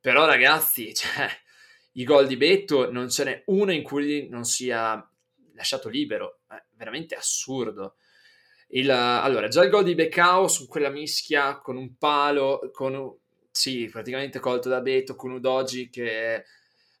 Però 0.00 0.24
ragazzi, 0.24 0.94
cioè, 0.96 1.28
i 1.92 2.04
gol 2.04 2.26
di 2.26 2.36
Betto 2.36 2.90
non 2.90 3.10
ce 3.10 3.24
n'è 3.24 3.42
uno 3.46 3.72
in 3.72 3.82
cui 3.82 4.28
non 4.28 4.44
sia 4.44 5.06
lasciato 5.54 5.90
libero, 5.90 6.40
è 6.48 6.62
veramente 6.70 7.16
assurdo. 7.16 7.96
Il, 8.68 8.90
allora, 8.90 9.48
già 9.48 9.62
il 9.62 9.70
gol 9.70 9.84
di 9.84 9.94
Becao 9.94 10.46
su 10.46 10.68
quella 10.68 10.90
mischia 10.90 11.58
con 11.58 11.76
un 11.76 11.96
palo, 11.96 12.70
con, 12.72 13.18
sì, 13.58 13.88
praticamente 13.90 14.38
colto 14.38 14.68
da 14.68 14.80
Beto, 14.80 15.16
con 15.16 15.32
Udogi 15.32 15.90
che, 15.90 16.44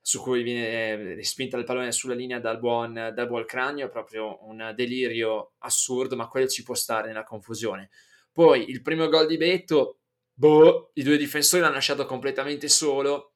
su 0.02 0.20
cui 0.20 0.42
viene 0.42 1.14
respinta 1.14 1.56
il 1.56 1.62
pallone 1.62 1.92
sulla 1.92 2.14
linea 2.14 2.40
dal 2.40 2.58
buon, 2.58 3.12
dal 3.14 3.28
buon 3.28 3.44
cranio, 3.44 3.86
è 3.86 3.90
proprio 3.90 4.44
un 4.48 4.72
delirio 4.74 5.52
assurdo, 5.58 6.16
ma 6.16 6.26
quello 6.26 6.48
ci 6.48 6.64
può 6.64 6.74
stare 6.74 7.06
nella 7.06 7.22
confusione. 7.22 7.90
Poi 8.32 8.70
il 8.70 8.82
primo 8.82 9.08
gol 9.08 9.28
di 9.28 9.36
Beto, 9.36 10.00
boh, 10.34 10.90
i 10.94 11.04
due 11.04 11.16
difensori 11.16 11.62
l'hanno 11.62 11.74
lasciato 11.74 12.04
completamente 12.06 12.66
solo, 12.66 13.34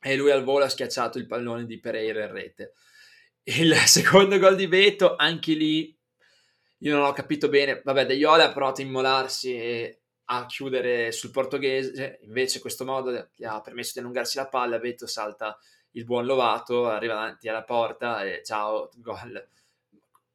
e 0.00 0.16
lui 0.16 0.30
al 0.30 0.42
volo 0.42 0.64
ha 0.64 0.70
schiacciato 0.70 1.18
il 1.18 1.26
pallone 1.26 1.66
di 1.66 1.78
Pereira 1.78 2.24
in 2.24 2.32
rete. 2.32 2.72
Il 3.42 3.74
secondo 3.74 4.38
gol 4.38 4.56
di 4.56 4.66
Beto, 4.66 5.14
anche 5.14 5.52
lì 5.52 5.94
io 6.78 6.96
non 6.96 7.04
ho 7.04 7.12
capito 7.12 7.50
bene. 7.50 7.82
Vabbè, 7.84 8.06
De 8.06 8.16
Jole 8.16 8.44
ha 8.44 8.52
provato 8.52 8.80
a 8.80 8.84
immolarsi 8.84 9.54
e 9.54 10.01
a 10.34 10.46
chiudere 10.46 11.12
sul 11.12 11.30
portoghese, 11.30 12.18
invece 12.22 12.60
questo 12.60 12.84
modo 12.84 13.28
gli 13.34 13.44
ha 13.44 13.60
permesso 13.60 13.92
di 13.94 14.00
allungarsi 14.00 14.38
la 14.38 14.48
palla. 14.48 14.78
Beto 14.78 15.06
salta 15.06 15.58
il 15.92 16.04
buon 16.04 16.24
Lovato, 16.24 16.88
arriva 16.88 17.14
davanti 17.14 17.48
alla 17.48 17.64
porta 17.64 18.24
e 18.24 18.42
ciao, 18.42 18.90
gol. 18.96 19.46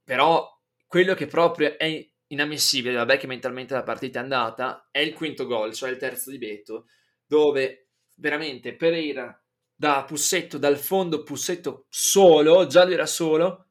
Però 0.03 0.55
quello 0.85 1.15
che 1.15 1.25
proprio 1.25 1.77
è 1.77 2.07
inammissibile, 2.27 2.95
vabbè 2.95 3.17
che 3.17 3.25
mentalmente 3.25 3.73
la 3.73 3.83
partita 3.83 4.19
è 4.19 4.21
andata, 4.21 4.87
è 4.91 4.99
il 4.99 5.13
quinto 5.13 5.45
gol, 5.47 5.73
cioè 5.73 5.89
il 5.89 5.97
terzo 5.97 6.29
di 6.29 6.37
Beto, 6.37 6.87
dove 7.25 7.87
veramente 8.15 8.75
Pereira 8.75 9.41
da 9.73 10.03
Pussetto, 10.05 10.59
dal 10.59 10.77
fondo 10.77 11.23
Pussetto 11.23 11.85
solo, 11.89 12.67
già 12.67 12.83
lui 12.83 12.93
era 12.93 13.07
solo, 13.07 13.65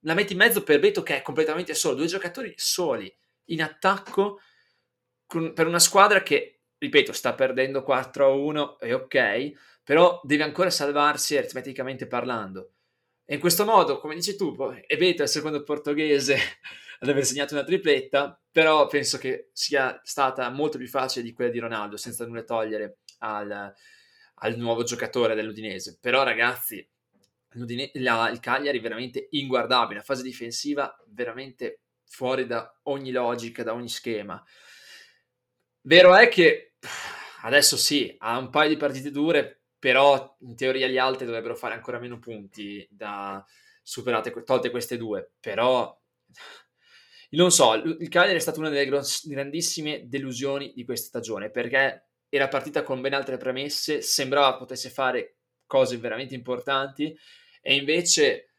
la 0.00 0.14
metti 0.14 0.32
in 0.32 0.38
mezzo 0.38 0.62
per 0.62 0.80
Beto 0.80 1.02
che 1.02 1.18
è 1.18 1.22
completamente 1.22 1.74
solo, 1.74 1.96
due 1.96 2.06
giocatori 2.06 2.54
soli, 2.56 3.14
in 3.46 3.62
attacco, 3.62 4.40
per 5.26 5.66
una 5.66 5.78
squadra 5.78 6.22
che, 6.22 6.60
ripeto, 6.78 7.12
sta 7.12 7.34
perdendo 7.34 7.82
4-1, 7.82 8.78
è 8.78 8.94
ok, 8.94 9.52
però 9.82 10.20
deve 10.24 10.42
ancora 10.42 10.70
salvarsi 10.70 11.36
aritmeticamente 11.36 12.06
parlando. 12.06 12.72
E 13.24 13.34
in 13.34 13.40
questo 13.40 13.64
modo, 13.64 13.98
come 13.98 14.14
dici 14.14 14.36
tu, 14.36 14.56
è 14.86 14.96
Beto 14.96 15.22
il 15.22 15.28
secondo 15.28 15.62
portoghese 15.62 16.36
ad 17.00 17.08
aver 17.08 17.24
segnato 17.24 17.54
una 17.54 17.64
tripletta, 17.64 18.40
però 18.50 18.86
penso 18.86 19.18
che 19.18 19.50
sia 19.52 20.00
stata 20.04 20.48
molto 20.50 20.78
più 20.78 20.88
facile 20.88 21.24
di 21.24 21.32
quella 21.32 21.50
di 21.50 21.58
Ronaldo, 21.58 21.96
senza 21.96 22.24
nulla 22.24 22.44
togliere 22.44 22.98
al 23.18 23.74
al 24.40 24.56
nuovo 24.56 24.82
giocatore 24.82 25.34
dell'Udinese. 25.34 25.98
Però 26.00 26.22
ragazzi, 26.22 26.86
la, 27.94 28.28
il 28.30 28.40
Cagliari 28.40 28.78
è 28.78 28.82
veramente 28.82 29.28
inguardabile, 29.30 29.98
la 29.98 30.04
fase 30.04 30.22
difensiva 30.22 30.94
veramente 31.08 31.82
fuori 32.04 32.46
da 32.46 32.80
ogni 32.84 33.10
logica, 33.10 33.62
da 33.62 33.74
ogni 33.74 33.88
schema. 33.88 34.42
Vero 35.86 36.16
è 36.16 36.28
che 36.28 36.72
adesso 37.42 37.76
sì, 37.76 38.12
ha 38.18 38.38
un 38.38 38.50
paio 38.50 38.70
di 38.70 38.76
partite 38.76 39.12
dure, 39.12 39.62
però 39.78 40.36
in 40.40 40.56
teoria 40.56 40.88
gli 40.88 40.98
altri 40.98 41.26
dovrebbero 41.26 41.54
fare 41.54 41.74
ancora 41.74 42.00
meno 42.00 42.18
punti 42.18 42.84
da 42.90 43.44
superate, 43.84 44.32
tolte 44.42 44.70
queste 44.70 44.96
due. 44.96 45.34
Però 45.38 45.96
non 47.30 47.52
so, 47.52 47.74
il 47.74 48.08
Cagliari 48.08 48.36
è 48.36 48.40
stata 48.40 48.58
una 48.58 48.68
delle 48.68 48.90
grandissime 49.24 50.08
delusioni 50.08 50.72
di 50.74 50.84
questa 50.84 51.06
stagione 51.06 51.50
perché 51.50 52.08
era 52.28 52.48
partita 52.48 52.82
con 52.82 53.00
ben 53.00 53.14
altre 53.14 53.36
premesse, 53.36 54.02
sembrava 54.02 54.56
potesse 54.56 54.90
fare 54.90 55.36
cose 55.66 55.98
veramente 55.98 56.34
importanti 56.34 57.16
e 57.62 57.74
invece 57.76 58.54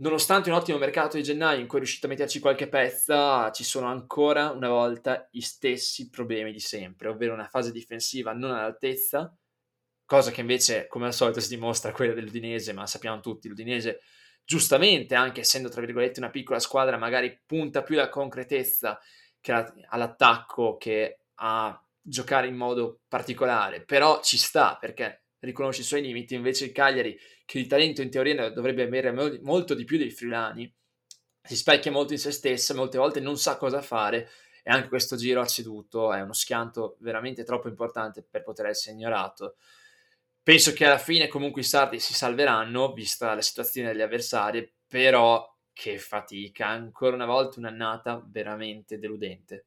nonostante 0.00 0.50
un 0.50 0.56
ottimo 0.56 0.78
mercato 0.78 1.16
di 1.16 1.22
gennaio 1.22 1.60
in 1.60 1.66
cui 1.66 1.78
è 1.78 1.80
riuscito 1.80 2.06
a 2.06 2.10
metterci 2.10 2.40
qualche 2.40 2.68
pezza, 2.68 3.50
ci 3.50 3.64
sono 3.64 3.86
ancora 3.86 4.50
una 4.50 4.68
volta 4.68 5.28
gli 5.30 5.40
stessi 5.40 6.08
problemi 6.08 6.52
di 6.52 6.60
sempre, 6.60 7.08
ovvero 7.08 7.34
una 7.34 7.48
fase 7.48 7.72
difensiva 7.72 8.32
non 8.32 8.50
all'altezza, 8.50 9.34
cosa 10.04 10.30
che 10.30 10.40
invece, 10.40 10.86
come 10.86 11.06
al 11.06 11.14
solito, 11.14 11.40
si 11.40 11.48
dimostra 11.48 11.92
quella 11.92 12.14
dell'Udinese, 12.14 12.72
ma 12.72 12.86
sappiamo 12.86 13.20
tutti, 13.20 13.48
l'Udinese 13.48 14.00
giustamente, 14.44 15.14
anche 15.14 15.40
essendo 15.40 15.68
tra 15.68 15.82
virgolette 15.82 16.20
una 16.20 16.30
piccola 16.30 16.58
squadra, 16.58 16.96
magari 16.96 17.38
punta 17.44 17.82
più 17.82 17.96
alla 17.96 18.08
concretezza 18.08 18.98
che 19.40 19.52
all'attacco 19.88 20.76
che 20.76 21.18
a 21.40 21.78
giocare 22.00 22.46
in 22.46 22.56
modo 22.56 23.00
particolare, 23.06 23.84
però 23.84 24.22
ci 24.22 24.38
sta 24.38 24.76
perché 24.80 25.24
riconosce 25.40 25.82
i 25.82 25.84
suoi 25.84 26.02
limiti, 26.02 26.34
invece 26.34 26.66
il 26.66 26.72
Cagliari, 26.72 27.18
che 27.44 27.60
di 27.60 27.66
talento 27.66 28.02
in 28.02 28.10
teoria 28.10 28.50
dovrebbe 28.50 28.82
avere 28.82 29.12
molto 29.40 29.74
di 29.74 29.84
più 29.84 29.98
dei 29.98 30.10
Friulani, 30.10 30.72
si 31.42 31.56
specchia 31.56 31.90
molto 31.90 32.12
in 32.12 32.18
se 32.18 32.30
stessa, 32.30 32.74
molte 32.74 32.98
volte 32.98 33.20
non 33.20 33.38
sa 33.38 33.56
cosa 33.56 33.80
fare 33.80 34.28
e 34.62 34.70
anche 34.70 34.88
questo 34.88 35.16
giro 35.16 35.40
ha 35.40 35.46
ceduto, 35.46 36.12
è 36.12 36.20
uno 36.20 36.34
schianto 36.34 36.96
veramente 37.00 37.42
troppo 37.42 37.68
importante 37.68 38.22
per 38.22 38.42
poter 38.42 38.66
essere 38.66 38.94
ignorato. 38.94 39.56
Penso 40.42 40.72
che 40.72 40.84
alla 40.84 40.98
fine 40.98 41.28
comunque 41.28 41.62
i 41.62 41.64
sardi 41.64 42.00
si 42.00 42.12
salveranno, 42.12 42.92
vista 42.92 43.34
la 43.34 43.40
situazione 43.40 43.92
degli 43.92 44.02
avversari, 44.02 44.70
però 44.86 45.46
che 45.72 45.98
fatica, 45.98 46.66
ancora 46.66 47.14
una 47.14 47.26
volta 47.26 47.60
un'annata 47.60 48.22
veramente 48.26 48.98
deludente. 48.98 49.66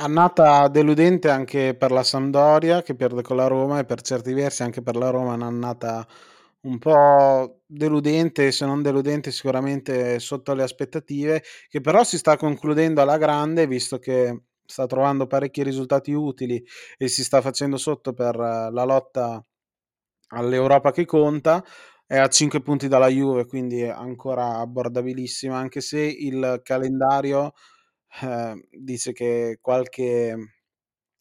Annata 0.00 0.68
deludente 0.68 1.28
anche 1.28 1.74
per 1.74 1.90
la 1.90 2.04
Sampdoria 2.04 2.82
che 2.82 2.94
perde 2.94 3.20
con 3.22 3.34
la 3.36 3.48
Roma 3.48 3.80
e 3.80 3.84
per 3.84 4.00
certi 4.00 4.32
versi 4.32 4.62
anche 4.62 4.80
per 4.80 4.94
la 4.94 5.10
Roma 5.10 5.32
un'annata 5.34 6.06
un 6.60 6.78
po' 6.78 7.62
deludente, 7.66 8.52
se 8.52 8.64
non 8.64 8.80
deludente 8.80 9.32
sicuramente 9.32 10.20
sotto 10.20 10.54
le 10.54 10.62
aspettative, 10.62 11.42
che 11.68 11.80
però 11.80 12.04
si 12.04 12.16
sta 12.16 12.36
concludendo 12.36 13.00
alla 13.02 13.18
grande 13.18 13.66
visto 13.66 13.98
che 13.98 14.42
sta 14.64 14.86
trovando 14.86 15.26
parecchi 15.26 15.64
risultati 15.64 16.12
utili 16.12 16.64
e 16.96 17.08
si 17.08 17.24
sta 17.24 17.40
facendo 17.40 17.76
sotto 17.76 18.12
per 18.12 18.36
la 18.36 18.84
lotta 18.84 19.44
all'Europa 20.28 20.92
che 20.92 21.06
conta. 21.06 21.64
È 22.06 22.16
a 22.18 22.28
5 22.28 22.62
punti 22.62 22.88
dalla 22.88 23.08
Juve, 23.08 23.46
quindi 23.46 23.84
ancora 23.84 24.58
abbordabilissima, 24.58 25.56
anche 25.58 25.80
se 25.80 26.00
il 26.00 26.60
calendario 26.62 27.52
eh, 28.22 28.68
dice 28.70 29.12
che 29.12 29.58
qualche 29.60 30.36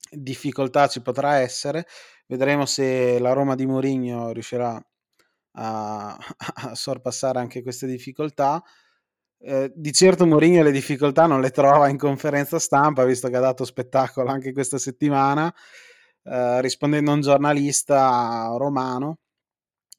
difficoltà 0.09 0.87
ci 0.87 1.01
potrà 1.01 1.35
essere. 1.37 1.85
Vedremo 2.27 2.65
se 2.65 3.19
la 3.19 3.33
Roma 3.33 3.55
di 3.55 3.65
Mourinho 3.65 4.31
riuscirà 4.31 4.81
a, 5.53 6.15
a 6.15 6.75
sorpassare 6.75 7.39
anche 7.39 7.61
queste 7.63 7.87
difficoltà. 7.87 8.61
Eh, 9.39 9.71
di 9.75 9.93
certo 9.93 10.25
Mourinho 10.25 10.63
le 10.63 10.71
difficoltà 10.71 11.27
non 11.27 11.41
le 11.41 11.51
trova 11.51 11.89
in 11.89 11.97
conferenza 11.97 12.59
stampa, 12.59 13.05
visto 13.05 13.29
che 13.29 13.37
ha 13.37 13.41
dato 13.41 13.65
spettacolo 13.65 14.29
anche 14.29 14.51
questa 14.51 14.77
settimana, 14.77 15.53
eh, 16.23 16.61
rispondendo 16.61 17.11
a 17.11 17.15
un 17.15 17.21
giornalista 17.21 18.53
romano. 18.57 19.19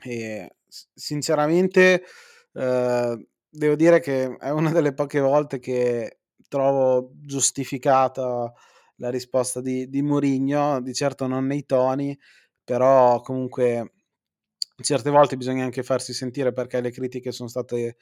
E 0.00 0.56
sinceramente 0.94 2.04
eh, 2.52 3.28
devo 3.48 3.74
dire 3.76 4.00
che 4.00 4.36
è 4.36 4.50
una 4.50 4.70
delle 4.70 4.94
poche 4.94 5.20
volte 5.20 5.58
che 5.58 6.17
trovo 6.48 7.12
giustificata 7.14 8.52
la 8.96 9.10
risposta 9.10 9.60
di, 9.60 9.88
di 9.88 10.02
Mourinho, 10.02 10.80
di 10.80 10.92
certo 10.94 11.26
non 11.26 11.46
nei 11.46 11.64
toni, 11.64 12.18
però 12.64 13.20
comunque 13.20 13.92
certe 14.82 15.10
volte 15.10 15.36
bisogna 15.36 15.64
anche 15.64 15.82
farsi 15.82 16.12
sentire 16.12 16.52
perché 16.52 16.80
le 16.80 16.90
critiche 16.90 17.32
sono 17.32 17.48
state 17.48 17.96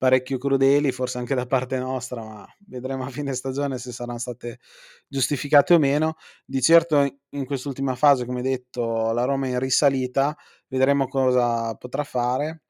parecchio 0.00 0.38
crudeli, 0.38 0.92
forse 0.92 1.18
anche 1.18 1.34
da 1.34 1.46
parte 1.46 1.78
nostra, 1.78 2.22
ma 2.24 2.46
vedremo 2.66 3.04
a 3.04 3.10
fine 3.10 3.34
stagione 3.34 3.78
se 3.78 3.92
saranno 3.92 4.18
state 4.18 4.58
giustificate 5.06 5.74
o 5.74 5.78
meno. 5.78 6.14
Di 6.44 6.62
certo 6.62 7.06
in 7.30 7.44
quest'ultima 7.44 7.94
fase, 7.94 8.24
come 8.24 8.40
detto, 8.40 9.12
la 9.12 9.24
Roma 9.24 9.46
è 9.46 9.50
in 9.50 9.58
risalita, 9.58 10.34
vedremo 10.68 11.06
cosa 11.06 11.74
potrà 11.74 12.02
fare. 12.04 12.62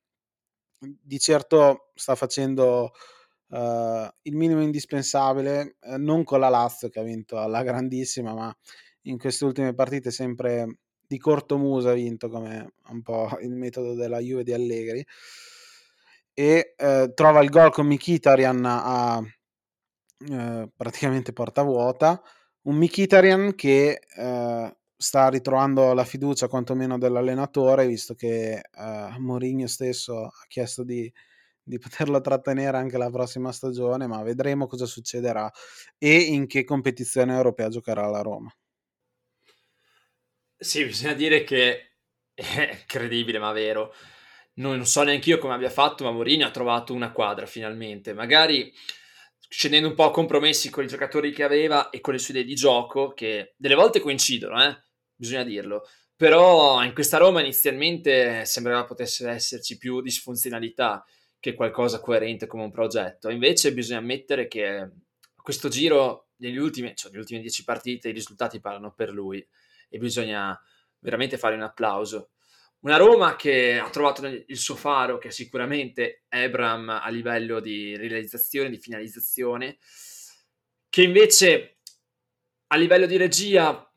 Di 0.81 1.19
certo 1.21 1.91
sta 1.95 2.17
facendo 2.17 2.91
uh, 3.51 4.09
il 4.23 4.37
minimo 4.37 4.63
indispensabile, 4.63 5.77
uh, 5.81 5.97
non 5.97 6.25
con 6.25 6.41
la 6.41 6.49
Lazio 6.49 6.89
che 6.89 7.01
ha 7.01 7.03
vinto 7.03 7.39
alla 7.39 7.63
grandissima, 7.63 8.35
ma 8.35 8.55
in 9.03 9.19
queste 9.19 9.45
ultime 9.45 9.75
partite 9.75 10.11
sempre 10.11 10.79
di 11.07 11.19
corto 11.19 11.59
muso 11.59 11.89
ha 11.89 11.95
vinto 11.95 12.29
come 12.29 12.75
un 12.89 13.03
po' 13.03 13.29
il 13.43 13.55
metodo 13.55 13.95
della 13.95 14.19
Juve 14.19 14.45
di 14.45 14.53
Allegri. 14.53 15.05
E 16.33 16.75
uh, 16.79 17.13
trova 17.13 17.43
il 17.43 17.51
gol 17.51 17.71
con 17.71 17.87
Mkhitaryan 17.87 18.65
a 18.65 19.23
praticamente 20.77 21.33
porta 21.33 21.63
vuota. 21.63 22.23
Un 22.63 22.77
Mkhitaryan 22.77 23.55
che 23.55 24.01
sta 24.95 25.29
ritrovando 25.31 25.95
la 25.95 26.05
fiducia 26.05 26.47
quantomeno 26.47 26.99
dell'allenatore 26.99 27.87
visto 27.87 28.15
che 28.15 28.61
Mourinho 29.19 29.67
stesso 29.67 30.25
ha 30.25 30.45
chiesto 30.47 30.85
di 30.85 31.11
di 31.71 31.79
poterlo 31.79 32.21
trattenere 32.21 32.77
anche 32.77 32.99
la 32.99 33.09
prossima 33.11 33.53
stagione, 33.53 34.07
ma 34.07 34.23
vedremo 34.23 34.67
cosa 34.67 34.87
succederà 34.87 35.51
e 35.97 36.17
in 36.17 36.47
che 36.47 36.65
competizione 36.65 37.35
europea 37.35 37.69
giocherà 37.69 38.07
la 38.09 38.21
Roma. 38.21 38.53
Sì, 40.63 40.85
bisogna 40.85 41.15
dire 41.15 41.43
che 41.43 41.93
è 42.35 42.85
credibile, 42.87 43.39
ma 43.39 43.53
vero. 43.53 43.95
Non 44.55 44.85
so 44.85 45.03
neanche 45.03 45.31
io 45.31 45.39
come 45.39 45.55
abbia 45.55 45.71
fatto, 45.71 46.05
ma 46.05 46.11
Mourinho 46.11 46.45
ha 46.45 46.51
trovato 46.51 46.93
una 46.93 47.13
quadra 47.13 47.47
finalmente. 47.47 48.13
Magari 48.13 48.71
scendendo 49.49 49.89
un 49.89 49.95
po' 49.95 50.05
a 50.05 50.11
compromessi 50.11 50.69
con 50.71 50.85
i 50.85 50.87
giocatori 50.87 51.33
che 51.33 51.45
aveva 51.45 51.89
e 51.91 52.01
con 52.01 52.13
le 52.13 52.19
sue 52.19 52.35
idee 52.35 52.45
di 52.45 52.55
gioco, 52.55 53.13
che 53.15 53.55
delle 53.57 53.75
volte 53.75 54.01
coincidono, 54.01 54.63
eh? 54.63 54.85
bisogna 55.15 55.45
dirlo. 55.45 55.89
Però 56.15 56.83
in 56.85 56.93
questa 56.93 57.17
Roma 57.17 57.41
inizialmente 57.41 58.45
sembrava 58.45 58.85
potesse 58.85 59.27
esserci 59.31 59.79
più 59.79 60.03
disfunzionalità 60.03 61.03
che 61.41 61.55
qualcosa 61.55 62.01
coerente 62.01 62.47
come 62.47 62.63
un 62.63 62.71
progetto. 62.71 63.31
Invece 63.31 63.73
bisogna 63.73 63.99
ammettere 63.99 64.47
che 64.47 64.91
questo 65.35 65.69
giro, 65.69 66.29
negli 66.37 66.59
ultimi, 66.59 66.95
cioè 66.95 67.11
nelle 67.11 67.23
ultime 67.23 67.41
dieci 67.41 67.65
partite, 67.65 68.11
i 68.11 68.13
risultati 68.13 68.61
parlano 68.61 68.93
per 68.93 69.11
lui 69.11 69.45
e 69.89 69.99
bisogna 69.99 70.59
veramente 71.01 71.39
fare 71.39 71.55
un 71.55 71.63
applauso. 71.63 72.31
Una 72.81 72.97
Roma 72.97 73.37
che 73.37 73.79
ha 73.79 73.91
trovato 73.91 74.27
il 74.27 74.57
suo 74.57 74.75
faro, 74.75 75.19
che 75.19 75.29
è 75.29 75.31
sicuramente 75.31 76.25
Ebram 76.29 76.89
a 76.89 77.09
livello 77.09 77.61
di 77.61 77.97
realizzazione, 77.97 78.71
di 78.71 78.79
finalizzazione, 78.79 79.79
che 80.89 81.03
invece 81.03 81.79
a 82.69 82.77
livello 82.77 83.07
di 83.07 83.17
regia 83.17 83.90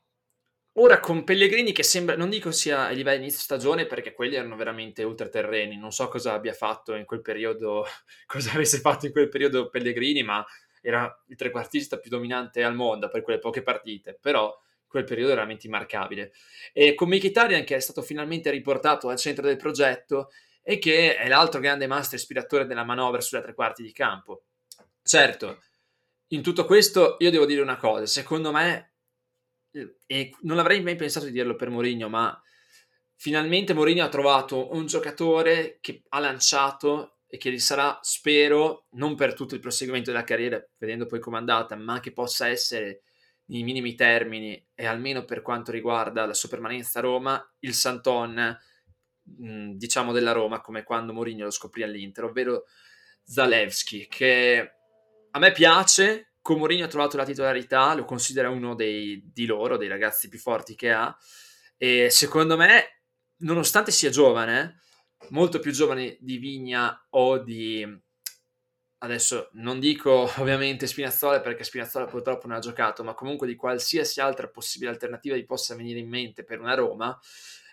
Ora 0.77 0.99
con 0.99 1.23
Pellegrini 1.23 1.71
che 1.71 1.83
sembra, 1.83 2.15
non 2.15 2.31
dico 2.31 2.51
sia 2.51 2.87
a 2.87 2.89
livello 2.89 3.17
di 3.17 3.23
inizio 3.25 3.41
stagione 3.41 3.85
perché 3.85 4.11
quelli 4.11 4.35
erano 4.35 4.55
veramente 4.55 5.03
ultraterreni, 5.03 5.77
non 5.77 5.91
so 5.91 6.07
cosa 6.07 6.33
abbia 6.33 6.53
fatto 6.53 6.95
in 6.95 7.05
quel 7.05 7.21
periodo, 7.21 7.85
cosa 8.25 8.53
avesse 8.53 8.79
fatto 8.79 9.05
in 9.05 9.11
quel 9.11 9.29
periodo 9.29 9.69
Pellegrini, 9.69 10.23
ma 10.23 10.43
era 10.81 11.15
il 11.27 11.35
trequartista 11.35 11.99
più 11.99 12.09
dominante 12.09 12.63
al 12.63 12.73
mondo 12.73 13.07
per 13.07 13.21
quelle 13.21 13.37
poche 13.37 13.61
partite, 13.61 14.17
però 14.19 14.51
quel 14.87 15.03
periodo 15.03 15.29
era 15.29 15.41
veramente 15.41 15.67
immarcabile. 15.67 16.33
E 16.71 16.95
con 16.95 17.07
Mkhitaryan 17.07 17.63
che 17.65 17.75
è 17.75 17.79
stato 17.79 18.01
finalmente 18.01 18.49
riportato 18.49 19.09
al 19.09 19.17
centro 19.17 19.45
del 19.45 19.57
progetto 19.57 20.31
e 20.63 20.79
che 20.79 21.15
è 21.15 21.27
l'altro 21.27 21.59
grande 21.59 21.85
master 21.85 22.17
ispiratore 22.17 22.65
della 22.65 22.83
manovra 22.83 23.21
sulle 23.21 23.43
tre 23.43 23.53
quarti 23.53 23.83
di 23.83 23.91
campo. 23.91 24.45
Certo, 25.03 25.61
in 26.29 26.41
tutto 26.41 26.65
questo 26.65 27.17
io 27.19 27.29
devo 27.29 27.45
dire 27.45 27.61
una 27.61 27.77
cosa, 27.77 28.07
secondo 28.07 28.51
me 28.51 28.92
e 30.05 30.35
non 30.41 30.59
avrei 30.59 30.81
mai 30.81 30.95
pensato 30.95 31.25
di 31.25 31.31
dirlo 31.31 31.55
per 31.55 31.69
Mourinho, 31.69 32.09
ma 32.09 32.39
finalmente 33.15 33.73
Mourinho 33.73 34.03
ha 34.03 34.09
trovato 34.09 34.73
un 34.73 34.85
giocatore 34.85 35.77
che 35.81 36.03
ha 36.09 36.19
lanciato 36.19 37.19
e 37.27 37.37
che 37.37 37.51
gli 37.51 37.59
sarà, 37.59 37.97
spero, 38.03 38.85
non 38.91 39.15
per 39.15 39.33
tutto 39.33 39.55
il 39.55 39.59
proseguimento 39.59 40.11
della 40.11 40.23
carriera, 40.23 40.63
vedendo 40.77 41.07
poi 41.07 41.19
com'è 41.19 41.37
andata, 41.37 41.75
ma 41.75 41.99
che 41.99 42.11
possa 42.11 42.47
essere 42.47 43.01
nei 43.45 43.63
minimi 43.63 43.95
termini 43.95 44.63
e 44.75 44.85
almeno 44.85 45.25
per 45.25 45.41
quanto 45.41 45.71
riguarda 45.71 46.25
la 46.25 46.35
sua 46.35 46.49
permanenza 46.49 46.99
a 46.99 47.01
Roma, 47.01 47.55
il 47.59 47.73
Santon, 47.73 48.55
diciamo 49.23 50.11
della 50.11 50.31
Roma, 50.31 50.61
come 50.61 50.83
quando 50.83 51.11
Mourinho 51.13 51.45
lo 51.45 51.49
scoprì 51.49 51.81
all'Inter, 51.81 52.25
ovvero 52.25 52.65
Zalewski, 53.23 54.07
che 54.07 54.73
a 55.31 55.39
me 55.39 55.51
piace, 55.51 56.32
con 56.43 56.57
Mourinho 56.57 56.83
ha 56.83 56.89
trovato 56.89 57.15
la 57.15 57.23
titolarità, 57.23 57.95
lo 57.95 58.03
considera 58.03 58.49
uno 58.49 58.75
dei, 58.75 59.31
di 59.33 59.45
loro, 59.45 59.77
dei 59.77 59.87
ragazzi 59.87 60.27
più 60.27 60.37
forti 60.37 60.75
che 60.75 60.91
ha, 60.91 61.17
e 61.77 62.09
secondo 62.09 62.57
me, 62.57 63.03
nonostante 63.37 63.91
sia 63.91 64.09
giovane, 64.09 64.81
molto 65.29 65.59
più 65.59 65.71
giovane 65.71 66.17
di 66.19 66.37
Vigna 66.37 67.07
o 67.11 67.37
di... 67.37 68.01
Adesso 68.97 69.51
non 69.53 69.79
dico 69.79 70.29
ovviamente 70.37 70.85
Spinazzola 70.85 71.39
perché 71.39 71.63
Spinazzola 71.63 72.05
purtroppo 72.05 72.47
non 72.47 72.57
ha 72.57 72.61
giocato, 72.61 73.05
ma 73.05 73.13
comunque 73.13 73.47
di 73.47 73.55
qualsiasi 73.55 74.19
altra 74.19 74.49
possibile 74.49 74.91
alternativa 74.91 75.37
gli 75.37 75.45
possa 75.45 75.75
venire 75.75 75.99
in 75.99 76.09
mente 76.09 76.43
per 76.43 76.59
una 76.59 76.75
Roma, 76.75 77.17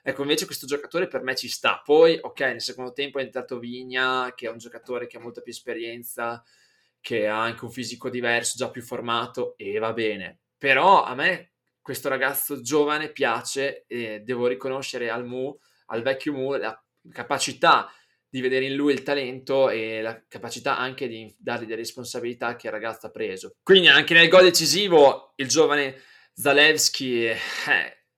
Ecco, 0.03 0.23
invece 0.23 0.47
questo 0.47 0.67
giocatore 0.67 1.09
per 1.09 1.23
me 1.23 1.35
ci 1.37 1.49
sta. 1.49 1.83
Poi, 1.85 2.19
ok, 2.19 2.41
nel 2.41 2.63
secondo 2.63 2.93
tempo 2.93 3.19
è 3.19 3.23
entrato 3.23 3.59
Vigna, 3.59 4.33
che 4.35 4.47
è 4.47 4.51
un 4.51 4.57
giocatore 4.57 5.07
che 5.07 5.19
ha 5.19 5.21
molta 5.21 5.43
più 5.43 5.53
esperienza, 5.53 6.43
che 7.01 7.27
ha 7.27 7.41
anche 7.41 7.65
un 7.65 7.71
fisico 7.71 8.09
diverso, 8.11 8.57
già 8.57 8.71
più 8.71 8.83
formato, 8.83 9.55
e 9.57 9.79
va 9.79 9.93
bene. 9.93 10.41
Però 10.59 11.03
a 11.05 11.15
me 11.15 11.53
questo 11.81 12.09
ragazzo 12.09 12.61
giovane 12.61 13.11
piace 13.11 13.85
e 13.87 14.21
devo 14.21 14.47
riconoscere 14.47 15.11
al 15.11 15.27
Mu, 15.27 15.57
al 15.87 16.03
vecchio 16.03 16.33
Mu, 16.33 16.55
la 16.57 16.81
capacità 17.13 17.91
di 18.29 18.41
vedere 18.41 18.67
in 18.67 18.77
lui 18.77 18.93
il 18.93 19.03
talento 19.03 19.71
e 19.71 20.01
la 20.01 20.23
capacità 20.29 20.79
anche 20.79 21.09
di 21.09 21.35
dargli 21.37 21.65
delle 21.65 21.77
responsabilità 21.77 22.55
che 22.55 22.69
il 22.69 22.73
ragazzo 22.73 23.07
ha 23.07 23.11
preso. 23.11 23.57
Quindi 23.63 23.89
anche 23.89 24.15
nel 24.15 24.29
gol 24.29 24.45
decisivo 24.45 25.33
il 25.37 25.49
giovane 25.49 26.01
Zalewski 26.35 27.25
eh, 27.27 27.37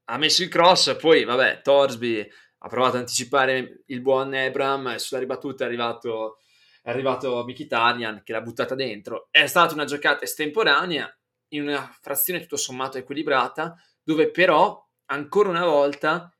ha 0.04 0.18
messo 0.18 0.42
il 0.42 0.48
cross, 0.48 0.96
poi 0.96 1.24
vabbè, 1.24 1.62
Torsby 1.62 2.28
ha 2.64 2.68
provato 2.68 2.96
ad 2.96 3.00
anticipare 3.00 3.82
il 3.86 4.00
buon 4.02 4.34
Ebram 4.34 4.96
sulla 4.96 5.20
ribattuta 5.20 5.64
è 5.64 5.66
arrivato, 5.66 6.38
è 6.82 6.90
arrivato 6.90 7.44
Mkhitaryan 7.46 8.22
che 8.24 8.32
l'ha 8.32 8.40
buttata 8.42 8.74
dentro. 8.74 9.28
È 9.30 9.46
stata 9.46 9.72
una 9.72 9.84
giocata 9.84 10.24
estemporanea 10.24 11.10
in 11.54 11.62
una 11.68 11.96
frazione 12.00 12.40
tutto 12.40 12.56
sommato 12.56 12.98
equilibrata, 12.98 13.74
dove 14.02 14.30
però 14.30 14.84
ancora 15.06 15.48
una 15.48 15.64
volta, 15.64 16.30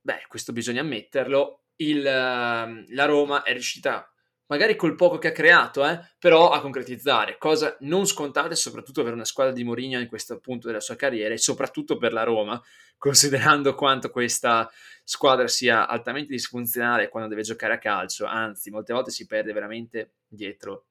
beh, 0.00 0.24
questo 0.28 0.52
bisogna 0.52 0.80
ammetterlo, 0.80 1.66
il, 1.76 2.04
ehm, 2.04 2.86
la 2.88 3.04
Roma 3.04 3.42
è 3.42 3.52
riuscita, 3.52 4.11
magari 4.52 4.76
col 4.76 4.94
poco 4.94 5.16
che 5.16 5.28
ha 5.28 5.32
creato, 5.32 5.82
eh, 5.86 5.98
però 6.18 6.50
a 6.50 6.60
concretizzare, 6.60 7.38
cosa 7.38 7.74
non 7.80 8.06
scontata, 8.06 8.54
soprattutto 8.54 9.02
per 9.02 9.14
una 9.14 9.24
squadra 9.24 9.54
di 9.54 9.64
Mourinho 9.64 9.98
in 9.98 10.08
questo 10.08 10.38
punto 10.40 10.66
della 10.66 10.80
sua 10.80 10.94
carriera 10.94 11.32
e 11.32 11.38
soprattutto 11.38 11.96
per 11.96 12.12
la 12.12 12.22
Roma, 12.22 12.62
considerando 12.98 13.74
quanto 13.74 14.10
questa 14.10 14.70
squadra 15.04 15.48
sia 15.48 15.88
altamente 15.88 16.32
disfunzionale 16.32 17.08
quando 17.08 17.30
deve 17.30 17.40
giocare 17.40 17.72
a 17.72 17.78
calcio, 17.78 18.26
anzi, 18.26 18.70
molte 18.70 18.92
volte 18.92 19.10
si 19.10 19.26
perde 19.26 19.54
veramente 19.54 20.16
dietro 20.28 20.88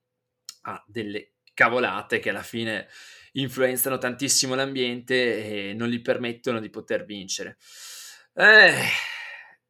a 0.64 0.84
delle 0.88 1.34
cavolate 1.54 2.18
che 2.18 2.32
alla 2.32 2.42
fine 2.42 2.88
influenzano 3.34 4.00
tantissimo 4.00 4.56
l'ambiente 4.56 5.70
e 5.70 5.74
non 5.76 5.88
gli 5.88 6.02
permettono 6.02 6.60
di 6.60 6.72
poter 6.72 7.06
vincere. 7.06 7.58
Eh, 8.34 8.74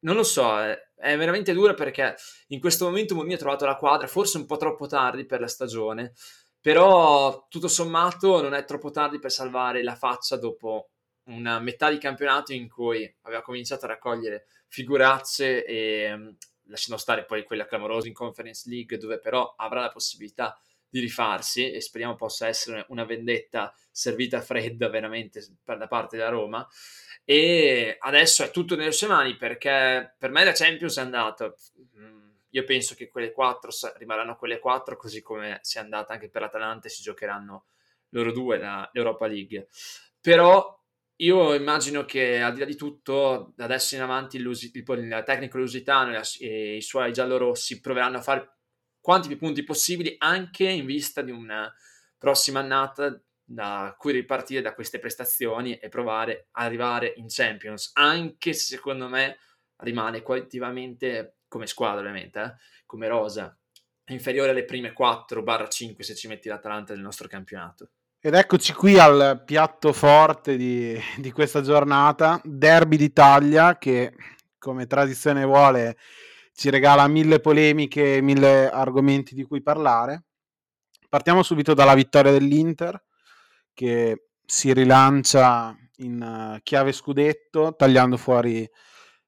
non 0.02 0.16
lo 0.16 0.22
so, 0.22 0.60
eh, 0.60 0.90
è 0.94 1.16
veramente 1.16 1.52
dura 1.52 1.74
perché 1.74 2.14
in 2.48 2.60
questo 2.60 2.84
momento 2.84 3.14
Mourinho 3.14 3.34
ha 3.34 3.38
trovato 3.38 3.64
la 3.64 3.76
quadra, 3.76 4.06
forse 4.06 4.36
un 4.36 4.46
po' 4.46 4.56
troppo 4.56 4.86
tardi 4.86 5.26
per 5.26 5.40
la 5.40 5.48
stagione, 5.48 6.12
però 6.60 7.46
tutto 7.48 7.68
sommato 7.68 8.40
non 8.40 8.54
è 8.54 8.64
troppo 8.64 8.90
tardi 8.90 9.18
per 9.18 9.32
salvare 9.32 9.82
la 9.82 9.96
faccia 9.96 10.36
dopo 10.36 10.90
una 11.24 11.60
metà 11.60 11.90
di 11.90 11.98
campionato 11.98 12.52
in 12.52 12.68
cui 12.68 13.12
aveva 13.22 13.42
cominciato 13.42 13.84
a 13.84 13.88
raccogliere 13.88 14.46
figuracce 14.68 15.64
e 15.64 16.16
mm, 16.16 16.28
lasciando 16.66 17.00
stare 17.00 17.24
poi 17.24 17.44
quella 17.44 17.66
clamorosa 17.66 18.08
in 18.08 18.14
Conference 18.14 18.68
League 18.68 18.96
dove 18.96 19.18
però 19.18 19.54
avrà 19.56 19.80
la 19.80 19.90
possibilità 19.90 20.58
di 20.64 20.71
rifarsi 21.00 21.70
e 21.70 21.80
speriamo 21.80 22.14
possa 22.14 22.46
essere 22.46 22.84
una 22.88 23.04
vendetta 23.04 23.74
servita 23.90 24.40
fredda 24.40 24.88
veramente 24.88 25.44
da 25.64 25.88
parte 25.88 26.16
della 26.16 26.28
Roma. 26.28 26.66
E 27.24 27.96
adesso 28.00 28.42
è 28.42 28.50
tutto 28.50 28.74
nelle 28.74 28.92
sue 28.92 29.06
mani 29.06 29.36
perché 29.36 30.14
per 30.18 30.30
me 30.30 30.44
la 30.44 30.52
Champions 30.52 30.98
è 30.98 31.02
andata 31.02 31.54
mm, 31.98 32.30
io 32.50 32.64
penso 32.64 32.94
che 32.94 33.08
quelle 33.08 33.32
quattro 33.32 33.70
rimarranno 33.96 34.36
quelle 34.36 34.58
quattro 34.58 34.96
così 34.96 35.22
come 35.22 35.58
si 35.62 35.78
è 35.78 35.80
andata 35.80 36.12
anche 36.12 36.28
per 36.28 36.42
l'Atalanta 36.42 36.88
e 36.88 36.90
si 36.90 37.02
giocheranno 37.02 37.66
loro 38.10 38.32
due 38.32 38.58
la, 38.58 38.88
l'Europa 38.92 39.26
League. 39.26 39.68
Però 40.20 40.80
io 41.16 41.54
immagino 41.54 42.04
che 42.04 42.40
al 42.40 42.52
di 42.52 42.60
là 42.60 42.66
di 42.66 42.76
tutto 42.76 43.52
da 43.56 43.64
adesso 43.64 43.94
in 43.94 44.02
avanti 44.02 44.36
il 44.36 45.22
tecnico 45.24 45.58
lusitano 45.58 46.20
e 46.40 46.76
i 46.76 46.82
suoi 46.82 47.12
giallorossi 47.12 47.80
proveranno 47.80 48.18
a 48.18 48.22
fare 48.22 48.56
quanti 49.02 49.28
più 49.28 49.36
punti 49.36 49.64
possibili 49.64 50.14
anche 50.18 50.66
in 50.66 50.86
vista 50.86 51.20
di 51.20 51.32
una 51.32 51.70
prossima 52.16 52.60
annata 52.60 53.20
da 53.44 53.94
cui 53.98 54.12
ripartire 54.12 54.62
da 54.62 54.72
queste 54.72 55.00
prestazioni 55.00 55.76
e 55.76 55.88
provare 55.88 56.46
ad 56.52 56.66
arrivare 56.66 57.12
in 57.16 57.26
Champions, 57.28 57.90
anche 57.94 58.52
se 58.54 58.76
secondo 58.76 59.08
me 59.08 59.38
rimane 59.78 60.22
qualitativamente 60.22 61.38
come 61.48 61.66
squadra 61.66 61.98
ovviamente, 61.98 62.40
eh, 62.40 62.54
come 62.86 63.08
rosa, 63.08 63.54
inferiore 64.06 64.50
alle 64.50 64.64
prime 64.64 64.94
4-5 64.98 66.00
se 66.00 66.14
ci 66.14 66.28
metti 66.28 66.48
l'Atalanta 66.48 66.94
del 66.94 67.02
nostro 67.02 67.28
campionato. 67.28 67.90
Ed 68.20 68.34
eccoci 68.34 68.72
qui 68.72 68.98
al 69.00 69.42
piatto 69.44 69.92
forte 69.92 70.56
di, 70.56 70.96
di 71.18 71.32
questa 71.32 71.60
giornata, 71.60 72.40
Derby 72.44 72.96
d'Italia 72.96 73.76
che 73.78 74.14
come 74.58 74.86
tradizione 74.86 75.44
vuole 75.44 75.96
ci 76.54 76.70
regala 76.70 77.08
mille 77.08 77.40
polemiche, 77.40 78.20
mille 78.20 78.70
argomenti 78.70 79.34
di 79.34 79.44
cui 79.44 79.62
parlare. 79.62 80.24
Partiamo 81.08 81.42
subito 81.42 81.74
dalla 81.74 81.94
vittoria 81.94 82.32
dell'Inter 82.32 83.02
che 83.74 84.28
si 84.44 84.72
rilancia 84.72 85.76
in 85.96 86.20
uh, 86.20 86.60
chiave 86.62 86.92
scudetto, 86.92 87.74
tagliando 87.76 88.16
fuori 88.16 88.68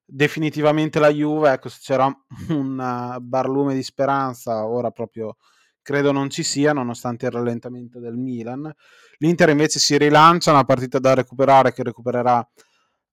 definitivamente 0.05 0.99
la 0.99 1.09
Juve. 1.09 1.53
Ecco, 1.53 1.69
se 1.69 1.79
c'era 1.83 2.07
un 2.49 3.17
uh, 3.17 3.21
barlume 3.21 3.75
di 3.75 3.83
speranza, 3.83 4.67
ora 4.67 4.91
proprio 4.91 5.37
credo 5.83 6.13
non 6.13 6.31
ci 6.31 6.43
sia, 6.43 6.73
nonostante 6.73 7.27
il 7.27 7.33
rallentamento 7.33 8.01
del 8.01 8.17
Milan. 8.17 8.73
L'Inter 9.19 9.51
invece 9.51 9.79
si 9.79 9.97
rilancia, 9.99 10.51
una 10.51 10.65
partita 10.65 10.99
da 10.99 11.15
recuperare 11.15 11.73
che 11.73 11.83
recupererà 11.83 12.47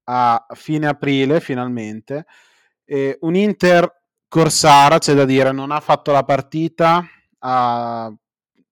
a 0.05 0.45
fine 0.53 0.87
aprile 0.87 1.39
finalmente. 1.39 2.25
E 2.85 3.17
un 3.21 3.35
Inter 3.35 4.00
Corsara, 4.31 4.97
c'è 4.97 5.13
da 5.13 5.25
dire, 5.25 5.51
non 5.51 5.71
ha 5.71 5.81
fatto 5.81 6.13
la 6.13 6.23
partita, 6.23 7.05
ha 7.39 8.09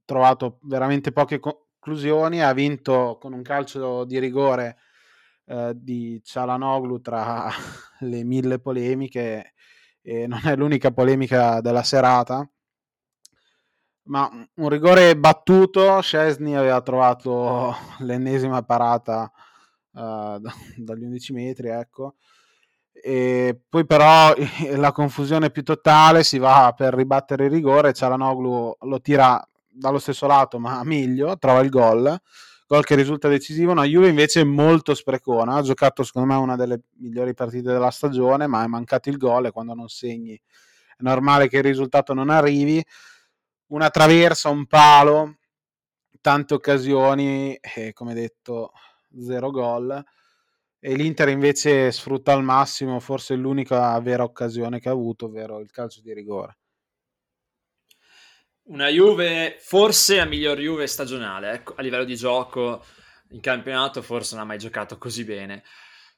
trovato 0.06 0.60
veramente 0.62 1.12
poche 1.12 1.42
conclusioni, 1.42 2.42
ha 2.42 2.54
vinto 2.54 3.18
con 3.20 3.34
un 3.34 3.42
calcio 3.42 4.06
di 4.06 4.20
rigore 4.20 4.78
eh, 5.44 5.74
di 5.76 6.22
Cialanoglu 6.24 7.02
tra 7.02 7.50
le 8.00 8.24
mille 8.24 8.60
polemiche 8.60 9.54
e 10.02 10.28
non 10.28 10.40
è 10.46 10.56
l'unica 10.56 10.92
polemica 10.92 11.60
della 11.60 11.84
serata. 11.84 12.50
Ma 14.04 14.30
un 14.32 14.70
rigore 14.70 15.18
battuto 15.18 16.00
Scesni 16.00 16.56
aveva 16.56 16.82
trovato 16.82 17.76
l'ennesima 18.00 18.64
parata 18.64 19.30
uh, 19.92 20.40
dagli 20.78 21.04
11 21.04 21.34
metri 21.34 21.68
ecco 21.68 22.16
e 23.02 23.58
poi 23.68 23.86
però 23.86 24.34
la 24.76 24.92
confusione 24.92 25.52
più 25.52 25.64
totale 25.64 26.24
si 26.24 26.38
va 26.38 26.74
per 26.76 26.94
ribattere 26.94 27.46
il 27.46 27.52
rigore 27.52 27.94
Cialanoglu 27.94 28.78
lo 28.80 29.02
tira 29.02 29.44
dallo 29.68 30.00
stesso 30.00 30.28
lato, 30.28 30.60
ma 30.60 30.84
meglio, 30.84 31.38
trova 31.38 31.62
il 31.62 31.70
gol, 31.70 32.20
gol 32.68 32.84
che 32.84 32.96
risulta 32.96 33.28
decisivo. 33.28 33.72
Una 33.72 33.86
Juve 33.86 34.10
invece 34.10 34.44
molto 34.44 34.94
sprecona, 34.94 35.56
ha 35.56 35.62
giocato 35.62 36.04
secondo 36.04 36.28
me 36.34 36.36
una 36.40 36.56
delle 36.56 36.82
migliori 36.98 37.34
partite 37.34 37.72
della 37.72 37.92
stagione, 37.92 38.48
ma 38.48 38.64
è 38.64 38.68
mancato 38.68 39.10
il 39.10 39.18
gol 39.18 39.48
e 39.48 39.52
quando 39.52 39.74
non 39.74 39.88
segni 39.88 40.40
è 41.00 41.04
normale 41.04 41.48
che 41.48 41.58
il 41.58 41.64
risultato 41.64 42.14
non 42.14 42.30
arrivi. 42.30 42.84
Una 43.68 43.90
traversa, 43.90 44.50
un 44.50 44.66
palo, 44.66 45.38
tante 46.20 46.54
occasioni 46.54 47.56
e 47.56 47.94
come 47.94 48.14
detto 48.14 48.74
zero 49.18 49.50
gol. 49.52 50.04
E 50.82 50.96
l'Inter 50.96 51.28
invece 51.28 51.92
sfrutta 51.92 52.32
al 52.32 52.44
massimo 52.44 53.00
forse 53.02 53.36
l'unica 53.36 54.00
vera 54.00 54.24
occasione 54.24 54.80
che 54.80 54.88
ha 54.88 54.94
avuto, 54.94 55.26
ovvero 55.26 55.60
il 55.60 55.70
calcio 55.72 56.00
di 56.02 56.14
rigore. 56.14 56.58
Una 58.70 58.88
Juve, 58.88 59.58
forse 59.60 60.16
la 60.16 60.26
miglior 60.26 60.58
Juve 60.60 60.88
stagionale, 60.88 61.52
ecco, 61.52 61.74
a 61.76 61.82
livello 61.82 62.04
di 62.04 62.16
gioco 62.16 62.86
in 63.32 63.42
campionato 63.42 64.02
forse 64.02 64.36
non 64.36 64.44
ha 64.44 64.48
mai 64.48 64.58
giocato 64.58 64.98
così 64.98 65.24
bene. 65.26 65.64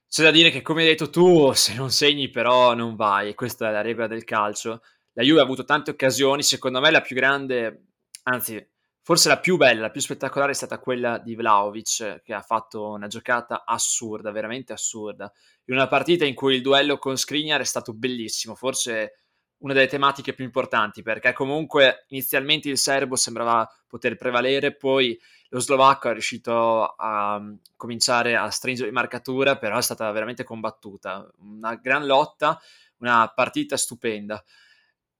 C'è 0.07 0.23
da 0.23 0.31
dire 0.31 0.49
che, 0.49 0.61
come 0.61 0.81
hai 0.81 0.89
detto 0.89 1.09
tu, 1.09 1.53
se 1.53 1.73
non 1.73 1.89
segni 1.89 2.29
però 2.29 2.73
non 2.73 2.95
vai, 2.95 3.33
questa 3.33 3.69
è 3.69 3.71
la 3.71 3.81
regola 3.81 4.07
del 4.07 4.25
calcio. 4.25 4.81
La 5.13 5.23
Juve 5.23 5.39
ha 5.39 5.43
avuto 5.43 5.63
tante 5.63 5.91
occasioni, 5.91 6.43
secondo 6.43 6.81
me 6.81 6.91
la 6.91 7.01
più 7.01 7.15
grande, 7.15 7.85
anzi 8.23 8.70
forse 9.11 9.27
la 9.27 9.39
più 9.39 9.57
bella, 9.57 9.81
la 9.81 9.89
più 9.89 9.99
spettacolare 9.99 10.51
è 10.51 10.55
stata 10.55 10.79
quella 10.79 11.17
di 11.17 11.35
Vlaovic, 11.35 12.21
che 12.23 12.33
ha 12.33 12.39
fatto 12.39 12.91
una 12.91 13.07
giocata 13.07 13.65
assurda, 13.65 14.31
veramente 14.31 14.71
assurda, 14.71 15.29
in 15.65 15.73
una 15.73 15.89
partita 15.89 16.23
in 16.23 16.33
cui 16.33 16.55
il 16.55 16.61
duello 16.61 16.97
con 16.97 17.17
Skriniar 17.17 17.59
è 17.59 17.65
stato 17.65 17.91
bellissimo, 17.91 18.55
forse 18.55 19.15
una 19.57 19.73
delle 19.73 19.87
tematiche 19.87 20.33
più 20.33 20.45
importanti 20.45 21.01
perché 21.01 21.33
comunque 21.33 22.05
inizialmente 22.07 22.69
il 22.69 22.77
serbo 22.77 23.17
sembrava 23.17 23.69
poter 23.85 24.15
prevalere, 24.15 24.77
poi 24.77 25.19
lo 25.49 25.59
slovacco 25.59 26.07
è 26.07 26.13
riuscito 26.13 26.85
a 26.85 27.35
um, 27.35 27.59
cominciare 27.75 28.37
a 28.37 28.49
stringere 28.49 28.87
in 28.87 28.93
marcatura, 28.93 29.57
però 29.57 29.77
è 29.77 29.81
stata 29.81 30.09
veramente 30.11 30.45
combattuta, 30.45 31.29
una 31.39 31.75
gran 31.75 32.05
lotta, 32.05 32.57
una 32.99 33.29
partita 33.35 33.75
stupenda. 33.75 34.41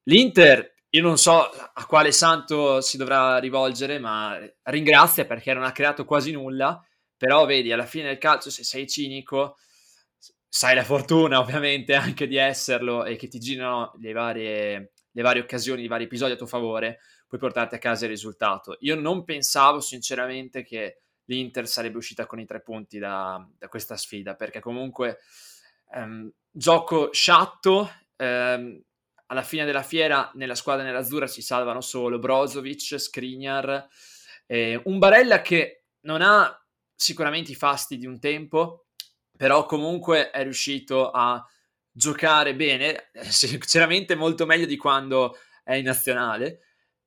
L'Inter, 0.03 0.75
io 0.93 1.01
non 1.01 1.17
so 1.17 1.49
a 1.49 1.85
quale 1.85 2.11
santo 2.11 2.81
si 2.81 2.97
dovrà 2.97 3.37
rivolgere, 3.37 3.99
ma 3.99 4.37
ringrazia 4.63 5.25
perché 5.25 5.53
non 5.53 5.63
ha 5.63 5.71
creato 5.71 6.05
quasi 6.05 6.31
nulla, 6.31 6.83
però 7.15 7.45
vedi, 7.45 7.71
alla 7.71 7.85
fine 7.85 8.07
del 8.07 8.17
calcio 8.17 8.49
se 8.49 8.63
sei 8.63 8.87
cinico 8.87 9.57
sai 10.53 10.75
la 10.75 10.83
fortuna 10.83 11.39
ovviamente 11.39 11.93
anche 11.95 12.27
di 12.27 12.35
esserlo 12.35 13.05
e 13.05 13.15
che 13.15 13.29
ti 13.29 13.39
girano 13.39 13.93
le 13.99 14.11
varie, 14.11 14.91
le 15.09 15.21
varie 15.21 15.41
occasioni, 15.41 15.83
i 15.83 15.87
vari 15.87 16.03
episodi 16.03 16.33
a 16.33 16.35
tuo 16.35 16.45
favore, 16.45 16.99
puoi 17.25 17.39
portarti 17.39 17.75
a 17.75 17.79
casa 17.79 18.03
il 18.03 18.11
risultato. 18.11 18.75
Io 18.81 18.95
non 18.99 19.23
pensavo 19.23 19.79
sinceramente 19.79 20.63
che 20.63 21.03
l'Inter 21.25 21.67
sarebbe 21.69 21.97
uscita 21.97 22.25
con 22.25 22.41
i 22.41 22.45
tre 22.45 22.61
punti 22.61 22.99
da, 22.99 23.47
da 23.57 23.69
questa 23.69 23.95
sfida, 23.95 24.35
perché 24.35 24.59
comunque 24.59 25.19
ehm, 25.93 26.29
gioco 26.51 27.13
sciatto, 27.13 27.89
ehm, 28.17 28.77
alla 29.31 29.43
fine 29.43 29.63
della 29.63 29.81
fiera 29.81 30.29
nella 30.35 30.55
squadra 30.55 30.83
nell'azzurra 30.83 31.25
si 31.25 31.41
salvano 31.41 31.79
solo 31.79 32.19
Brozovic, 32.19 32.99
Skriniar, 32.99 33.87
eh, 34.45 34.79
un 34.83 34.99
Barella 34.99 35.41
che 35.41 35.85
non 36.01 36.21
ha 36.21 36.53
sicuramente 36.93 37.51
i 37.51 37.55
fasti 37.55 37.97
di 37.97 38.05
un 38.05 38.19
tempo, 38.19 38.87
però 39.35 39.65
comunque 39.65 40.31
è 40.31 40.43
riuscito 40.43 41.11
a 41.11 41.43
giocare 41.89 42.55
bene, 42.55 43.09
sinceramente 43.29 44.15
molto 44.15 44.45
meglio 44.45 44.65
di 44.65 44.75
quando 44.75 45.37
è 45.63 45.75
in 45.75 45.85
nazionale. 45.85 46.59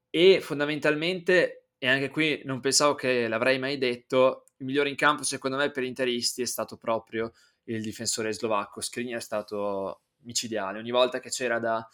E 0.08 0.40
fondamentalmente, 0.40 1.66
e 1.76 1.88
anche 1.88 2.08
qui 2.08 2.40
non 2.44 2.60
pensavo 2.60 2.94
che 2.94 3.28
l'avrei 3.28 3.58
mai 3.58 3.76
detto, 3.76 4.46
il 4.56 4.64
migliore 4.64 4.88
in 4.88 4.96
campo 4.96 5.24
secondo 5.24 5.58
me 5.58 5.70
per 5.70 5.82
interisti 5.82 6.40
è 6.40 6.46
stato 6.46 6.78
proprio 6.78 7.32
il 7.64 7.82
difensore 7.82 8.32
slovacco, 8.32 8.80
Skriniar 8.80 9.18
è 9.18 9.22
stato 9.22 10.04
micidiale, 10.20 10.78
ogni 10.78 10.90
volta 10.90 11.20
che 11.20 11.28
c'era 11.28 11.58
da 11.58 11.86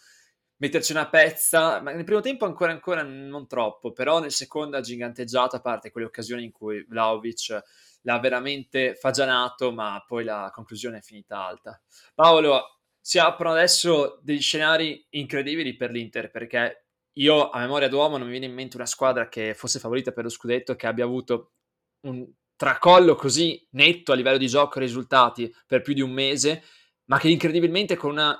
metterci 0.61 0.91
una 0.91 1.09
pezza, 1.09 1.81
ma 1.81 1.91
nel 1.91 2.03
primo 2.03 2.19
tempo 2.19 2.45
ancora 2.45 2.71
ancora 2.71 3.01
non 3.01 3.47
troppo, 3.47 3.91
però 3.91 4.19
nel 4.19 4.31
secondo 4.31 4.77
ha 4.77 4.81
giganteggiato, 4.81 5.55
a 5.55 5.59
parte 5.59 5.89
quelle 5.89 6.05
occasioni 6.05 6.43
in 6.43 6.51
cui 6.51 6.85
Vlaovic 6.87 7.63
l'ha 8.01 8.19
veramente 8.19 8.93
fagianato, 8.93 9.71
ma 9.71 10.03
poi 10.05 10.23
la 10.23 10.51
conclusione 10.53 10.99
è 10.99 11.01
finita 11.01 11.43
alta. 11.43 11.81
Paolo, 12.13 12.77
si 12.99 13.17
aprono 13.17 13.55
adesso 13.55 14.19
degli 14.21 14.41
scenari 14.41 15.03
incredibili 15.09 15.75
per 15.75 15.89
l'Inter, 15.89 16.29
perché 16.29 16.85
io 17.13 17.49
a 17.49 17.59
memoria 17.59 17.89
d'uomo 17.89 18.17
non 18.17 18.27
mi 18.27 18.31
viene 18.31 18.45
in 18.45 18.53
mente 18.53 18.75
una 18.75 18.85
squadra 18.85 19.29
che 19.29 19.55
fosse 19.55 19.79
favorita 19.79 20.11
per 20.11 20.25
lo 20.25 20.29
scudetto, 20.29 20.75
che 20.75 20.85
abbia 20.85 21.05
avuto 21.05 21.53
un 22.01 22.31
tracollo 22.55 23.15
così 23.15 23.67
netto 23.71 24.11
a 24.11 24.15
livello 24.15 24.37
di 24.37 24.47
gioco 24.47 24.77
e 24.77 24.81
risultati 24.81 25.51
per 25.65 25.81
più 25.81 25.95
di 25.95 26.01
un 26.01 26.11
mese, 26.11 26.63
ma 27.05 27.17
che 27.17 27.29
incredibilmente 27.29 27.95
con 27.95 28.11
una, 28.11 28.39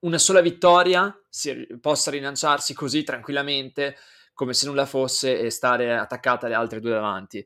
una 0.00 0.18
sola 0.18 0.40
vittoria 0.40 1.14
si, 1.28 1.66
possa 1.80 2.10
rilanciarsi 2.10 2.74
così 2.74 3.02
tranquillamente 3.02 3.96
come 4.34 4.52
se 4.52 4.66
nulla 4.66 4.84
fosse 4.84 5.38
e 5.38 5.50
stare 5.50 5.96
attaccata 5.96 6.46
alle 6.46 6.54
altre 6.54 6.80
due 6.80 6.90
davanti. 6.90 7.44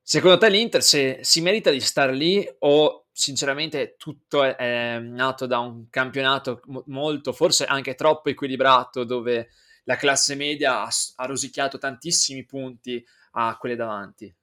Secondo 0.00 0.36
te 0.36 0.48
l'Inter 0.50 0.82
se, 0.82 1.20
si 1.22 1.40
merita 1.40 1.70
di 1.70 1.80
stare 1.80 2.12
lì 2.12 2.44
o 2.60 3.06
sinceramente 3.12 3.94
tutto 3.96 4.42
è, 4.42 4.56
è 4.56 4.98
nato 4.98 5.46
da 5.46 5.60
un 5.60 5.88
campionato 5.90 6.60
molto, 6.86 7.32
forse 7.32 7.66
anche 7.66 7.94
troppo 7.94 8.30
equilibrato 8.30 9.04
dove 9.04 9.50
la 9.84 9.96
classe 9.96 10.34
media 10.34 10.82
ha, 10.82 10.90
ha 11.16 11.26
rosicchiato 11.26 11.78
tantissimi 11.78 12.44
punti 12.44 13.04
a 13.32 13.56
quelle 13.56 13.76
davanti? 13.76 14.34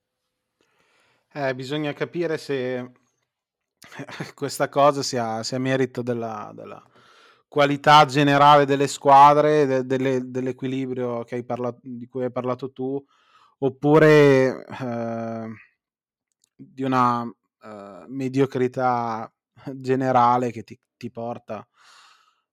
Eh, 1.31 1.55
bisogna 1.55 1.91
capire 1.91 2.37
se 2.37 2.91
questa 4.33 4.69
cosa 4.69 5.03
sia, 5.03 5.43
sia 5.43 5.59
merito 5.59 6.01
della, 6.01 6.51
della, 6.53 6.81
qualità 7.49 8.05
generale 8.05 8.65
delle 8.65 8.87
squadre, 8.87 9.65
de, 9.65 9.85
delle, 9.85 10.21
dell'equilibrio 10.29 11.25
parlato, 11.43 11.79
di 11.81 12.07
cui 12.07 12.23
hai 12.23 12.31
parlato 12.31 12.71
tu, 12.71 13.03
oppure 13.57 14.65
eh, 14.65 15.47
di 16.55 16.83
una 16.83 17.23
eh, 17.23 18.05
mediocrità 18.07 19.29
generale 19.73 20.51
che 20.51 20.63
ti, 20.63 20.79
ti 20.95 21.11
porta 21.11 21.67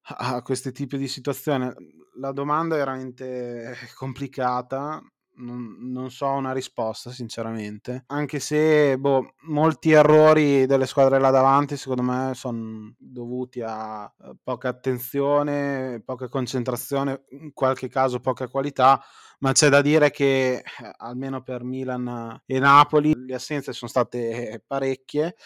a 0.09 0.43
questi 0.43 0.73
tipi 0.73 0.97
di 0.97 1.09
situazioni. 1.09 1.71
La 2.19 2.33
domanda 2.33 2.75
è 2.75 2.79
veramente 2.79 3.77
complicata 3.95 5.01
non, 5.37 5.76
non, 5.93 6.11
so 6.11 6.26
una 6.28 6.53
risposta, 6.53 7.11
sinceramente. 7.11 8.05
Anche 8.07 8.41
se 8.41 8.99
boh, 8.99 9.34
molti 9.43 9.93
errori 9.93 10.66
delle 10.66 10.87
squadre 10.87 11.18
là 11.18 11.30
davanti, 11.30 11.76
secondo 11.76 12.03
me, 12.03 12.32
sono 12.34 12.95
dovuti 12.99 13.62
a 13.62 14.05
eh, 14.05 14.32
poca 14.43 14.68
attenzione, 14.68 16.03
poca 16.05 16.28
concentrazione, 16.28 17.24
in 17.30 17.53
qualche 17.53 17.89
caso 17.89 18.20
poca 18.20 18.49
qualità. 18.49 19.03
Ma 19.41 19.53
c'è 19.53 19.68
da 19.68 19.82
dire 19.82 20.11
che 20.11 20.57
eh, 20.57 20.62
almeno 20.97 21.43
per 21.43 21.62
Milan 21.64 22.41
e 22.47 22.59
Napoli 22.59 23.14
le 23.14 23.34
assenze 23.34 23.72
sono 23.72 23.91
state 23.91 24.62
parecchie. 24.66 25.37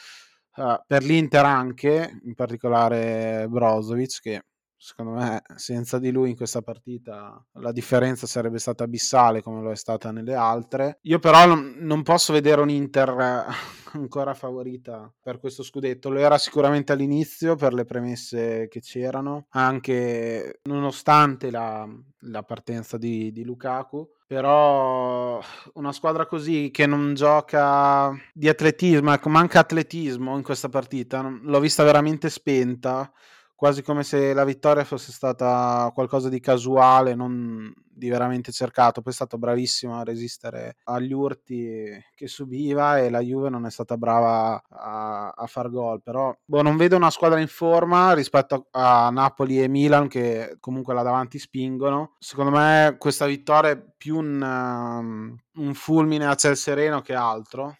Uh, 0.53 0.76
per 0.84 1.05
l'Inter 1.05 1.45
anche, 1.45 2.20
in 2.24 2.34
particolare 2.34 3.47
Brozovic, 3.49 4.20
che 4.20 4.45
secondo 4.83 5.12
me 5.12 5.43
senza 5.57 5.99
di 5.99 6.11
lui 6.11 6.31
in 6.31 6.37
questa 6.37 6.62
partita 6.62 7.45
la 7.59 7.70
differenza 7.70 8.26
sarebbe 8.26 8.59
stata 8.59 8.83
abissale 8.83 9.43
come 9.43 9.61
lo 9.61 9.70
è 9.70 9.76
stata 9.76 10.11
nelle 10.11 10.35
altre. 10.35 10.99
Io 11.03 11.18
però 11.18 11.45
non, 11.45 12.03
posso 12.03 12.33
vedere 12.33 12.62
un 12.62 12.70
Inter 12.70 13.45
ancora 13.93 14.33
favorita 14.33 15.12
per 15.20 15.39
questo 15.39 15.62
scudetto. 15.62 16.09
Lo 16.09 16.18
era 16.18 16.39
sicuramente 16.39 16.93
all'inizio 16.93 17.57
per 17.57 17.74
le 17.74 17.85
premesse 17.85 18.68
che 18.68 18.81
c'erano, 18.81 19.47
anche 19.51 20.61
nonostante 20.62 21.51
la, 21.51 21.87
la 22.20 22.43
partenza 22.43 22.97
di, 22.97 23.31
di 23.33 23.45
Lukaku. 23.45 24.09
Però 24.26 25.43
una 25.74 25.93
squadra 25.93 26.24
così 26.24 26.70
che 26.72 26.87
non 26.87 27.12
gioca 27.14 28.16
di 28.33 28.49
atletismo, 28.49 29.12
ecco, 29.12 29.28
manca 29.28 29.59
atletismo 29.59 30.37
in 30.37 30.43
questa 30.43 30.68
partita, 30.70 31.20
l'ho 31.20 31.61
vista 31.61 31.83
veramente 31.83 32.31
spenta 32.31 33.12
quasi 33.61 33.83
come 33.83 34.05
se 34.05 34.33
la 34.33 34.45
vittoria 34.45 34.85
fosse 34.85 35.13
stata 35.13 35.91
qualcosa 35.93 36.31
di 36.31 36.41
casuale, 36.41 37.15
non 37.15 37.71
di 37.93 38.09
veramente 38.09 38.53
cercato. 38.53 39.03
Poi 39.03 39.13
è 39.13 39.15
stato 39.15 39.37
bravissimo 39.37 40.01
a 40.01 40.03
resistere 40.03 40.77
agli 40.85 41.13
urti 41.13 41.87
che 42.15 42.27
subiva 42.27 42.99
e 42.99 43.11
la 43.11 43.21
Juve 43.21 43.51
non 43.51 43.67
è 43.67 43.71
stata 43.71 43.99
brava 43.99 44.63
a, 44.67 45.29
a 45.37 45.47
far 45.47 45.69
gol. 45.69 46.01
Però 46.03 46.35
boh, 46.43 46.63
non 46.63 46.79
vedo 46.79 46.97
una 46.97 47.11
squadra 47.11 47.39
in 47.39 47.49
forma 47.49 48.15
rispetto 48.15 48.69
a, 48.71 49.09
a, 49.09 49.11
Napoli 49.11 49.63
e 49.63 49.69
Milan 49.69 50.09
che 50.09 50.57
comunque 50.59 50.95
là 50.95 51.03
davanti 51.03 51.39
spingono. 51.39 52.15
Secondo 52.19 52.53
me 52.53 52.97
questa 52.99 53.27
vittoria 53.27 53.73
è 53.73 53.83
più 53.95 54.17
un, 54.17 54.41
um, 54.41 55.37
un 55.57 55.75
fulmine 55.75 56.25
a 56.25 56.35
ciel 56.35 56.57
sereno 56.57 57.03
che 57.03 57.13
altro 57.13 57.80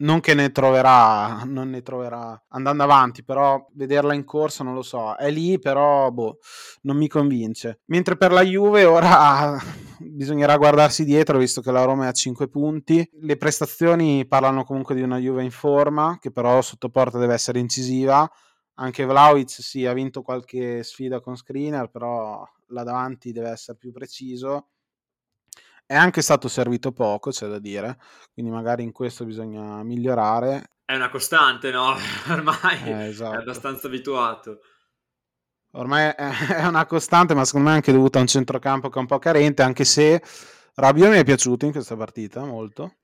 non 0.00 0.20
che 0.20 0.34
ne 0.34 0.52
troverà, 0.52 1.42
non 1.44 1.70
ne 1.70 1.82
troverà 1.82 2.40
andando 2.48 2.82
avanti, 2.82 3.24
però 3.24 3.66
vederla 3.72 4.14
in 4.14 4.24
corsa 4.24 4.62
non 4.62 4.74
lo 4.74 4.82
so, 4.82 5.14
è 5.16 5.30
lì 5.30 5.58
però 5.58 6.10
boh, 6.10 6.38
non 6.82 6.96
mi 6.96 7.08
convince. 7.08 7.80
Mentre 7.86 8.16
per 8.16 8.32
la 8.32 8.42
Juve 8.42 8.84
ora 8.84 9.58
bisognerà 9.98 10.56
guardarsi 10.56 11.04
dietro 11.04 11.38
visto 11.38 11.60
che 11.60 11.72
la 11.72 11.84
Roma 11.84 12.04
è 12.04 12.08
a 12.08 12.12
5 12.12 12.48
punti, 12.48 13.08
le 13.20 13.36
prestazioni 13.36 14.26
parlano 14.26 14.64
comunque 14.64 14.94
di 14.94 15.02
una 15.02 15.18
Juve 15.18 15.42
in 15.42 15.50
forma 15.50 16.18
che 16.20 16.30
però 16.30 16.60
sotto 16.62 16.90
porta 16.90 17.18
deve 17.18 17.34
essere 17.34 17.58
incisiva, 17.58 18.30
anche 18.74 19.04
Vlaovic 19.04 19.50
sì 19.50 19.86
ha 19.86 19.92
vinto 19.92 20.22
qualche 20.22 20.84
sfida 20.84 21.20
con 21.20 21.36
Screener, 21.36 21.88
però 21.90 22.46
là 22.68 22.82
davanti 22.84 23.32
deve 23.32 23.50
essere 23.50 23.76
più 23.76 23.90
preciso 23.90 24.68
è 25.88 25.96
anche 25.96 26.20
stato 26.20 26.48
servito 26.48 26.92
poco, 26.92 27.30
c'è 27.30 27.48
da 27.48 27.58
dire, 27.58 27.98
quindi 28.34 28.52
magari 28.52 28.82
in 28.82 28.92
questo 28.92 29.24
bisogna 29.24 29.82
migliorare. 29.82 30.72
È 30.84 30.94
una 30.94 31.08
costante, 31.08 31.70
no? 31.70 31.94
Ormai 32.28 32.82
eh, 32.84 33.06
esatto. 33.06 33.36
è 33.36 33.38
abbastanza 33.38 33.86
abituato. 33.86 34.60
Ormai 35.72 36.12
è 36.14 36.66
una 36.66 36.84
costante, 36.84 37.32
ma 37.32 37.46
secondo 37.46 37.68
me 37.68 37.72
è 37.72 37.76
anche 37.76 37.92
dovuta 37.92 38.18
a 38.18 38.20
un 38.20 38.26
centrocampo 38.26 38.90
che 38.90 38.98
è 38.98 39.00
un 39.00 39.06
po' 39.06 39.18
carente, 39.18 39.62
anche 39.62 39.86
se 39.86 40.22
Rabiot 40.74 41.10
mi 41.10 41.16
è 41.16 41.24
piaciuto 41.24 41.64
in 41.64 41.72
questa 41.72 41.96
partita 41.96 42.44
molto. 42.44 42.96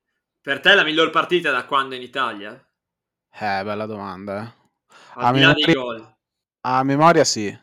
Per 0.43 0.61
te 0.61 0.73
è 0.73 0.75
la 0.75 0.85
miglior 0.85 1.09
partita 1.09 1.51
da 1.51 1.65
quando 1.65 1.95
in 1.95 2.03
Italia? 2.03 2.53
Eh, 2.53 3.65
bella 3.65 3.87
domanda. 3.87 4.43
Eh. 4.45 4.93
a, 5.15 5.33
memoria, 5.33 6.17
a 6.61 6.83
memoria 6.83 7.25
sì. 7.25 7.59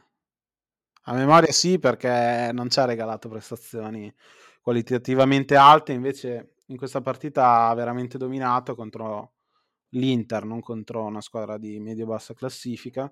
A 1.03 1.13
memoria 1.13 1.51
sì, 1.51 1.77
perché 1.77 2.49
non 2.53 2.71
ci 2.71 2.79
ha 2.79 2.85
regalato 2.85 3.29
prestazioni 3.29 4.11
qualitativamente 4.61 5.55
alte, 5.55 5.91
invece 5.91 6.55
in 6.67 6.77
questa 6.77 7.01
partita 7.01 7.67
ha 7.67 7.73
veramente 7.73 8.17
dominato 8.17 8.75
contro 8.75 9.33
l'Inter, 9.89 10.45
non 10.45 10.61
contro 10.61 11.03
una 11.03 11.21
squadra 11.21 11.57
di 11.57 11.79
medio-bassa 11.79 12.33
classifica. 12.33 13.11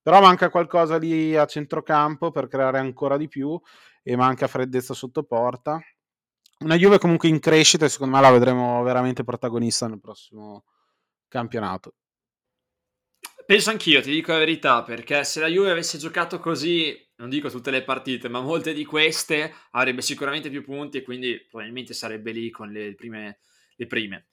Però 0.00 0.20
manca 0.20 0.48
qualcosa 0.48 0.96
lì 0.96 1.36
a 1.36 1.44
centrocampo 1.44 2.30
per 2.30 2.46
creare 2.46 2.78
ancora 2.78 3.16
di 3.16 3.28
più 3.28 3.60
e 4.02 4.16
manca 4.16 4.46
freddezza 4.46 4.94
sotto 4.94 5.24
porta. 5.24 5.78
Una 6.60 6.76
Juve 6.76 6.98
comunque 6.98 7.28
in 7.28 7.40
crescita 7.40 7.84
e 7.84 7.88
secondo 7.88 8.16
me 8.16 8.22
la 8.22 8.30
vedremo 8.30 8.82
veramente 8.82 9.22
protagonista 9.22 9.86
nel 9.86 10.00
prossimo 10.00 10.64
campionato. 11.28 11.94
Penso 13.48 13.70
anch'io, 13.70 14.02
ti 14.02 14.10
dico 14.10 14.32
la 14.32 14.40
verità, 14.40 14.82
perché 14.82 15.24
se 15.24 15.40
la 15.40 15.46
Juve 15.46 15.70
avesse 15.70 15.96
giocato 15.96 16.38
così, 16.38 16.94
non 17.16 17.30
dico 17.30 17.48
tutte 17.48 17.70
le 17.70 17.82
partite, 17.82 18.28
ma 18.28 18.42
molte 18.42 18.74
di 18.74 18.84
queste, 18.84 19.54
avrebbe 19.70 20.02
sicuramente 20.02 20.50
più 20.50 20.62
punti 20.62 20.98
e 20.98 21.02
quindi 21.02 21.46
probabilmente 21.48 21.94
sarebbe 21.94 22.30
lì 22.32 22.50
con 22.50 22.70
le 22.70 22.94
prime. 22.94 23.38
Le 23.76 23.86
prime. 23.86 24.26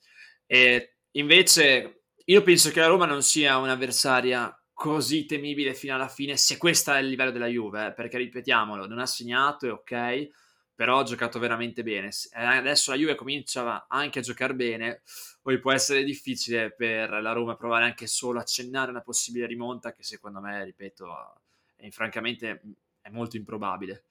E 0.44 0.96
invece 1.12 2.02
io 2.26 2.42
penso 2.42 2.70
che 2.70 2.80
la 2.80 2.88
Roma 2.88 3.06
non 3.06 3.22
sia 3.22 3.56
un'avversaria 3.56 4.54
così 4.74 5.24
temibile 5.24 5.72
fino 5.72 5.94
alla 5.94 6.08
fine, 6.08 6.36
se 6.36 6.58
questo 6.58 6.92
è 6.92 6.98
il 6.98 7.08
livello 7.08 7.30
della 7.30 7.46
Juve, 7.46 7.86
eh, 7.86 7.92
perché 7.94 8.18
ripetiamolo, 8.18 8.86
non 8.86 8.98
ha 8.98 9.06
segnato, 9.06 9.66
è 9.66 9.72
ok, 9.72 10.28
però 10.76 11.00
ha 11.00 11.04
giocato 11.04 11.38
veramente 11.38 11.82
bene. 11.82 12.10
Adesso 12.32 12.90
la 12.90 12.98
Juve 12.98 13.14
comincia 13.14 13.86
anche 13.88 14.18
a 14.18 14.22
giocare 14.22 14.54
bene, 14.54 15.00
poi 15.40 15.58
può 15.58 15.72
essere 15.72 16.04
difficile 16.04 16.70
per 16.70 17.10
la 17.10 17.32
Roma 17.32 17.56
provare 17.56 17.86
anche 17.86 18.06
solo 18.06 18.38
a 18.38 18.42
accennare 18.42 18.90
una 18.90 19.00
possibile 19.00 19.46
rimonta 19.46 19.92
che 19.92 20.04
secondo 20.04 20.38
me, 20.40 20.62
ripeto, 20.64 21.40
è, 21.76 21.88
francamente 21.90 22.60
è 23.00 23.08
molto 23.08 23.36
improbabile. 23.36 24.04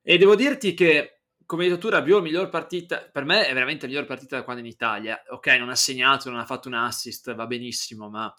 E 0.00 0.18
devo 0.18 0.36
dirti 0.36 0.72
che, 0.72 1.22
come 1.44 1.64
hai 1.64 1.68
detto 1.68 1.80
tu, 1.80 1.88
Rabiot, 1.88 2.22
miglior 2.22 2.48
partita, 2.48 3.00
per 3.00 3.24
me 3.24 3.46
è 3.46 3.52
veramente 3.52 3.82
la 3.82 3.88
miglior 3.88 4.06
partita 4.06 4.36
da 4.36 4.44
quando 4.44 4.62
in 4.62 4.68
Italia. 4.68 5.20
Ok, 5.30 5.48
non 5.58 5.68
ha 5.68 5.74
segnato, 5.74 6.30
non 6.30 6.38
ha 6.38 6.46
fatto 6.46 6.68
un 6.68 6.74
assist, 6.74 7.34
va 7.34 7.46
benissimo, 7.46 8.08
ma 8.08 8.32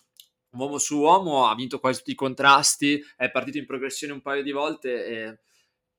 uomo 0.52 0.78
su 0.78 0.98
uomo 0.98 1.48
ha 1.48 1.56
vinto 1.56 1.80
quasi 1.80 2.00
tutti 2.00 2.12
i 2.12 2.16
contrasti, 2.16 3.04
è 3.18 3.30
partito 3.32 3.58
in 3.58 3.66
progressione 3.66 4.14
un 4.14 4.22
paio 4.22 4.44
di 4.44 4.52
volte 4.52 5.06
e 5.06 5.40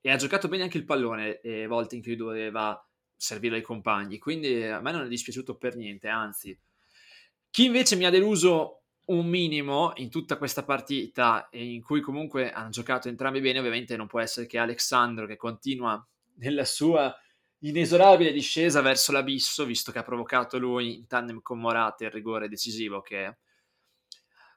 e 0.06 0.10
ha 0.10 0.16
giocato 0.16 0.48
bene 0.48 0.64
anche 0.64 0.76
il 0.76 0.84
pallone 0.84 1.40
le 1.42 1.66
volte 1.66 1.96
in 1.96 2.02
cui 2.02 2.14
doveva 2.14 2.78
servire 3.16 3.56
ai 3.56 3.62
compagni, 3.62 4.18
quindi 4.18 4.62
a 4.62 4.78
me 4.82 4.92
non 4.92 5.06
è 5.06 5.08
dispiaciuto 5.08 5.56
per 5.56 5.76
niente, 5.76 6.08
anzi. 6.08 6.60
Chi 7.48 7.64
invece 7.64 7.96
mi 7.96 8.04
ha 8.04 8.10
deluso 8.10 8.82
un 9.06 9.26
minimo 9.26 9.92
in 9.96 10.10
tutta 10.10 10.36
questa 10.36 10.62
partita 10.62 11.48
in 11.52 11.80
cui 11.80 12.02
comunque 12.02 12.52
hanno 12.52 12.68
giocato 12.68 13.08
entrambi 13.08 13.40
bene, 13.40 13.60
ovviamente 13.60 13.96
non 13.96 14.06
può 14.06 14.20
essere 14.20 14.44
che 14.44 14.58
Alexandro 14.58 15.24
che 15.24 15.38
continua 15.38 16.06
nella 16.34 16.66
sua 16.66 17.10
inesorabile 17.60 18.30
discesa 18.30 18.82
verso 18.82 19.10
l'abisso, 19.10 19.64
visto 19.64 19.90
che 19.90 20.00
ha 20.00 20.04
provocato 20.04 20.58
lui 20.58 20.96
in 20.96 21.06
tandem 21.06 21.40
con 21.40 21.58
Morata 21.58 22.04
il 22.04 22.10
rigore 22.10 22.50
decisivo 22.50 23.00
che 23.00 23.38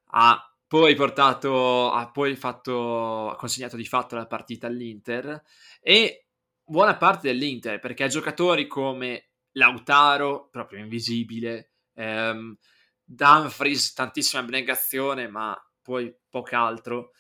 ha 0.08 0.57
poi 0.68 0.96
portato, 0.96 1.92
ha 1.92 2.12
poi 2.12 2.36
fatto, 2.36 3.30
ha 3.30 3.36
consegnato 3.36 3.78
di 3.78 3.86
fatto 3.86 4.16
la 4.16 4.28
partita 4.28 4.68
all'Inter 4.68 5.42
e 5.82 6.28
buona 6.64 6.98
parte 6.98 7.30
dell'Inter 7.30 7.80
perché 7.80 8.08
giocatori 8.08 8.68
come 8.68 9.30
Lautaro, 9.54 10.50
proprio 10.52 10.80
invisibile, 10.80 11.72
ehm, 11.94 12.56
Dumfries, 13.04 13.94
tantissima 13.94 14.42
abnegazione, 14.42 15.28
ma 15.30 15.58
poi 15.82 16.14
poco 16.30 16.56
altro. 16.56 17.12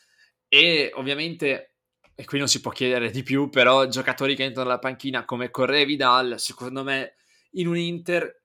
E 0.49 0.91
ovviamente, 0.93 1.75
e 2.13 2.25
qui 2.25 2.37
non 2.37 2.47
si 2.47 2.59
può 2.59 2.71
chiedere 2.71 3.09
di 3.09 3.23
più, 3.23 3.49
però 3.49 3.87
giocatori 3.87 4.35
che 4.35 4.43
entrano 4.43 4.67
dalla 4.67 4.79
panchina 4.79 5.23
come 5.23 5.49
Correa 5.49 5.81
e 5.81 5.85
Vidal, 5.85 6.39
secondo 6.39 6.83
me, 6.83 7.15
in 7.51 7.67
un 7.67 7.77
Inter 7.77 8.43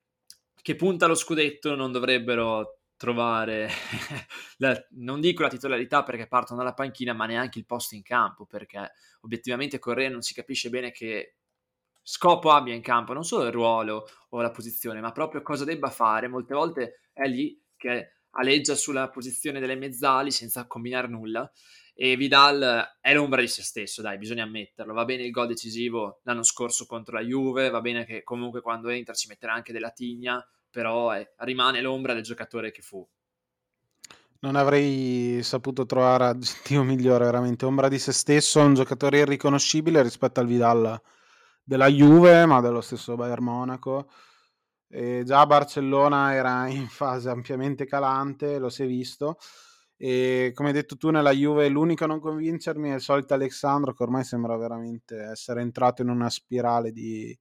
che 0.61 0.75
punta 0.75 1.05
allo 1.05 1.15
scudetto 1.15 1.75
non 1.75 1.91
dovrebbero 1.91 2.82
trovare, 3.03 3.67
la, 4.59 4.81
non 4.91 5.19
dico 5.19 5.41
la 5.41 5.49
titolarità 5.49 6.03
perché 6.03 6.25
partono 6.25 6.59
dalla 6.59 6.73
panchina, 6.73 7.11
ma 7.11 7.25
neanche 7.25 7.59
il 7.59 7.65
posto 7.65 7.95
in 7.95 8.01
campo, 8.01 8.45
perché 8.45 8.93
obiettivamente 9.23 9.77
Correa 9.77 10.09
non 10.09 10.21
si 10.21 10.33
capisce 10.33 10.69
bene 10.69 10.91
che 10.91 11.35
scopo 12.01 12.51
abbia 12.51 12.73
in 12.73 12.81
campo, 12.81 13.11
non 13.11 13.25
solo 13.25 13.43
il 13.43 13.51
ruolo 13.51 14.07
o 14.29 14.41
la 14.41 14.51
posizione, 14.51 15.01
ma 15.01 15.11
proprio 15.11 15.41
cosa 15.41 15.65
debba 15.65 15.89
fare. 15.89 16.29
Molte 16.29 16.53
volte 16.53 16.99
è 17.11 17.27
lì 17.27 17.61
che 17.75 18.19
aleggia 18.35 18.73
sulla 18.73 19.09
posizione 19.09 19.59
delle 19.59 19.75
mezzali 19.75 20.31
senza 20.31 20.65
combinare 20.65 21.09
nulla. 21.09 21.51
E 21.93 22.15
Vidal 22.15 22.97
è 23.01 23.13
l'ombra 23.13 23.41
di 23.41 23.49
se 23.49 23.63
stesso, 23.63 24.01
dai, 24.01 24.17
bisogna 24.17 24.43
ammetterlo. 24.43 24.93
Va 24.93 25.03
bene 25.03 25.23
il 25.23 25.31
gol 25.31 25.47
decisivo 25.47 26.21
l'anno 26.23 26.43
scorso 26.43 26.85
contro 26.85 27.15
la 27.17 27.21
Juve, 27.21 27.69
va 27.69 27.81
bene 27.81 28.05
che 28.05 28.23
comunque 28.23 28.61
quando 28.61 28.87
entra 28.87 29.13
ci 29.13 29.27
metterà 29.27 29.53
anche 29.53 29.73
della 29.73 29.91
tigna, 29.91 30.41
però 30.73 31.11
è, 31.11 31.33
rimane 31.37 31.81
l'ombra 31.81 32.15
del 32.15 32.23
giocatore 32.23 32.71
che 32.71 32.81
fu. 32.81 33.07
Non 34.39 34.55
avrei 34.55 35.43
saputo 35.43 35.85
trovare 35.85 36.25
aggettivo 36.25 36.81
migliore, 36.81 37.25
veramente. 37.25 37.65
Ombra 37.65 37.87
di 37.87 37.99
se 37.99 38.11
stesso, 38.11 38.59
un 38.59 38.73
giocatore 38.73 39.19
irriconoscibile 39.19 40.01
rispetto 40.01 40.39
al 40.39 40.47
Vidal 40.47 40.99
della 41.63 41.87
Juve, 41.87 42.47
ma 42.47 42.59
dello 42.59 42.81
stesso 42.81 43.15
Bayern 43.15 43.43
Monaco. 43.43 44.09
E 44.87 45.21
già 45.23 45.45
Barcellona 45.45 46.33
era 46.33 46.67
in 46.67 46.87
fase 46.87 47.29
ampiamente 47.29 47.85
calante, 47.85 48.57
lo 48.57 48.69
si 48.69 48.81
è 48.81 48.87
visto. 48.87 49.37
E 49.95 50.51
come 50.55 50.69
hai 50.69 50.73
detto 50.73 50.97
tu, 50.97 51.11
nella 51.11 51.31
Juve 51.31 51.69
l'unico 51.69 52.05
a 52.05 52.07
non 52.07 52.19
convincermi 52.19 52.89
è 52.89 52.95
il 52.95 53.01
solito 53.01 53.35
Alexandro, 53.35 53.93
che 53.93 54.01
ormai 54.01 54.23
sembra 54.23 54.57
veramente 54.57 55.21
essere 55.21 55.61
entrato 55.61 56.01
in 56.01 56.09
una 56.09 56.31
spirale 56.31 56.91
di, 56.91 57.37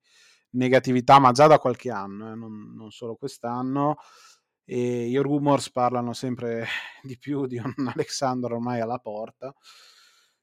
negatività, 0.53 1.19
ma 1.19 1.33
già 1.33 1.47
da 1.47 1.59
qualche 1.59 1.91
anno, 1.91 2.33
eh, 2.33 2.35
non, 2.35 2.75
non, 2.75 2.91
solo 2.91 3.17
quest'anno. 3.17 3.97
E 4.65 5.09
i 5.09 5.17
rumors 5.17 5.71
parlano 5.71 6.13
sempre 6.13 6.67
di 7.03 7.19
più 7.19 7.47
di 7.47 7.59
un 7.59 7.75
Alexandro 7.95 8.55
ormai 8.57 8.81
alla 8.81 8.99
porta. 8.99 9.55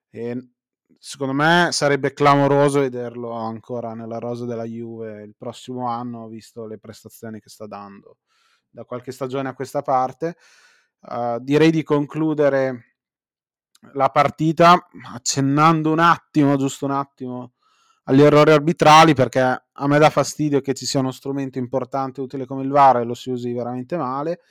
E 0.10 0.50
secondo 0.98 1.34
me 1.34 1.70
sarebbe 1.72 2.14
clamoroso 2.14 2.80
vederlo 2.82 3.32
ancora 3.32 3.94
nella 3.94 4.18
rosa 4.18 4.46
della 4.46 4.66
Juve 4.66 5.24
il 5.24 5.36
prossimo 5.38 5.88
anno, 5.88 6.28
visto 6.28 6.66
le 6.66 6.80
prestazioni 6.80 7.40
che 7.40 7.50
sta 7.50 7.68
dando 7.68 8.18
da 8.70 8.86
qualche 8.86 9.12
stagione 9.12 9.50
a 9.50 9.54
questa 9.54 9.82
parte. 9.82 10.38
Uh, 11.02 11.40
direi 11.40 11.72
di 11.72 11.84
concludere 11.84 12.98
la 13.94 14.10
partita 14.10 14.88
accennando 15.14 15.92
un 15.92 16.00
attimo, 16.00 16.58
giusto 16.58 16.86
un 16.86 16.92
attimo, 16.92 17.54
agli 18.10 18.22
errori 18.22 18.52
arbitrali 18.52 19.14
perché 19.14 19.40
a 19.40 19.88
me 19.88 20.00
dà 20.00 20.10
fastidio 20.10 20.62
che 20.62 20.74
ci 20.74 20.88
sia 20.88 21.00
uno 21.00 21.12
strumento 21.12 21.60
importante 21.60 22.20
e 22.20 22.24
utile 22.24 22.46
come 22.46 22.64
il 22.64 22.70
VAR 22.70 22.98
e 22.98 23.04
lo 23.04 23.14
si 23.14 23.30
usi 23.30 23.54
veramente 23.54 23.98
male. 23.98 24.42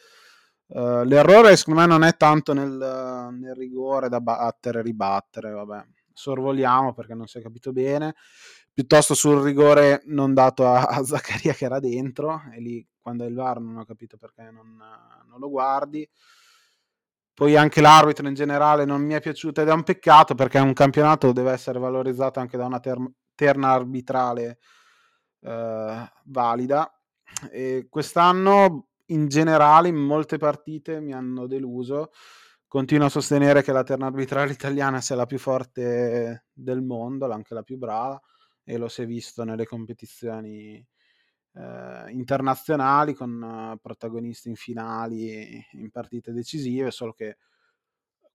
Uh, 0.69 1.03
l'errore 1.03 1.57
secondo 1.57 1.81
me 1.81 1.87
non 1.87 2.05
è 2.05 2.17
tanto 2.17 2.53
nel, 2.53 2.71
nel 2.71 3.55
rigore 3.57 4.09
da 4.09 4.21
battere 4.21 4.79
e 4.79 4.83
ribattere, 4.83 5.51
vabbè, 5.51 5.85
sorvoliamo 6.13 6.93
perché 6.93 7.15
non 7.15 7.27
si 7.27 7.39
è 7.39 7.43
capito 7.43 7.73
bene, 7.73 8.15
piuttosto 8.73 9.15
sul 9.15 9.43
rigore 9.43 10.03
non 10.07 10.35
dato 10.35 10.67
a, 10.67 10.83
a 10.83 11.03
Zaccaria 11.03 11.53
che 11.53 11.65
era 11.65 11.81
dentro 11.81 12.43
e 12.55 12.61
lì 12.61 12.87
quando 13.01 13.25
è 13.25 13.27
il 13.27 13.35
VAR 13.35 13.61
non 13.61 13.79
ho 13.79 13.85
capito 13.85 14.17
perché 14.19 14.51
non, 14.53 14.77
non 15.27 15.41
lo 15.41 15.51
guardi. 15.51 16.09
Poi 17.35 17.57
anche 17.57 17.81
l'arbitro 17.81 18.27
in 18.29 18.35
generale 18.35 18.85
non 18.85 19.01
mi 19.01 19.15
è 19.15 19.21
piaciuto 19.21 19.61
ed 19.63 19.69
è 19.69 19.73
un 19.73 19.85
peccato 19.85 20.35
perché 20.35 20.59
un 20.59 20.73
campionato 20.73 21.33
deve 21.33 21.53
essere 21.53 21.79
valorizzato 21.79 22.41
anche 22.41 22.57
da 22.57 22.67
una 22.67 22.81
term- 22.81 23.13
terna 23.39 23.71
arbitrale 23.71 24.59
eh, 25.43 26.11
valida. 26.25 27.01
E 27.53 27.87
quest'anno 27.89 28.89
in 29.07 29.29
generale 29.29 29.89
in 29.89 29.97
molte 29.97 30.39
partite 30.39 31.01
mi 31.01 31.13
hanno 31.13 31.47
deluso. 31.47 32.11
Continuo 32.67 33.07
a 33.07 33.11
sostenere 33.11 33.63
che 33.63 33.73
la 33.73 33.85
terna 33.85 34.07
arbitrale 34.07 34.53
italiana 34.53 35.01
sia 35.01 35.15
la 35.15 35.25
più 35.25 35.39
forte 35.39 36.47
del 36.53 36.83
mondo, 36.83 37.31
anche 37.31 37.55
la 37.55 37.63
più 37.63 37.79
brava, 37.79 38.21
e 38.65 38.77
lo 38.77 38.89
si 38.89 39.03
è 39.03 39.07
visto 39.07 39.45
nelle 39.45 39.65
competizioni 39.65 40.85
eh, 41.55 42.11
internazionali 42.11 43.15
con 43.15 43.41
uh, 43.41 43.79
protagonisti 43.81 44.49
in 44.49 44.57
finali, 44.57 45.65
in 45.73 45.91
partite 45.91 46.33
decisive, 46.33 46.91
solo 46.91 47.13
che 47.13 47.39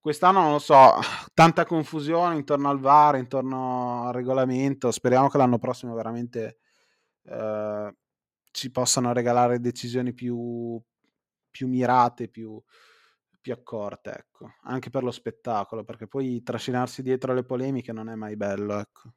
quest'anno 0.04 0.42
non 0.42 0.52
lo 0.52 0.58
so, 0.58 0.98
tanta 1.32 1.64
confusione 1.64 2.34
intorno 2.34 2.68
al 2.68 2.78
VAR, 2.78 3.16
intorno 3.16 4.06
al 4.06 4.12
regolamento. 4.12 4.90
Speriamo 4.90 5.28
che 5.28 5.38
l'anno 5.38 5.58
prossimo 5.58 5.94
veramente 5.94 6.58
eh, 7.22 7.96
ci 8.50 8.70
possano 8.70 9.14
regalare 9.14 9.60
decisioni 9.60 10.12
più, 10.12 10.78
più 11.50 11.68
mirate, 11.68 12.28
più, 12.28 12.62
più 13.40 13.54
accorte, 13.54 14.10
ecco. 14.10 14.56
anche 14.64 14.90
per 14.90 15.04
lo 15.04 15.10
spettacolo, 15.10 15.84
perché 15.84 16.06
poi 16.06 16.42
trascinarsi 16.42 17.00
dietro 17.00 17.32
le 17.32 17.44
polemiche 17.44 17.92
non 17.94 18.10
è 18.10 18.14
mai 18.14 18.36
bello. 18.36 18.78
Ecco. 18.78 19.14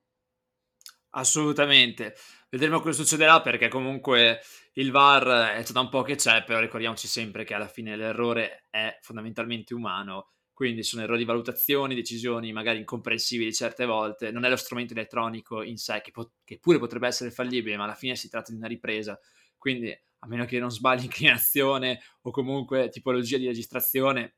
Assolutamente. 1.09 2.15
Vedremo 2.49 2.79
cosa 2.79 3.03
succederà 3.03 3.41
perché 3.41 3.67
comunque 3.67 4.39
il 4.75 4.91
VAR 4.91 5.57
è 5.57 5.65
da 5.69 5.81
un 5.81 5.89
po' 5.89 6.03
che 6.03 6.15
c'è, 6.15 6.45
però 6.45 6.61
ricordiamoci 6.61 7.07
sempre 7.07 7.43
che 7.43 7.53
alla 7.53 7.67
fine 7.67 7.97
l'errore 7.97 8.67
è 8.69 8.97
fondamentalmente 9.01 9.73
umano 9.73 10.31
quindi 10.57 10.81
sono 10.81 11.03
errori 11.03 11.19
di 11.19 11.25
valutazione, 11.25 11.93
decisioni 11.93 12.51
magari 12.51 12.79
incomprensibili 12.79 13.53
certe 13.53 13.85
volte, 13.85 14.31
non 14.31 14.43
è 14.43 14.49
lo 14.49 14.55
strumento 14.55 14.93
elettronico 14.93 15.61
in 15.61 15.77
sé 15.77 16.01
che, 16.01 16.09
po- 16.09 16.31
che, 16.43 16.57
pure 16.57 16.79
potrebbe 16.79 17.05
essere 17.05 17.29
fallibile, 17.29 17.77
ma 17.77 17.83
alla 17.83 17.93
fine 17.93 18.15
si 18.15 18.27
tratta 18.27 18.49
di 18.49 18.57
una 18.57 18.65
ripresa, 18.65 19.19
quindi 19.55 19.91
a 19.91 20.27
meno 20.27 20.45
che 20.45 20.57
non 20.57 20.71
sbagli 20.71 21.03
inclinazione 21.05 22.01
o 22.23 22.31
comunque 22.31 22.89
tipologia 22.89 23.37
di 23.37 23.45
registrazione, 23.45 24.37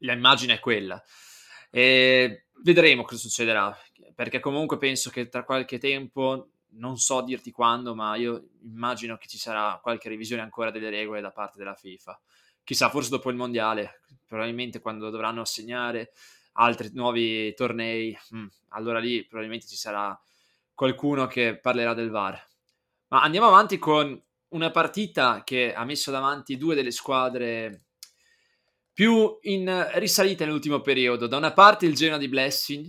l'immagine 0.00 0.56
è 0.56 0.60
quella. 0.60 1.02
E 1.70 2.48
vedremo 2.62 3.04
cosa 3.04 3.16
succederà, 3.16 3.74
perché 4.14 4.40
comunque 4.40 4.76
penso 4.76 5.08
che 5.08 5.30
tra 5.30 5.44
qualche 5.44 5.78
tempo, 5.78 6.50
non 6.72 6.98
so 6.98 7.22
dirti 7.22 7.50
quando, 7.50 7.94
ma 7.94 8.14
io 8.14 8.50
immagino 8.64 9.16
che 9.16 9.26
ci 9.26 9.38
sarà 9.38 9.80
qualche 9.82 10.10
revisione 10.10 10.42
ancora 10.42 10.70
delle 10.70 10.90
regole 10.90 11.22
da 11.22 11.30
parte 11.30 11.56
della 11.56 11.74
FIFA 11.74 12.20
chissà, 12.70 12.88
forse 12.88 13.10
dopo 13.10 13.30
il 13.30 13.36
mondiale, 13.36 14.02
probabilmente 14.28 14.78
quando 14.78 15.10
dovranno 15.10 15.40
assegnare 15.40 16.12
altri 16.52 16.90
nuovi 16.92 17.52
tornei, 17.54 18.16
mm, 18.32 18.46
allora 18.68 19.00
lì 19.00 19.26
probabilmente 19.26 19.66
ci 19.66 19.74
sarà 19.74 20.16
qualcuno 20.72 21.26
che 21.26 21.58
parlerà 21.58 21.94
del 21.94 22.10
VAR. 22.10 22.40
Ma 23.08 23.22
andiamo 23.22 23.48
avanti 23.48 23.76
con 23.78 24.16
una 24.50 24.70
partita 24.70 25.42
che 25.42 25.74
ha 25.74 25.84
messo 25.84 26.12
davanti 26.12 26.56
due 26.56 26.76
delle 26.76 26.92
squadre 26.92 27.86
più 28.92 29.36
in 29.42 29.90
risalita 29.94 30.44
nell'ultimo 30.44 30.80
periodo. 30.80 31.26
Da 31.26 31.38
una 31.38 31.52
parte 31.52 31.86
il 31.86 31.96
Genoa 31.96 32.18
di 32.18 32.28
Blessing, 32.28 32.88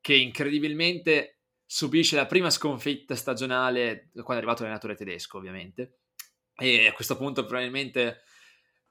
che 0.00 0.14
incredibilmente 0.14 1.42
subisce 1.64 2.16
la 2.16 2.26
prima 2.26 2.50
sconfitta 2.50 3.14
stagionale 3.14 4.10
quando 4.14 4.32
è 4.32 4.36
arrivato 4.38 4.62
l'allenatore 4.62 4.96
tedesco, 4.96 5.38
ovviamente. 5.38 5.98
E 6.56 6.88
a 6.88 6.92
questo 6.92 7.16
punto 7.16 7.44
probabilmente 7.44 8.22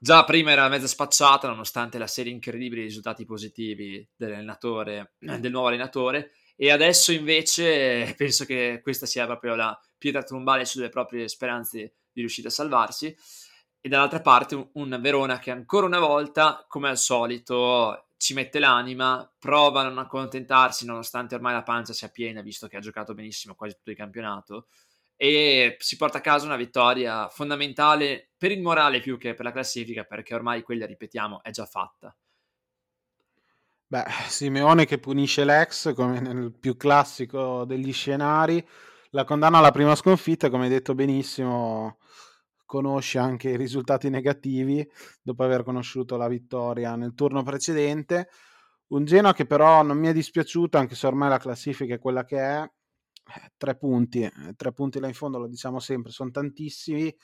già 0.02 0.24
prima 0.24 0.50
era 0.50 0.68
mezza 0.68 0.88
spacciata, 0.88 1.46
nonostante 1.46 1.96
la 1.96 2.08
serie 2.08 2.32
incredibile 2.32 2.80
di 2.80 2.88
risultati 2.88 3.24
positivi 3.24 4.04
dell'allenatore, 4.16 5.12
del 5.16 5.52
nuovo 5.52 5.68
allenatore. 5.68 6.32
E 6.56 6.72
adesso 6.72 7.12
invece 7.12 8.12
penso 8.18 8.44
che 8.44 8.80
questa 8.82 9.06
sia 9.06 9.26
proprio 9.26 9.54
la 9.54 9.80
pietra 9.96 10.24
tombale 10.24 10.64
sulle 10.64 10.88
proprie 10.88 11.28
speranze 11.28 11.94
di 12.10 12.20
riuscire 12.20 12.48
a 12.48 12.50
salvarsi. 12.50 13.16
E 13.80 13.88
dall'altra 13.88 14.20
parte 14.20 14.56
un, 14.56 14.68
un 14.72 14.98
Verona 15.00 15.38
che 15.38 15.52
ancora 15.52 15.86
una 15.86 16.00
volta, 16.00 16.64
come 16.66 16.88
al 16.88 16.98
solito, 16.98 18.06
ci 18.16 18.34
mette 18.34 18.58
l'anima, 18.58 19.32
prova 19.38 19.82
a 19.82 19.84
non 19.84 19.98
accontentarsi 19.98 20.84
nonostante 20.84 21.36
ormai 21.36 21.52
la 21.52 21.62
pancia 21.62 21.92
sia 21.92 22.08
piena, 22.08 22.40
visto 22.42 22.66
che 22.66 22.76
ha 22.76 22.80
giocato 22.80 23.14
benissimo 23.14 23.54
quasi 23.54 23.76
tutto 23.76 23.90
il 23.90 23.96
campionato, 23.96 24.66
e 25.22 25.76
si 25.78 25.96
porta 25.96 26.18
a 26.18 26.20
casa 26.20 26.46
una 26.46 26.56
vittoria 26.56 27.28
fondamentale 27.28 28.30
per 28.36 28.50
il 28.50 28.60
morale 28.60 28.98
più 28.98 29.18
che 29.18 29.34
per 29.34 29.44
la 29.44 29.52
classifica, 29.52 30.02
perché 30.02 30.34
ormai 30.34 30.62
quella, 30.62 30.84
ripetiamo, 30.84 31.44
è 31.44 31.50
già 31.52 31.64
fatta. 31.64 32.12
Beh, 33.86 34.04
Simeone 34.26 34.84
che 34.84 34.98
punisce 34.98 35.44
l'ex, 35.44 35.94
come 35.94 36.18
nel 36.18 36.52
più 36.58 36.76
classico 36.76 37.64
degli 37.64 37.92
scenari, 37.92 38.66
la 39.10 39.22
condanna 39.22 39.58
alla 39.58 39.70
prima 39.70 39.94
sconfitta, 39.94 40.50
come 40.50 40.64
hai 40.64 40.70
detto 40.70 40.96
benissimo, 40.96 41.98
conosce 42.66 43.20
anche 43.20 43.50
i 43.50 43.56
risultati 43.56 44.10
negativi 44.10 44.84
dopo 45.22 45.44
aver 45.44 45.62
conosciuto 45.62 46.16
la 46.16 46.26
vittoria 46.26 46.96
nel 46.96 47.14
turno 47.14 47.44
precedente. 47.44 48.28
Un 48.88 49.04
Genoa 49.04 49.34
che 49.34 49.46
però 49.46 49.84
non 49.84 49.98
mi 49.98 50.08
è 50.08 50.12
dispiaciuto, 50.12 50.78
anche 50.78 50.96
se 50.96 51.06
ormai 51.06 51.28
la 51.28 51.38
classifica 51.38 51.94
è 51.94 52.00
quella 52.00 52.24
che 52.24 52.38
è. 52.38 52.68
Eh, 53.24 53.52
tre 53.56 53.76
punti, 53.76 54.22
eh, 54.22 54.54
tre 54.56 54.72
punti 54.72 54.98
là 55.00 55.06
in 55.06 55.14
fondo, 55.14 55.38
lo 55.38 55.46
diciamo 55.46 55.78
sempre, 55.78 56.12
sono 56.12 56.30
tantissimi. 56.30 57.14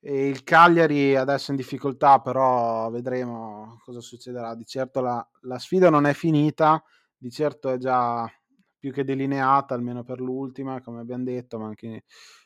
E 0.00 0.28
il 0.28 0.44
Cagliari 0.44 1.16
adesso 1.16 1.50
in 1.50 1.56
difficoltà, 1.56 2.20
però 2.20 2.88
vedremo 2.90 3.80
cosa 3.84 4.00
succederà. 4.00 4.54
Di 4.54 4.64
certo 4.64 5.00
la, 5.00 5.26
la 5.42 5.58
sfida 5.58 5.90
non 5.90 6.06
è 6.06 6.12
finita, 6.14 6.82
di 7.16 7.30
certo 7.30 7.70
è 7.70 7.78
già 7.78 8.30
più 8.78 8.92
che 8.92 9.02
delineata, 9.04 9.74
almeno 9.74 10.04
per 10.04 10.20
l'ultima, 10.20 10.80
come 10.80 11.00
abbiamo 11.00 11.24
detto, 11.24 11.58
ma 11.58 11.66
anche 11.66 12.04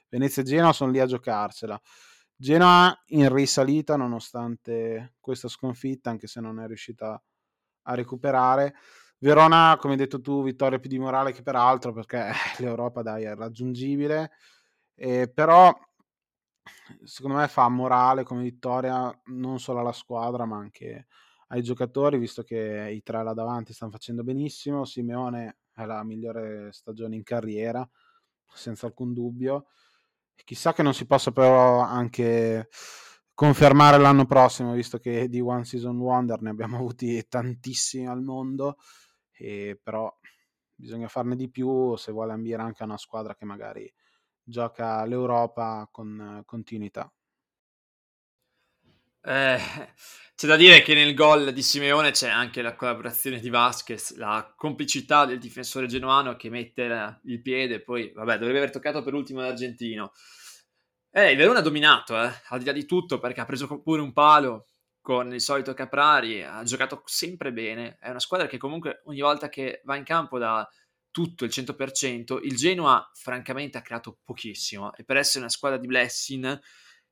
Venezia 0.08 0.42
e 0.42 0.44
Genoa 0.46 0.72
sono 0.72 0.90
lì 0.90 1.00
a 1.00 1.06
giocarsela. 1.06 1.78
Genoa 2.34 2.98
in 3.08 3.32
risalita 3.32 3.96
nonostante 3.96 5.14
questa 5.20 5.48
sconfitta, 5.48 6.10
anche 6.10 6.26
se 6.26 6.40
non 6.40 6.58
è 6.58 6.66
riuscita 6.66 7.22
a 7.82 7.94
recuperare. 7.94 8.74
Verona, 9.22 9.76
come 9.78 9.92
hai 9.92 9.98
detto 10.00 10.20
tu, 10.20 10.42
vittoria 10.42 10.80
più 10.80 10.88
di 10.90 10.98
morale 10.98 11.30
che 11.30 11.42
peraltro, 11.42 11.92
perché 11.92 12.32
l'Europa 12.58 13.02
dai, 13.02 13.22
è 13.22 13.36
raggiungibile. 13.36 14.32
Eh, 14.96 15.30
però 15.32 15.72
secondo 17.04 17.36
me 17.36 17.46
fa 17.46 17.68
morale 17.68 18.24
come 18.24 18.42
vittoria 18.42 19.16
non 19.26 19.60
solo 19.60 19.78
alla 19.78 19.92
squadra, 19.92 20.44
ma 20.44 20.56
anche 20.56 21.06
ai 21.48 21.62
giocatori, 21.62 22.18
visto 22.18 22.42
che 22.42 22.90
i 22.92 23.00
tre 23.04 23.22
là 23.22 23.32
davanti 23.32 23.72
stanno 23.72 23.92
facendo 23.92 24.24
benissimo. 24.24 24.84
Simeone 24.84 25.58
è 25.72 25.84
la 25.84 26.02
migliore 26.02 26.72
stagione 26.72 27.14
in 27.14 27.22
carriera, 27.22 27.88
senza 28.52 28.86
alcun 28.86 29.12
dubbio. 29.12 29.66
Chissà 30.34 30.72
che 30.72 30.82
non 30.82 30.94
si 30.94 31.06
possa 31.06 31.30
però 31.30 31.78
anche 31.78 32.68
confermare 33.34 33.98
l'anno 33.98 34.26
prossimo, 34.26 34.72
visto 34.72 34.98
che 34.98 35.28
di 35.28 35.40
One 35.40 35.64
Season 35.64 35.96
Wonder 35.96 36.42
ne 36.42 36.50
abbiamo 36.50 36.76
avuti 36.76 37.24
tantissimi 37.28 38.08
al 38.08 38.22
mondo, 38.22 38.78
e 39.42 39.78
però 39.82 40.14
bisogna 40.74 41.08
farne 41.08 41.36
di 41.36 41.50
più 41.50 41.96
se 41.96 42.12
vuole 42.12 42.32
ambire 42.32 42.62
anche 42.62 42.82
a 42.82 42.86
una 42.86 42.98
squadra 42.98 43.34
che 43.34 43.44
magari 43.44 43.92
gioca 44.42 45.04
l'Europa 45.04 45.88
con 45.90 46.42
continuità. 46.44 47.12
Eh, 49.24 49.58
c'è 50.34 50.46
da 50.48 50.56
dire 50.56 50.82
che 50.82 50.94
nel 50.94 51.14
gol 51.14 51.52
di 51.52 51.62
Simeone 51.62 52.10
c'è 52.10 52.28
anche 52.28 52.60
la 52.62 52.74
collaborazione 52.74 53.38
di 53.38 53.48
Vasquez, 53.50 54.16
la 54.16 54.52
complicità 54.56 55.24
del 55.24 55.38
difensore 55.38 55.86
genuano 55.86 56.34
che 56.34 56.50
mette 56.50 57.20
il 57.24 57.40
piede, 57.40 57.82
poi 57.82 58.10
vabbè 58.12 58.38
dovrebbe 58.38 58.58
aver 58.58 58.70
toccato 58.70 59.02
per 59.02 59.14
ultimo 59.14 59.40
l'argentino. 59.40 60.12
Eh, 61.10 61.30
il 61.32 61.36
Verona 61.36 61.60
ha 61.60 61.62
dominato, 61.62 62.20
eh, 62.20 62.30
al 62.48 62.58
di 62.58 62.64
là 62.64 62.72
di 62.72 62.86
tutto, 62.86 63.18
perché 63.18 63.40
ha 63.40 63.44
preso 63.44 63.82
pure 63.82 64.00
un 64.00 64.12
palo 64.12 64.68
con 65.02 65.34
il 65.34 65.40
solito 65.40 65.74
Caprari, 65.74 66.42
ha 66.42 66.62
giocato 66.62 67.02
sempre 67.04 67.52
bene, 67.52 67.98
è 68.00 68.08
una 68.08 68.20
squadra 68.20 68.46
che 68.46 68.56
comunque 68.56 69.02
ogni 69.06 69.20
volta 69.20 69.48
che 69.48 69.82
va 69.84 69.96
in 69.96 70.04
campo 70.04 70.38
da 70.38 70.66
tutto 71.10 71.44
il 71.44 71.50
100%, 71.52 72.38
il 72.42 72.56
Genoa 72.56 73.10
francamente 73.12 73.76
ha 73.76 73.82
creato 73.82 74.20
pochissimo 74.24 74.94
e 74.94 75.04
per 75.04 75.16
essere 75.16 75.40
una 75.40 75.50
squadra 75.50 75.76
di 75.76 75.88
Blessing 75.88 76.58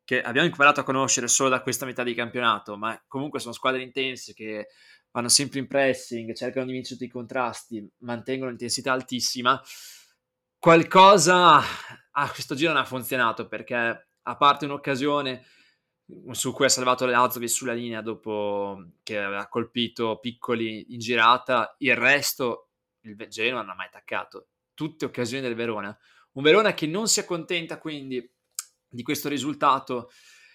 che 0.05 0.23
abbiamo 0.23 0.47
imparato 0.47 0.81
a 0.81 0.85
conoscere 0.85 1.29
solo 1.29 1.51
da 1.51 1.61
questa 1.61 1.85
metà 1.85 2.03
di 2.03 2.15
campionato, 2.15 2.77
ma 2.77 2.99
comunque 3.07 3.41
sono 3.41 3.53
squadre 3.53 3.83
intense 3.83 4.33
che 4.35 4.69
vanno 5.11 5.29
sempre 5.29 5.59
in 5.59 5.67
pressing, 5.67 6.33
cercano 6.35 6.67
di 6.67 6.73
vincere 6.73 7.05
i 7.05 7.09
contrasti, 7.09 7.87
mantengono 7.99 8.53
intensità 8.53 8.93
altissima. 8.93 9.61
Qualcosa 10.59 11.61
a 12.13 12.31
questo 12.31 12.55
giro 12.55 12.73
non 12.73 12.83
ha 12.83 12.85
funzionato 12.85 13.49
perché, 13.49 14.09
a 14.23 14.37
parte 14.37 14.65
un'occasione 14.65 15.45
su 16.33 16.53
cui 16.53 16.67
ha 16.67 16.69
salvato 16.69 17.07
Lazovic 17.07 17.49
sulla 17.49 17.73
linea 17.73 18.01
dopo 18.01 18.93
che 19.03 19.19
aveva 19.19 19.47
colpito 19.49 20.19
Piccoli 20.19 20.93
in 20.93 20.99
girata, 20.99 21.75
il 21.79 21.97
resto 21.97 22.71
il 23.03 23.17
Genoa 23.29 23.63
non 23.63 23.71
ha 23.71 23.75
mai 23.75 23.87
attaccato. 23.87 24.49
Tutte 24.75 25.05
occasioni 25.05 25.43
del 25.43 25.55
Verona. 25.55 25.97
Un 26.33 26.43
Verona 26.43 26.75
che 26.75 26.87
non 26.87 27.09
si 27.09 27.21
accontenta 27.21 27.79
quindi 27.79 28.31
di 28.89 29.03
questo 29.03 29.29
risultato 29.29 30.11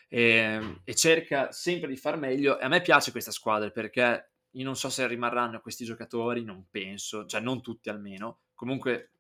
e, 0.08 0.22
ehm, 0.22 0.82
e, 0.84 0.96
cerca 0.96 1.52
sempre 1.52 1.90
di 1.90 1.98
far 1.98 2.18
meglio. 2.18 2.60
E 2.60 2.66
a 2.66 2.68
me 2.68 2.82
piace 2.82 3.12
questa 3.12 3.32
squadra 3.32 3.70
perché 3.70 4.32
io 4.52 4.64
non 4.64 4.76
so 4.76 4.90
se 4.90 5.08
rimarranno 5.08 5.60
questi 5.60 5.86
giocatori, 5.86 6.44
non 6.44 6.68
penso, 6.70 7.26
cioè 7.26 7.42
non 7.42 7.62
tutti 7.62 7.90
almeno. 7.90 8.42
Comunque 8.54 9.15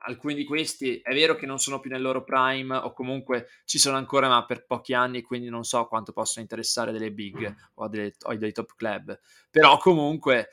alcuni 0.00 0.34
di 0.34 0.44
questi 0.44 1.00
è 1.00 1.12
vero 1.12 1.34
che 1.34 1.46
non 1.46 1.58
sono 1.58 1.80
più 1.80 1.90
nel 1.90 2.02
loro 2.02 2.22
prime 2.22 2.76
o 2.76 2.92
comunque 2.92 3.48
ci 3.64 3.78
sono 3.78 3.96
ancora 3.96 4.28
ma 4.28 4.44
per 4.46 4.64
pochi 4.64 4.94
anni 4.94 5.22
quindi 5.22 5.48
non 5.48 5.64
so 5.64 5.86
quanto 5.86 6.12
possono 6.12 6.42
interessare 6.42 6.92
delle 6.92 7.10
big 7.10 7.52
o, 7.74 7.88
delle, 7.88 8.14
o 8.22 8.34
dei 8.34 8.52
top 8.52 8.74
club. 8.76 9.18
Però 9.50 9.76
comunque 9.78 10.50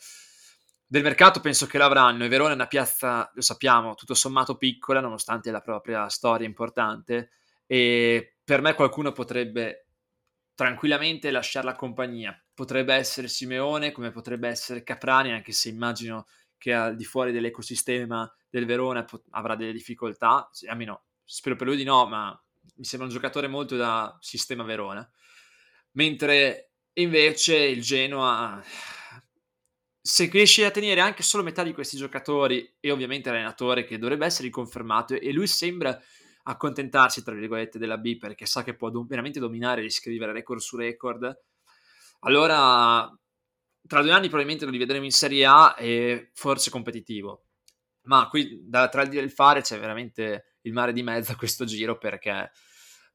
del 0.88 1.04
mercato 1.04 1.40
penso 1.40 1.66
che 1.66 1.78
l'avranno. 1.78 2.26
E 2.26 2.28
Verona 2.28 2.52
è 2.52 2.56
una 2.56 2.68
piazza 2.68 3.30
lo 3.34 3.42
sappiamo 3.42 3.96
tutto 3.96 4.14
sommato 4.14 4.56
piccola 4.56 5.00
nonostante 5.00 5.52
la 5.52 5.62
propria 5.62 6.08
storia 6.08 6.48
importante. 6.48 7.32
E 7.66 8.36
per 8.44 8.62
me 8.62 8.74
qualcuno 8.76 9.12
potrebbe 9.12 9.88
tranquillamente 10.54 11.32
lasciare 11.32 11.66
la 11.66 11.76
compagnia. 11.76 12.40
Potrebbe 12.54 12.94
essere 12.94 13.28
Simeone, 13.28 13.92
come 13.92 14.12
potrebbe 14.12 14.48
essere 14.48 14.84
Caprani, 14.84 15.34
anche 15.34 15.52
se 15.52 15.70
immagino 15.70 16.26
che 16.58 16.74
al 16.74 16.96
di 16.96 17.04
fuori 17.04 17.32
dell'ecosistema 17.32 18.32
del 18.56 18.66
Verona 18.66 19.04
pot- 19.04 19.28
avrà 19.32 19.56
delle 19.56 19.74
difficoltà. 19.74 20.50
Almeno 20.68 21.04
spero 21.24 21.56
per 21.56 21.68
lui 21.68 21.76
di 21.76 21.84
no, 21.84 22.06
ma 22.08 22.40
mi 22.78 22.86
sembra 22.86 23.08
un 23.08 23.14
giocatore 23.14 23.48
molto 23.48 23.76
da 23.76 24.18
sistema 24.22 24.64
Verona. 24.64 25.08
Mentre 25.92 26.72
invece 26.94 27.58
il 27.58 27.82
Genoa, 27.82 28.64
se 30.02 30.30
riesce 30.32 30.66
a 30.66 30.72
tenere 30.72 31.02
anche 31.02 31.24
solo 31.24 31.44
metà 31.44 31.64
di 31.64 31.74
questi 31.74 31.98
giocatori 31.98 32.76
e 32.80 32.92
ovviamente 32.92 33.30
l'allenatore 33.30 33.84
che 33.84 33.98
dovrebbe 33.98 34.26
essere 34.26 34.48
riconfermato 34.48 35.16
e 35.16 35.32
lui 35.34 35.48
sembra 35.48 36.00
accontentarsi, 36.44 37.24
tra 37.24 37.34
virgolette, 37.34 37.78
della 37.78 37.98
B 37.98 38.18
perché 38.18 38.46
sa 38.46 38.64
che 38.64 38.76
può 38.76 38.90
do- 38.90 39.06
veramente 39.06 39.40
dominare 39.40 39.82
e 39.82 39.84
riscrivere 39.84 40.32
record 40.32 40.60
su 40.60 40.78
record, 40.78 41.38
allora 42.20 43.10
tra 43.88 44.02
due 44.02 44.12
anni 44.12 44.28
probabilmente 44.28 44.66
lo 44.66 44.72
rivedremo 44.72 45.06
in 45.06 45.12
Serie 45.12 45.46
A 45.46 45.76
e 45.78 46.32
forse 46.34 46.70
competitivo. 46.70 47.45
Ma 48.06 48.28
qui 48.28 48.62
da, 48.64 48.88
tra 48.90 49.02
il 49.02 49.10
dire 49.10 49.22
e 49.22 49.26
il 49.26 49.32
fare 49.32 49.62
c'è 49.62 49.80
veramente 49.80 50.58
il 50.62 50.74
mare 50.74 50.94
di 50.94 51.04
mezzo 51.04 51.32
a 51.32 51.36
questo 51.36 51.66
giro 51.66 51.98
perché 51.98 52.52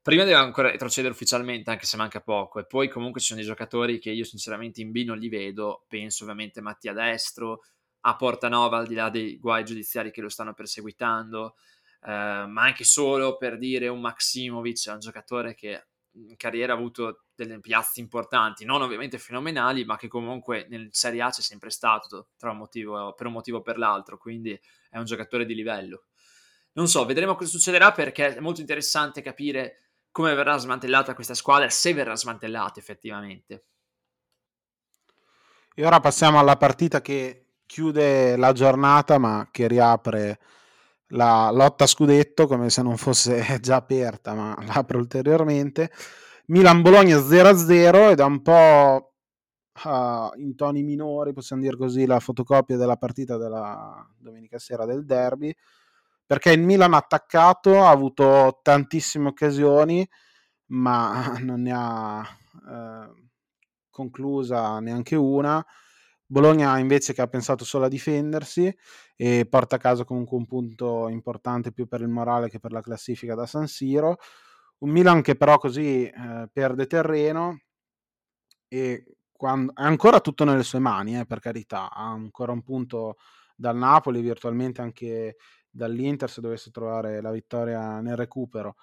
prima 0.03 0.25
deve 0.25 0.37
ancora 0.37 0.71
retrocedere 0.71 1.13
ufficialmente, 1.13 1.71
anche 1.71 1.87
se 1.87 1.97
manca 1.97 2.21
poco, 2.21 2.59
e 2.59 2.67
poi 2.67 2.89
comunque 2.89 3.21
ci 3.21 3.29
sono 3.29 3.41
dei 3.41 3.49
giocatori 3.49 3.99
che 3.99 4.11
io 4.11 4.25
sinceramente 4.25 4.81
in 4.81 4.91
B 4.93 5.05
non 5.05 5.19
li 5.19 5.29
vedo, 5.29 5.85
penso 5.89 6.25
ovviamente 6.25 6.61
a 6.61 6.63
Mattia 6.63 6.93
Destro, 6.93 7.61
a 8.01 8.17
Portanova 8.17 8.79
al 8.79 8.87
di 8.87 8.95
là 8.95 9.11
dei 9.11 9.39
guai 9.39 9.65
giudiziari 9.65 10.11
che 10.11 10.23
lo 10.23 10.31
stanno 10.31 10.55
perseguitando, 10.55 11.57
eh, 12.03 12.47
ma 12.49 12.63
anche 12.63 12.85
solo 12.85 13.37
per 13.37 13.59
dire 13.59 13.89
un 13.89 14.01
Maximovic, 14.01 14.89
è 14.89 14.93
un 14.93 15.01
giocatore 15.01 15.55
che 15.55 15.87
in 16.13 16.37
carriera 16.37 16.73
ha 16.73 16.77
avuto 16.77 17.27
delle 17.45 17.61
piazze 17.61 18.01
importanti, 18.01 18.65
non 18.65 18.83
ovviamente 18.83 19.19
fenomenali, 19.19 19.85
ma 19.85 19.97
che 19.97 20.09
comunque 20.09 20.67
nel 20.69 20.89
Serie 20.93 21.23
A 21.23 21.31
c'è 21.31 21.41
sempre 21.41 21.71
stato 21.71 22.29
un 22.41 22.57
motivo, 22.57 23.15
per 23.15 23.27
un 23.27 23.33
motivo 23.33 23.59
o 23.59 23.63
per 23.63 23.79
l'altro, 23.79 24.19
quindi 24.19 24.59
è 24.91 24.99
un 24.99 25.05
giocatore 25.05 25.47
di 25.47 25.55
livello. 25.55 26.05
Non 26.73 26.89
so, 26.89 27.05
vedremo 27.05 27.35
cosa 27.35 27.51
succederà 27.51 27.93
perché 27.93 28.37
è 28.37 28.41
molto 28.41 28.61
interessante 28.61 29.23
capire 29.23 29.91
come 30.11 30.35
verrà 30.35 30.57
smantellata 30.57 31.15
questa 31.15 31.35
squadra, 31.35 31.69
se 31.71 31.95
verrà 31.95 32.15
smantellata 32.15 32.79
effettivamente. 32.79 33.65
E 35.75 35.87
ora 35.87 36.01
passiamo 36.01 36.39
alla 36.39 36.57
partita 36.57 37.01
che 37.01 37.47
chiude 37.65 38.37
la 38.37 38.53
giornata, 38.53 39.19
ma 39.19 39.49
che 39.51 39.67
riapre 39.67 40.39
la 41.11 41.51
lotta 41.51 41.87
scudetto 41.87 42.47
come 42.47 42.71
se 42.71 42.83
non 42.83 42.97
fosse 42.97 43.59
già 43.61 43.77
aperta, 43.77 44.35
ma 44.35 44.57
l'apre 44.67 44.97
ulteriormente. 44.97 45.91
Milan-Bologna 46.51 47.19
0-0 47.19 48.11
ed 48.11 48.19
è 48.19 48.25
un 48.25 48.43
po' 48.43 49.13
uh, 49.85 50.41
in 50.41 50.55
toni 50.57 50.83
minori, 50.83 51.33
possiamo 51.33 51.63
dire 51.63 51.77
così, 51.77 52.07
la 52.07 52.19
fotocopia 52.19 52.77
della 52.77 52.97
partita 52.97 53.37
della 53.37 54.05
domenica 54.19 54.59
sera 54.59 54.85
del 54.85 55.05
derby, 55.05 55.55
perché 56.27 56.51
il 56.51 56.61
Milan 56.61 56.95
attaccato 56.95 57.81
ha 57.81 57.91
avuto 57.91 58.59
tantissime 58.63 59.29
occasioni, 59.29 60.07
ma 60.67 61.39
non 61.39 61.63
ne 61.63 61.73
ha 61.73 62.29
eh, 62.69 63.29
conclusa 63.89 64.81
neanche 64.81 65.15
una. 65.15 65.65
Bologna 66.27 66.79
invece 66.79 67.13
che 67.13 67.23
ha 67.23 67.29
pensato 67.29 67.65
solo 67.65 67.85
a 67.85 67.89
difendersi 67.89 68.77
e 69.15 69.47
porta 69.49 69.77
a 69.77 69.79
casa 69.79 70.05
comunque 70.05 70.37
un 70.37 70.47
punto 70.47 71.09
importante 71.09 71.73
più 71.73 71.87
per 71.87 72.01
il 72.01 72.09
morale 72.09 72.49
che 72.49 72.59
per 72.59 72.73
la 72.73 72.81
classifica 72.81 73.37
da 73.37 73.47
San 73.47 73.69
Siro. 73.69 74.17
Un 74.83 74.91
Milan 74.91 75.21
che 75.23 75.37
però 75.37 75.59
così 75.59 76.07
eh, 76.07 76.49
perde 76.53 76.87
terreno 76.87 77.61
e 78.69 79.05
quando, 79.33 79.73
è 79.75 79.83
ancora 79.83 80.21
tutto 80.21 80.45
nelle 80.45 80.63
sue 80.63 80.79
mani, 80.79 81.19
eh, 81.19 81.27
per 81.27 81.41
carità, 81.41 81.91
ha 81.91 82.11
ancora 82.11 82.53
un 82.53 82.63
punto 82.63 83.17
dal 83.57 83.77
Napoli, 83.77 84.21
virtualmente 84.21 84.81
anche 84.81 85.37
dall'Inter 85.71 86.31
se 86.31 86.41
dovesse 86.41 86.71
trovare 86.71 87.21
la 87.21 87.31
vittoria 87.31 88.01
nel 88.01 88.17
recupero. 88.17 88.77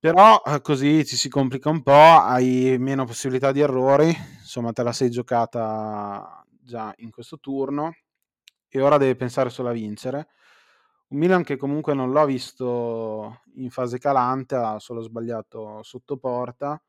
Però 0.00 0.40
eh, 0.46 0.60
così 0.60 1.04
ci 1.04 1.16
si 1.16 1.28
complica 1.28 1.68
un 1.70 1.82
po', 1.82 1.92
hai 1.92 2.76
meno 2.78 3.04
possibilità 3.04 3.50
di 3.52 3.60
errori, 3.60 4.08
insomma 4.40 4.72
te 4.72 4.82
la 4.84 4.92
sei 4.92 5.10
giocata 5.10 6.44
già 6.60 6.92
in 6.98 7.10
questo 7.10 7.38
turno 7.40 7.94
e 8.68 8.80
ora 8.80 8.96
devi 8.98 9.16
pensare 9.16 9.50
solo 9.50 9.70
a 9.70 9.72
vincere. 9.72 10.28
Un 11.10 11.18
Milan 11.18 11.42
che 11.42 11.56
comunque 11.56 11.94
non 11.94 12.12
l'ho 12.12 12.26
visto 12.26 13.42
in 13.54 13.70
fase 13.70 13.98
calante, 13.98 14.56
ha 14.56 14.78
solo 14.78 15.00
sbagliato 15.00 15.82
sotto 15.82 16.18
porta 16.18 16.80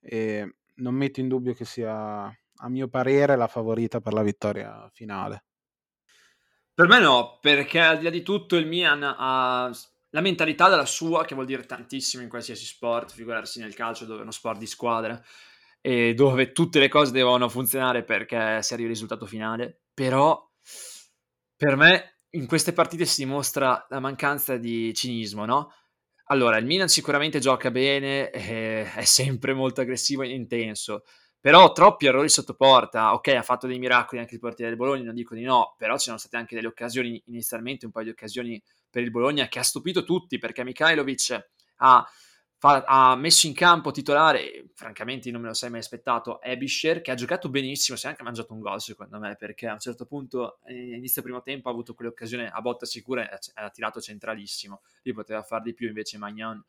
e 0.00 0.56
non 0.76 0.94
metto 0.94 1.20
in 1.20 1.28
dubbio 1.28 1.52
che 1.52 1.64
sia, 1.64 2.24
a 2.24 2.68
mio 2.68 2.88
parere, 2.88 3.36
la 3.36 3.48
favorita 3.48 4.00
per 4.00 4.12
la 4.12 4.22
vittoria 4.22 4.88
finale. 4.92 5.44
Per 6.72 6.86
me 6.86 7.00
no, 7.00 7.38
perché 7.40 7.80
al 7.80 7.98
di 7.98 8.04
là 8.04 8.10
di 8.10 8.22
tutto 8.22 8.56
il 8.56 8.66
Milan 8.66 9.02
ha 9.02 9.70
la 10.10 10.20
mentalità 10.20 10.68
della 10.68 10.86
sua, 10.86 11.24
che 11.24 11.34
vuol 11.34 11.46
dire 11.46 11.66
tantissimo 11.66 12.22
in 12.22 12.28
qualsiasi 12.28 12.64
sport, 12.64 13.12
figurarsi 13.12 13.60
nel 13.60 13.74
calcio 13.74 14.04
dove 14.04 14.20
è 14.20 14.22
uno 14.22 14.30
sport 14.30 14.58
di 14.58 14.66
squadra 14.66 15.20
e 15.80 16.14
dove 16.14 16.52
tutte 16.52 16.78
le 16.78 16.88
cose 16.88 17.12
devono 17.12 17.48
funzionare 17.48 18.04
perché 18.04 18.62
si 18.62 18.72
arriva 18.74 18.88
al 18.88 18.94
risultato 18.94 19.26
finale, 19.26 19.82
però 19.92 20.48
per 21.56 21.76
me 21.76 22.19
in 22.30 22.46
queste 22.46 22.72
partite 22.72 23.04
si 23.04 23.24
dimostra 23.24 23.86
la 23.88 24.00
mancanza 24.00 24.56
di 24.56 24.92
cinismo, 24.94 25.44
no? 25.44 25.72
Allora, 26.26 26.58
il 26.58 26.66
Milan 26.66 26.88
sicuramente 26.88 27.40
gioca 27.40 27.70
bene, 27.70 28.30
eh, 28.30 28.92
è 28.92 29.04
sempre 29.04 29.52
molto 29.52 29.80
aggressivo 29.80 30.22
e 30.22 30.32
intenso, 30.32 31.02
però 31.40 31.72
troppi 31.72 32.06
errori 32.06 32.28
sotto 32.28 32.54
porta, 32.54 33.14
ok, 33.14 33.28
ha 33.28 33.42
fatto 33.42 33.66
dei 33.66 33.78
miracoli 33.78 34.20
anche 34.20 34.34
il 34.34 34.40
portiere 34.40 34.70
del 34.70 34.78
Bologna, 34.78 35.04
non 35.04 35.14
dico 35.14 35.34
di 35.34 35.42
no, 35.42 35.74
però 35.76 35.96
ci 35.96 36.04
sono 36.04 36.18
state 36.18 36.36
anche 36.36 36.54
delle 36.54 36.68
occasioni, 36.68 37.20
inizialmente 37.26 37.86
un 37.86 37.92
paio 37.92 38.04
di 38.04 38.10
occasioni 38.10 38.62
per 38.88 39.02
il 39.02 39.10
Bologna 39.10 39.48
che 39.48 39.58
ha 39.58 39.64
stupito 39.64 40.04
tutti, 40.04 40.38
perché 40.38 40.62
Mikhailovic 40.62 41.48
ha, 41.78 42.06
fa, 42.60 42.84
ha 42.86 43.16
messo 43.16 43.46
in 43.46 43.54
campo 43.54 43.90
titolare, 43.90 44.66
francamente 44.74 45.30
non 45.30 45.40
me 45.40 45.46
lo 45.48 45.54
sei 45.54 45.70
mai 45.70 45.80
aspettato, 45.80 46.42
Ebisher, 46.42 47.00
che 47.00 47.10
ha 47.10 47.14
giocato 47.14 47.48
benissimo, 47.48 47.96
si 47.96 48.04
è 48.04 48.10
anche 48.10 48.22
mangiato 48.22 48.52
un 48.52 48.60
gol 48.60 48.82
secondo 48.82 49.18
me, 49.18 49.34
perché 49.34 49.66
a 49.66 49.72
un 49.72 49.80
certo 49.80 50.04
punto, 50.04 50.58
inizio 50.66 51.22
primo 51.22 51.40
tempo, 51.40 51.68
ha 51.68 51.72
avuto 51.72 51.94
quell'occasione 51.94 52.50
a 52.50 52.60
botta 52.60 52.84
sicura 52.84 53.26
e 53.30 53.38
ha 53.54 53.70
tirato 53.70 53.98
centralissimo, 54.02 54.82
lì 55.02 55.14
poteva 55.14 55.42
far 55.42 55.62
di 55.62 55.72
più, 55.72 55.88
invece 55.88 56.18
Magnan 56.18 56.62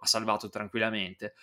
ha 0.00 0.06
salvato 0.06 0.48
tranquillamente. 0.48 1.34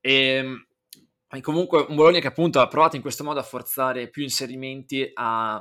E 0.00 0.12
ehm, 0.36 1.40
comunque 1.40 1.84
un 1.88 1.96
Bologna 1.96 2.20
che 2.20 2.28
appunto 2.28 2.60
ha 2.60 2.68
provato 2.68 2.94
in 2.94 3.02
questo 3.02 3.24
modo 3.24 3.40
a 3.40 3.44
forzare 3.44 4.08
più 4.08 4.22
inserimenti, 4.22 5.10
a 5.14 5.60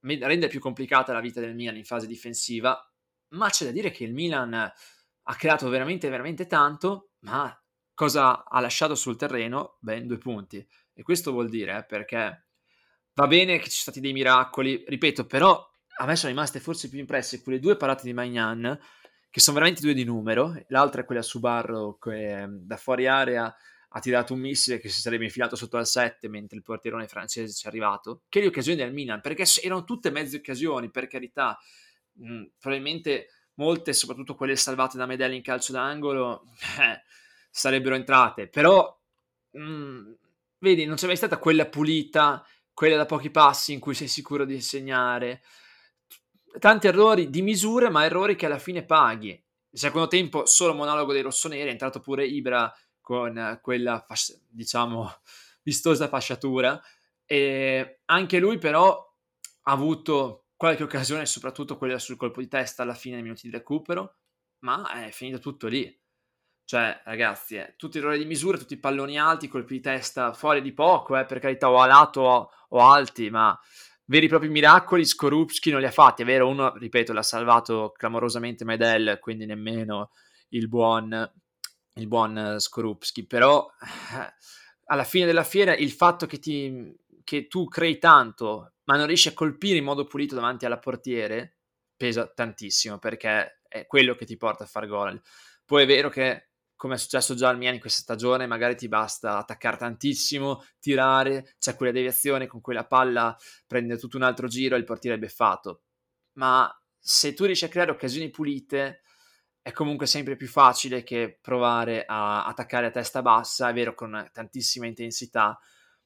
rendere 0.00 0.48
più 0.48 0.58
complicata 0.58 1.12
la 1.12 1.20
vita 1.20 1.38
del 1.38 1.54
Milan 1.54 1.76
in 1.76 1.84
fase 1.84 2.08
difensiva, 2.08 2.84
ma 3.28 3.48
c'è 3.48 3.66
da 3.66 3.70
dire 3.70 3.92
che 3.92 4.02
il 4.02 4.12
Milan 4.12 4.54
ha 4.54 5.34
creato 5.36 5.68
veramente, 5.68 6.08
veramente 6.08 6.48
tanto, 6.48 7.11
ma 7.22 7.56
cosa 7.94 8.44
ha 8.44 8.60
lasciato 8.60 8.94
sul 8.94 9.16
terreno? 9.16 9.76
Ben 9.80 10.06
due 10.06 10.18
punti. 10.18 10.66
E 10.92 11.02
questo 11.02 11.32
vuol 11.32 11.48
dire, 11.48 11.78
eh, 11.78 11.84
perché 11.84 12.46
va 13.14 13.26
bene 13.26 13.58
che 13.58 13.64
ci 13.64 13.70
sono 13.70 13.82
stati 13.82 14.00
dei 14.00 14.12
miracoli, 14.12 14.84
ripeto, 14.86 15.26
però 15.26 15.68
a 15.98 16.06
me 16.06 16.16
sono 16.16 16.32
rimaste 16.32 16.60
forse 16.60 16.88
più 16.88 16.98
impresse 16.98 17.42
quelle 17.42 17.60
due 17.60 17.76
parate 17.76 18.04
di 18.04 18.12
Magnan, 18.12 18.78
che 19.30 19.40
sono 19.40 19.56
veramente 19.56 19.82
due 19.82 19.94
di 19.94 20.04
numero, 20.04 20.54
l'altra 20.68 21.02
è 21.02 21.04
quella 21.04 21.22
su 21.22 21.40
Barro 21.40 21.96
che 21.98 22.46
da 22.48 22.76
fuori 22.76 23.06
area 23.06 23.54
ha 23.94 24.00
tirato 24.00 24.34
un 24.34 24.40
missile 24.40 24.78
che 24.78 24.88
si 24.88 25.00
sarebbe 25.00 25.24
infilato 25.24 25.54
sotto 25.54 25.76
al 25.76 25.86
7 25.86 26.28
mentre 26.28 26.56
il 26.56 26.62
portierone 26.62 27.06
francese 27.08 27.52
ci 27.52 27.66
è 27.66 27.68
arrivato, 27.68 28.22
che 28.28 28.40
le 28.40 28.46
occasioni 28.46 28.78
del 28.78 28.92
Milan, 28.92 29.20
perché 29.20 29.44
erano 29.62 29.84
tutte 29.84 30.10
mezze 30.10 30.36
occasioni, 30.36 30.90
per 30.90 31.06
carità, 31.08 31.58
mh, 32.14 32.44
probabilmente 32.58 33.28
molte, 33.54 33.92
soprattutto 33.92 34.34
quelle 34.34 34.56
salvate 34.56 34.96
da 34.96 35.06
Medella 35.06 35.34
in 35.34 35.42
calcio 35.42 35.72
d'angolo, 35.72 36.44
eh, 36.80 37.02
sarebbero 37.50 37.94
entrate, 37.94 38.48
però 38.48 38.98
mh, 39.50 40.12
vedi, 40.58 40.84
non 40.84 40.96
c'è 40.96 41.06
mai 41.06 41.16
stata 41.16 41.38
quella 41.38 41.66
pulita, 41.66 42.44
quella 42.72 42.96
da 42.96 43.06
pochi 43.06 43.30
passi 43.30 43.72
in 43.72 43.80
cui 43.80 43.94
sei 43.94 44.08
sicuro 44.08 44.44
di 44.44 44.60
segnare. 44.60 45.42
Tanti 46.58 46.86
errori 46.86 47.30
di 47.30 47.42
misure, 47.42 47.88
ma 47.88 48.04
errori 48.04 48.36
che 48.36 48.46
alla 48.46 48.58
fine 48.58 48.84
paghi. 48.84 49.30
Il 49.30 49.78
secondo 49.78 50.06
tempo, 50.06 50.44
solo 50.44 50.74
monologo 50.74 51.12
dei 51.12 51.22
rossoneri, 51.22 51.68
è 51.68 51.72
entrato 51.72 52.00
pure 52.00 52.26
Ibra 52.26 52.70
con 53.00 53.58
quella, 53.62 54.06
diciamo, 54.48 55.10
vistosa 55.62 56.08
fasciatura. 56.08 56.80
E 57.24 58.00
anche 58.04 58.38
lui, 58.38 58.58
però, 58.58 59.10
ha 59.62 59.72
avuto 59.72 60.41
qualche 60.62 60.84
occasione, 60.84 61.26
soprattutto 61.26 61.76
quella 61.76 61.98
sul 61.98 62.16
colpo 62.16 62.40
di 62.40 62.46
testa 62.46 62.84
alla 62.84 62.94
fine 62.94 63.16
dei 63.16 63.24
minuti 63.24 63.48
di 63.48 63.52
recupero, 63.52 64.18
ma 64.60 64.88
è 65.04 65.10
finito 65.10 65.40
tutto 65.40 65.66
lì. 65.66 65.92
Cioè, 66.64 67.00
ragazzi, 67.04 67.56
eh, 67.56 67.74
tutti 67.76 67.98
errori 67.98 68.18
di 68.18 68.26
misura, 68.26 68.56
tutti 68.56 68.74
i 68.74 68.78
palloni 68.78 69.18
alti, 69.18 69.48
colpi 69.48 69.74
di 69.74 69.80
testa 69.80 70.32
fuori 70.32 70.62
di 70.62 70.72
poco, 70.72 71.16
eh, 71.18 71.24
per 71.24 71.40
carità, 71.40 71.68
o 71.68 71.80
a 71.80 71.86
lato 71.86 72.20
o, 72.20 72.50
o 72.68 72.78
alti, 72.78 73.28
ma 73.28 73.58
veri 74.04 74.26
e 74.26 74.28
propri 74.28 74.50
miracoli 74.50 75.04
Skorupski 75.04 75.72
non 75.72 75.80
li 75.80 75.86
ha 75.86 75.90
fatti, 75.90 76.22
è 76.22 76.24
vero, 76.24 76.46
uno, 76.46 76.72
ripeto, 76.76 77.12
l'ha 77.12 77.24
salvato 77.24 77.90
clamorosamente 77.90 78.64
Medel, 78.64 79.18
quindi 79.20 79.46
nemmeno 79.46 80.12
il 80.50 80.68
buon 80.68 81.32
il 81.94 82.06
buon 82.06 82.54
Skorupski, 82.60 83.26
però 83.26 83.68
eh, 83.80 84.32
alla 84.84 85.02
fine 85.02 85.26
della 85.26 85.42
fiera 85.42 85.74
il 85.74 85.90
fatto 85.90 86.26
che, 86.26 86.38
ti, 86.38 86.96
che 87.24 87.46
tu 87.46 87.68
crei 87.68 87.98
tanto 87.98 88.74
ma 88.84 88.96
non 88.96 89.06
riesci 89.06 89.28
a 89.28 89.34
colpire 89.34 89.78
in 89.78 89.84
modo 89.84 90.06
pulito 90.06 90.34
davanti 90.34 90.64
alla 90.66 90.78
portiere 90.78 91.58
pesa 91.96 92.26
tantissimo 92.26 92.98
perché 92.98 93.60
è 93.68 93.86
quello 93.86 94.14
che 94.14 94.26
ti 94.26 94.36
porta 94.36 94.64
a 94.64 94.66
fare 94.66 94.86
gol. 94.86 95.20
Poi 95.64 95.84
è 95.84 95.86
vero 95.86 96.08
che 96.08 96.48
come 96.82 96.94
è 96.94 96.98
successo 96.98 97.36
già 97.36 97.48
al 97.48 97.58
Milan 97.58 97.74
in 97.74 97.80
questa 97.80 98.02
stagione, 98.02 98.48
magari 98.48 98.74
ti 98.74 98.88
basta 98.88 99.38
attaccare 99.38 99.76
tantissimo, 99.76 100.64
tirare, 100.80 101.54
c'è 101.60 101.76
quella 101.76 101.92
deviazione 101.92 102.48
con 102.48 102.60
cui 102.60 102.74
la 102.74 102.84
palla 102.84 103.36
prende 103.68 103.96
tutto 103.96 104.16
un 104.16 104.24
altro 104.24 104.48
giro 104.48 104.74
e 104.74 104.78
il 104.78 104.84
portiere 104.84 105.14
è 105.14 105.20
beffato. 105.20 105.82
Ma 106.32 106.68
se 106.98 107.34
tu 107.34 107.44
riesci 107.44 107.64
a 107.64 107.68
creare 107.68 107.92
occasioni 107.92 108.30
pulite, 108.30 109.02
è 109.62 109.70
comunque 109.70 110.06
sempre 110.06 110.34
più 110.34 110.48
facile 110.48 111.04
che 111.04 111.38
provare 111.40 112.04
a 112.04 112.46
attaccare 112.46 112.86
a 112.86 112.90
testa 112.90 113.22
bassa, 113.22 113.68
è 113.68 113.72
vero 113.72 113.94
con 113.94 114.28
tantissima 114.32 114.86
intensità, 114.86 115.56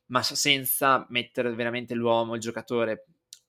ma 0.07 0.23
senza 0.23 1.07
mettere 1.11 1.55
veramente 1.55 1.95
l'uomo, 1.95 2.35
il 2.35 2.41
giocatore 2.41 3.07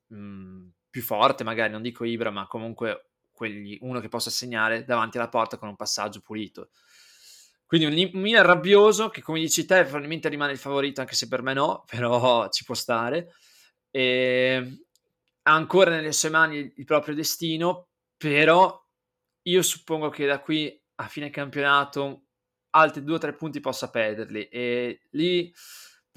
mh, 0.08 0.18
mhmm, 0.18 0.72
più 0.90 1.02
forte, 1.02 1.44
magari 1.44 1.72
non 1.72 1.82
dico 1.82 2.04
Ibra, 2.06 2.32
ma 2.32 2.48
comunque 2.48 3.10
quelli, 3.32 3.78
uno 3.82 4.00
che 4.00 4.10
possa 4.10 4.30
segnare 4.30 4.84
davanti 4.84 5.18
alla 5.18 5.30
porta 5.30 5.58
con 5.58 5.70
un 5.70 5.76
passaggio 5.76 6.22
pulito. 6.22 6.70
Quindi 7.68 7.86
un, 7.86 8.20
Milan 8.20 8.46
rabbioso 8.46 9.10
che 9.10 9.22
come 9.22 9.40
dici 9.40 9.66
te 9.66 9.84
probabilmente 9.84 10.30
rimane 10.30 10.54
il 10.54 10.58
favorito 10.58 11.02
anche 11.02 11.16
se 11.16 11.28
per 11.28 11.42
me 11.42 11.54
no, 11.54 11.84
però 11.90 12.50
ci 12.50 12.64
può 12.64 12.74
stare. 12.74 13.34
E 13.92 14.82
ha 15.44 15.54
ancora 15.54 15.92
nelle 15.92 16.12
sue 16.12 16.30
mani 16.30 16.74
il 16.76 16.86
proprio 16.86 17.14
destino, 17.14 17.90
però 18.18 18.84
io 19.44 19.62
suppongo 19.62 20.10
che 20.10 20.26
da 20.26 20.40
qui 20.40 20.82
a 20.96 21.08
fine 21.08 21.30
campionato 21.30 22.24
altri 22.72 23.04
due 23.04 23.16
o 23.16 23.20
tre 23.20 23.34
punti 23.34 23.60
possa 23.60 23.90
perderli 23.90 24.48
e 24.50 25.02
lì 25.12 25.54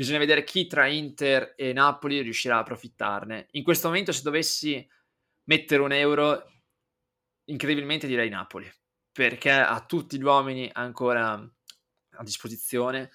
bisogna 0.01 0.19
vedere 0.21 0.45
chi 0.45 0.67
tra 0.67 0.87
Inter 0.87 1.53
e 1.59 1.75
Napoli 1.75 2.23
riuscirà 2.23 2.57
a 2.57 2.61
approfittarne. 2.61 3.49
In 3.51 3.63
questo 3.63 3.89
momento 3.89 4.13
se 4.13 4.23
dovessi 4.23 4.89
mettere 5.45 5.83
un 5.83 5.93
euro, 5.93 6.51
incredibilmente 7.45 8.07
direi 8.07 8.31
Napoli. 8.31 8.73
perché 9.13 9.51
ha 9.51 9.85
tutti 9.85 10.19
gli 10.19 10.23
uomini 10.23 10.71
ancora 10.73 11.33
a 11.33 12.23
disposizione 12.23 13.11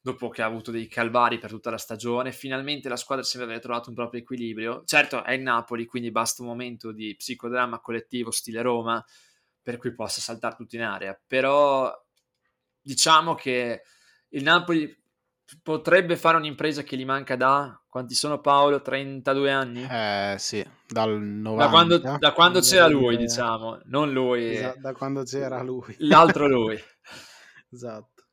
dopo 0.00 0.30
che 0.30 0.40
ha 0.42 0.46
avuto 0.46 0.70
dei 0.70 0.86
calvari 0.88 1.38
per 1.38 1.50
tutta 1.50 1.70
la 1.70 1.76
stagione. 1.76 2.32
Finalmente 2.32 2.88
la 2.88 2.96
squadra 2.96 3.24
sembra 3.24 3.50
aver 3.50 3.62
trovato 3.62 3.90
un 3.90 3.94
proprio 3.94 4.20
equilibrio. 4.20 4.84
Certo, 4.86 5.22
è 5.24 5.32
il 5.32 5.42
Napoli, 5.42 5.84
quindi 5.84 6.10
basta 6.10 6.42
un 6.42 6.48
momento 6.48 6.92
di 6.92 7.14
psicodramma 7.14 7.80
collettivo 7.80 8.30
stile 8.30 8.62
Roma 8.62 9.04
per 9.60 9.76
cui 9.76 9.92
possa 9.92 10.20
saltare 10.20 10.56
tutto 10.56 10.76
in 10.76 10.82
area. 10.82 11.20
Però 11.26 11.92
diciamo 12.80 13.34
che 13.34 13.82
il 14.28 14.42
Napoli 14.42 14.99
potrebbe 15.62 16.16
fare 16.16 16.36
un'impresa 16.36 16.82
che 16.82 16.96
gli 16.96 17.04
manca 17.04 17.36
da 17.36 17.80
quanti 17.88 18.14
sono 18.14 18.40
Paolo? 18.40 18.82
32 18.82 19.50
anni? 19.50 19.86
Eh 19.88 20.36
sì, 20.38 20.64
dal 20.86 21.20
90. 21.20 21.64
Da 21.64 21.70
quando, 21.70 21.98
da 22.18 22.32
quando 22.32 22.60
c'era 22.60 22.88
lui, 22.88 23.16
diciamo, 23.16 23.80
non 23.84 24.12
lui. 24.12 24.54
Esatto, 24.56 24.80
da 24.80 24.92
quando 24.92 25.22
c'era 25.24 25.62
lui. 25.62 25.94
L'altro 25.98 26.46
lui. 26.46 26.78
esatto. 27.70 28.24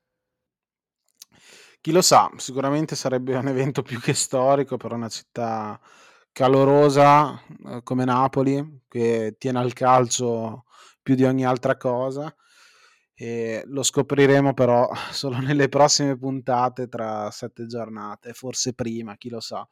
Chi 1.81 1.91
lo 1.91 2.02
sa, 2.02 2.30
sicuramente 2.38 2.95
sarebbe 2.95 3.35
un 3.35 3.48
evento 3.48 3.81
più 3.81 3.99
che 3.99 4.14
storico 4.14 4.77
per 4.77 4.91
una 4.91 5.07
città 5.07 5.80
calorosa 6.31 7.41
eh, 7.65 7.81
come 7.84 8.03
Napoli, 8.03 8.81
che 8.88 9.35
tiene 9.39 9.60
al 9.60 9.73
calcio 9.73 10.65
più 11.02 11.15
di 11.15 11.23
ogni 11.23 11.45
altra 11.45 11.77
cosa. 11.77 12.34
E 13.19 13.64
lo 13.65 13.81
scopriremo 13.81 14.53
però 14.53 14.88
solo 15.10 15.39
nelle 15.39 15.69
prossime 15.69 16.15
puntate 16.18 16.88
tra 16.88 17.31
sette 17.31 17.65
giornate, 17.65 18.34
forse 18.34 18.73
prima, 18.73 19.15
chi 19.18 19.30
lo 19.30 19.39
sa. 19.39 19.68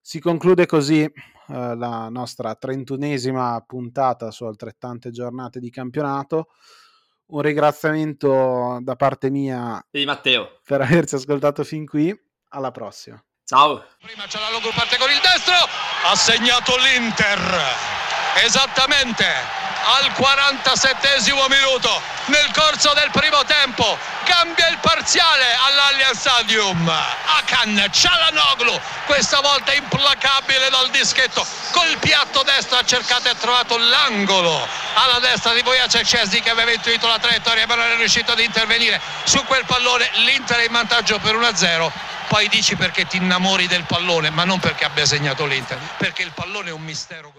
Si 0.00 0.18
conclude 0.18 0.64
così 0.64 1.02
eh, 1.02 1.12
la 1.46 2.08
nostra 2.08 2.54
trentunesima 2.54 3.62
puntata 3.66 4.30
su 4.30 4.44
altrettante 4.44 5.10
giornate 5.10 5.60
di 5.60 5.70
campionato. 5.70 6.48
Un 7.26 7.40
ringraziamento 7.42 8.78
da 8.80 8.96
parte 8.96 9.30
mia 9.30 9.78
e 9.90 9.98
di 9.98 10.04
Matteo 10.04 10.60
per 10.64 10.80
averci 10.80 11.16
ascoltato 11.16 11.64
fin 11.64 11.86
qui. 11.86 12.14
Alla 12.50 12.70
prossima. 12.70 13.22
Ciao. 13.44 13.84
Prima 13.98 14.24
c'è 14.26 14.38
la 14.38 14.50
Logo 14.50 14.70
parte 14.74 14.96
con 14.96 15.10
il 15.10 15.20
destro, 15.20 15.54
ha 16.06 16.14
segnato 16.14 16.76
l'Inter. 16.76 17.40
Esattamente 18.44 19.73
al 19.84 20.12
47 20.14 21.32
minuto. 21.48 22.00
Nel 22.26 22.50
corso 22.52 22.92
del 22.94 23.10
primo 23.10 23.44
tempo 23.44 23.98
cambia 24.24 24.68
il 24.68 24.78
parziale 24.78 25.44
all'Allianz 25.68 26.18
Stadium. 26.18 26.88
Akan 26.88 27.88
Cialanoglu 27.90 28.80
questa 29.06 29.40
volta 29.40 29.74
implacabile 29.74 30.70
dal 30.70 30.88
dischetto 30.90 31.46
col 31.72 31.98
piatto 31.98 32.42
destro 32.42 32.78
ha 32.78 32.84
cercato 32.84 33.28
e 33.28 33.36
trovato 33.36 33.76
l'angolo. 33.76 34.66
Alla 34.94 35.18
destra 35.18 35.52
di 35.52 35.60
Vojace 35.60 36.04
Cesni 36.04 36.40
che 36.40 36.50
aveva 36.50 36.72
intuito 36.72 37.06
la 37.06 37.18
traiettoria 37.18 37.66
ma 37.66 37.74
non 37.74 37.90
è 37.90 37.96
riuscito 37.96 38.32
ad 38.32 38.40
intervenire 38.40 39.00
su 39.24 39.44
quel 39.44 39.64
pallone. 39.66 40.08
l'Inter 40.14 40.60
è 40.60 40.64
in 40.64 40.72
vantaggio 40.72 41.18
per 41.18 41.34
1-0 41.36 41.90
poi 42.28 42.48
dici 42.48 42.74
perché 42.74 43.06
ti 43.06 43.18
innamori 43.18 43.66
del 43.66 43.84
pallone 43.84 44.30
ma 44.30 44.44
non 44.44 44.58
perché 44.58 44.86
abbia 44.86 45.04
segnato 45.04 45.44
l'Inter 45.44 45.78
perché 45.98 46.22
il 46.22 46.32
pallone 46.32 46.70
è 46.70 46.72
un 46.72 46.82
mistero 46.82 47.34